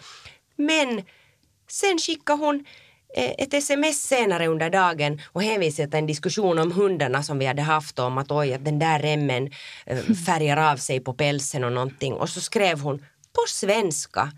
Men 0.55 1.03
sen 1.67 1.97
skickade 1.97 2.39
hon 2.39 2.65
eh, 3.17 3.31
ett 3.37 3.53
sms 3.53 4.03
senare 4.03 4.47
under 4.47 4.69
dagen 4.69 5.21
och 5.31 5.43
hänvisade 5.43 5.89
till 5.89 5.99
en 5.99 6.07
diskussion 6.07 6.59
om 6.59 6.71
hundarna 6.71 7.23
som 7.23 7.39
vi 7.39 7.45
hade 7.45 7.61
haft 7.61 7.99
om 7.99 8.17
att 8.17 8.31
oj, 8.31 8.53
att 8.53 8.65
den 8.65 8.79
där 8.79 8.99
remmen 8.99 9.51
eh, 9.85 9.97
färgar 10.25 10.71
av 10.71 10.77
sig 10.77 10.99
på 10.99 11.13
pälsen 11.13 11.63
och 11.63 11.71
någonting. 11.71 12.13
Och 12.13 12.29
så 12.29 12.41
skrev 12.41 12.79
hon 12.79 12.97
på 13.33 13.41
svenska 13.47 14.31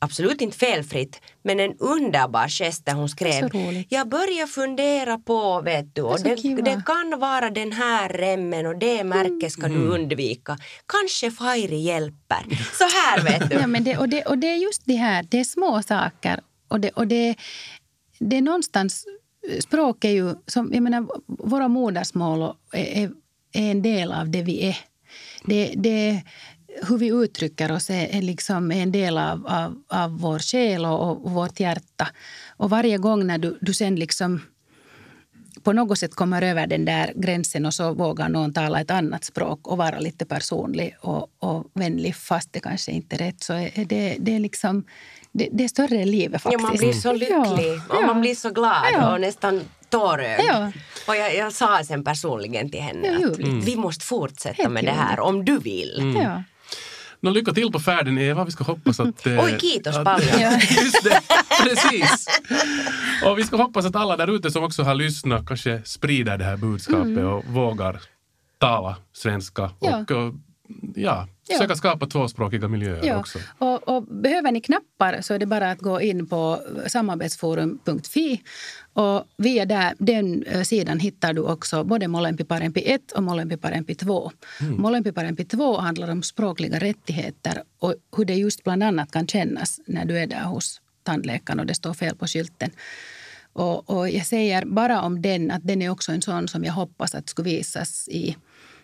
absolut 0.00 0.40
inte 0.40 0.56
felfritt, 0.58 1.20
men 1.42 1.60
en 1.60 1.74
underbar 1.78 2.48
gest 2.48 2.86
där 2.86 2.92
hon 2.92 3.08
skrev. 3.08 3.50
Jag 3.88 4.08
börjar 4.08 4.46
fundera 4.46 5.18
på, 5.18 5.60
vet 5.60 5.94
du, 5.94 6.02
och 6.02 6.20
det, 6.20 6.34
det 6.62 6.82
kan 6.86 7.20
vara 7.20 7.50
den 7.50 7.72
här 7.72 8.08
remmen 8.08 8.66
och 8.66 8.78
det 8.78 9.04
märket 9.04 9.52
ska 9.52 9.68
du 9.68 9.86
undvika. 9.86 10.58
Kanske 10.86 11.30
Fairy 11.30 11.76
hjälper. 11.76 12.44
Så 12.72 12.84
här 12.84 13.22
vet 13.24 13.50
du. 13.50 13.56
Ja, 13.60 13.66
men 13.66 13.84
det, 13.84 13.98
och, 13.98 14.08
det, 14.08 14.22
och 14.22 14.38
det 14.38 14.46
är 14.46 14.56
just 14.56 14.82
det 14.84 14.96
här, 14.96 15.26
det 15.30 15.40
är 15.40 15.44
små 15.44 15.82
saker. 15.82 16.40
Och 16.68 16.80
det, 16.80 16.90
och 16.90 17.06
det, 17.06 17.36
det 18.18 18.36
är 18.36 18.42
någonstans, 18.42 19.04
språk 19.60 20.04
är 20.04 20.10
ju, 20.10 20.34
som, 20.46 20.70
jag 20.72 20.82
menar, 20.82 21.06
våra 21.26 21.68
modersmål 21.68 22.54
är, 22.72 23.02
är, 23.02 23.10
är 23.52 23.70
en 23.70 23.82
del 23.82 24.12
av 24.12 24.30
det 24.30 24.42
vi 24.42 24.68
är. 24.68 24.76
Det, 25.44 25.74
det, 25.76 26.22
hur 26.88 26.98
vi 26.98 27.06
uttrycker 27.08 27.72
oss 27.72 27.90
är, 27.90 28.06
är 28.16 28.22
liksom 28.22 28.70
en 28.72 28.92
del 28.92 29.18
av, 29.18 29.46
av, 29.46 29.82
av 29.88 30.18
vår 30.20 30.38
själ 30.38 30.84
och, 30.84 31.10
och 31.10 31.30
vårt 31.30 31.60
hjärta. 31.60 32.08
Och 32.56 32.70
varje 32.70 32.98
gång 32.98 33.26
när 33.26 33.38
du, 33.38 33.58
du 33.60 33.74
sen 33.74 33.96
liksom 33.96 34.40
på 35.62 35.72
något 35.72 35.98
sätt 35.98 36.14
kommer 36.14 36.42
över 36.42 36.66
den 36.66 36.84
där 36.84 37.12
gränsen 37.16 37.66
och 37.66 37.74
så 37.74 37.94
vågar 37.94 38.28
någon 38.28 38.52
tala 38.52 38.80
ett 38.80 38.90
annat 38.90 39.24
språk 39.24 39.68
och 39.68 39.76
vara 39.76 39.98
lite 39.98 40.24
personlig 40.24 40.96
och, 41.00 41.26
och 41.38 41.64
vänlig 41.74 42.16
fast 42.16 42.52
det 42.52 42.60
kanske 42.60 42.92
inte 42.92 43.16
är 43.16 43.18
rätt 43.18 43.42
så 43.42 43.52
är 43.52 43.84
det, 43.84 44.16
det 44.20 44.34
är 44.34 44.38
liksom 44.38 44.84
det, 45.32 45.48
det 45.52 45.64
är 45.64 45.68
större 45.68 45.96
än 46.00 46.10
livet 46.10 46.40
Ja, 46.44 46.50
faktiskt. 46.50 46.62
man 46.62 46.76
blir 46.76 46.92
så 46.92 47.12
lycklig 47.12 47.34
Ja, 47.34 47.82
och 47.88 48.02
ja. 48.02 48.06
man 48.06 48.20
blir 48.20 48.34
så 48.34 48.50
glad 48.50 48.86
Ja. 48.92 49.12
och 49.12 49.20
nästan 49.20 49.60
tårögd. 49.88 50.42
Ja. 50.48 50.72
Och 51.08 51.16
jag, 51.16 51.36
jag 51.36 51.52
sa 51.52 51.84
sen 51.84 52.04
personligen 52.04 52.70
till 52.70 52.80
henne 52.80 53.18
Ja, 53.20 53.30
att 53.30 53.38
vi 53.64 53.76
måste 53.76 54.04
fortsätta 54.04 54.62
Helt 54.62 54.72
med 54.74 54.84
det 54.84 54.90
här 54.90 55.20
om 55.20 55.44
du 55.44 55.58
vill. 55.58 56.14
Ja. 56.22 56.42
Nå, 57.22 57.30
lycka 57.30 57.52
till 57.52 57.72
på 57.72 57.80
färden 57.80 58.18
Eva, 58.18 58.44
vi 58.44 58.50
ska 58.50 58.64
hoppas 58.64 59.00
att... 59.00 59.26
eh, 59.26 59.44
Oj, 59.44 59.58
kiitos 59.60 59.96
att- 59.96 60.04
paljon. 60.04 60.52
Just 60.60 61.04
det, 61.04 61.20
precis. 61.62 62.26
Och 63.26 63.38
vi 63.38 63.44
ska 63.44 63.56
hoppas 63.56 63.84
att 63.86 63.96
alla 63.96 64.16
där 64.16 64.34
ute 64.36 64.50
som 64.50 64.64
också 64.64 64.82
har 64.82 64.94
lyssnat 64.94 65.46
kanske 65.46 65.82
sprider 65.84 66.38
det 66.38 66.44
här 66.44 66.56
budskapet 66.56 67.18
och 67.24 67.44
vågar 67.46 68.00
tala 68.58 68.96
svenska 69.12 69.62
Mm. 69.62 70.04
Ja. 70.08 70.16
och, 70.16 70.26
och 70.26 70.34
ja, 70.94 71.28
Ja. 71.48 71.56
försöka 71.58 71.76
skapa 71.76 72.06
tvåspråkiga 72.06 72.68
miljöer 72.68 73.04
Ja, 73.04 73.16
också. 73.18 73.38
och, 73.58 73.88
och 73.88 74.02
behöver 74.02 74.52
ni 74.52 74.60
knappar 74.60 75.20
så 75.20 75.34
är 75.34 75.38
det 75.38 75.46
bara 75.46 75.70
att 75.70 75.78
gå 75.78 76.00
in 76.00 76.26
på 76.26 76.60
samarbetsforum.fi 76.86 78.40
och 78.92 79.24
via 79.36 79.66
där, 79.66 79.94
den 79.98 80.42
eh, 80.42 80.62
sidan 80.62 81.00
hittar 81.00 81.32
du 81.32 81.40
också 81.40 81.84
både 81.84 82.08
Molempi 82.08 82.44
Parempi 82.44 82.82
1 82.86 83.12
och 83.12 83.22
Molempi 83.22 83.56
Parempi 83.56 83.94
2. 83.94 84.32
Mm. 84.60 84.82
Molempi 84.82 85.12
Parempi 85.12 85.44
2 85.44 85.76
handlar 85.76 86.10
om 86.10 86.22
språkliga 86.22 86.78
rättigheter 86.78 87.62
och 87.78 87.94
hur 88.16 88.24
det 88.24 88.34
just 88.34 88.64
bland 88.64 88.82
annat 88.82 89.10
kan 89.10 89.26
kännas 89.26 89.80
när 89.86 90.04
du 90.04 90.18
är 90.18 90.26
där 90.26 90.44
hos 90.44 90.80
tandläkaren 91.02 91.60
och 91.60 91.66
det 91.66 91.74
står 91.74 91.94
fel 91.94 92.16
på 92.16 92.26
skylten. 92.26 92.70
Och, 93.52 93.90
och 93.90 94.10
jag 94.10 94.26
säger 94.26 94.64
bara 94.64 95.02
om 95.02 95.22
den 95.22 95.50
att 95.50 95.66
den 95.66 95.82
är 95.82 95.88
också 95.88 96.12
en 96.12 96.22
sån 96.22 96.48
som 96.48 96.64
jag 96.64 96.72
hoppas 96.72 97.14
att 97.14 97.28
skulle 97.28 97.50
visas 97.50 98.08
i, 98.08 98.36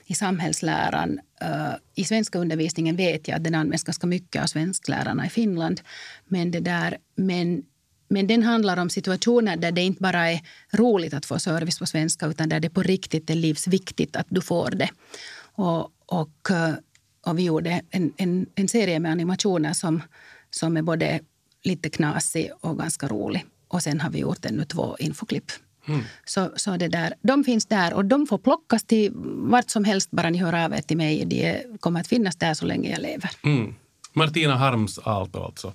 i 0.07 0.15
samhällsläran. 0.15 1.21
Eh, 1.41 1.75
I 1.95 2.05
svenska 2.05 2.39
undervisningen 2.39 2.97
vet 2.97 3.29
jag 3.29 3.37
att 3.37 3.45
den 3.45 3.55
används 3.55 3.85
ganska 3.85 4.07
mycket 4.07 4.43
av 4.43 4.47
svensklärarna 4.47 5.27
i 5.27 5.31
Finland. 5.31 5.81
Men, 6.29 6.51
det 6.51 6.61
där, 6.61 6.97
men, 7.17 7.63
men 8.09 8.27
den 8.27 8.43
handlar 8.43 8.77
om 8.77 8.91
situationer 8.91 9.57
där 9.57 9.73
det 9.73 9.83
inte 9.83 10.03
bara 10.03 10.31
är 10.31 10.41
roligt 10.73 11.15
att 11.15 11.27
få 11.27 11.39
service 11.39 11.79
på 11.79 11.87
svenska 11.87 12.27
utan 12.27 12.49
där 12.49 12.61
det 12.61 12.71
på 12.71 12.83
riktigt 12.83 13.31
är 13.31 13.35
livsviktigt 13.35 14.17
att 14.17 14.27
du 14.29 14.41
får 14.41 14.71
det. 14.71 14.89
Och, 15.41 15.91
och, 16.07 16.51
eh, 16.51 16.75
och 17.27 17.39
vi 17.39 17.43
gjorde 17.43 17.83
en, 17.91 18.13
en, 18.17 18.47
en 18.55 18.69
serie 18.69 18.99
med 19.01 19.13
animationer 19.13 19.73
som, 19.73 20.03
som 20.51 20.77
är 20.77 20.83
både 20.83 21.21
lite 21.65 21.91
knasig 21.91 22.51
och 22.61 22.79
ganska 22.79 23.09
rolig. 23.09 23.45
Och 23.69 23.83
sen 23.83 24.01
har 24.01 24.11
vi 24.11 24.19
gjort 24.19 24.45
ännu 24.45 24.65
två 24.65 24.97
infoklipp. 24.99 25.53
Så, 26.25 26.51
så 26.57 26.77
det 26.77 26.89
där, 26.89 27.15
de 27.23 27.45
finns 27.45 27.67
där 27.67 27.95
och 27.95 28.05
de 28.05 28.27
får 28.27 28.39
plockas 28.39 28.85
till 28.85 29.13
vart 29.51 29.71
som 29.71 29.85
helst 29.85 30.11
bara 30.11 30.31
ni 30.31 30.39
hör 30.39 30.65
av 30.65 30.73
er 30.73 30.83
till 30.83 30.97
mig. 30.97 31.25
De 31.25 31.79
kommer 31.81 32.01
att 32.01 32.07
finnas 32.07 32.37
där 32.37 32.55
så 32.55 32.67
länge 32.67 32.91
jag 32.91 33.03
lever. 33.03 33.31
Mm. 33.45 33.75
Martina 34.17 34.57
Harms 34.57 34.99
Aalto 34.99 35.45
alltså. 35.45 35.73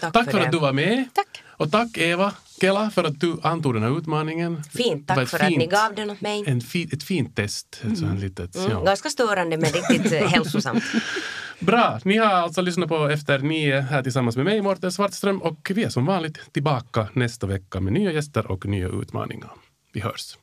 Tack 0.00 0.12
Tack 0.12 0.24
för 0.24 0.32
för 0.32 0.40
att 0.40 0.52
du 0.52 0.58
var 0.58 0.72
med. 0.72 1.04
Tack. 1.14 1.42
Och 1.56 1.70
tack 1.72 1.98
Eva 1.98 2.32
Kela 2.60 2.90
för 2.90 3.04
att 3.04 3.20
du 3.20 3.36
antog 3.42 3.74
den 3.74 3.82
här 3.82 3.98
utmaningen. 3.98 4.62
Fint, 4.72 5.08
tack 5.08 5.28
för 5.28 5.42
att 5.42 5.50
ni 5.50 5.56
fint- 5.58 5.70
gav 5.72 5.94
den 5.94 6.10
åt 6.10 6.20
mig. 6.20 6.44
En 6.46 6.60
fi, 6.60 6.88
ett 6.92 7.02
fint 7.02 7.36
test. 7.36 7.82
Ett 7.92 7.98
sånt 7.98 8.20
litet, 8.20 8.56
Mm, 8.56 8.70
ja. 8.70 8.82
Ganska 8.84 9.10
störande 9.10 9.56
men 9.56 9.70
riktigt 9.72 10.12
eh, 10.12 10.26
hälsosamt. 10.28 10.84
Bra, 11.58 12.00
ni 12.04 12.16
har 12.16 12.26
alltså 12.26 12.60
lyssnat 12.62 12.88
på 12.88 13.08
Efter 13.08 13.38
nio 13.38 13.80
här 13.80 14.02
tillsammans 14.02 14.36
med 14.36 14.44
mig, 14.44 14.62
Mårten 14.62 14.92
Svartström. 14.92 15.42
Och 15.42 15.70
vi 15.74 15.84
är 15.84 15.88
som 15.88 16.06
vanligt 16.06 16.52
tillbaka 16.52 17.08
nästa 17.12 17.46
vecka 17.46 17.80
med 17.80 17.92
nya 17.92 18.12
gäster 18.12 18.46
och 18.50 18.66
nya 18.66 18.88
utmaningar. 18.88 19.50
Vi 19.92 20.00
hörs. 20.00 20.36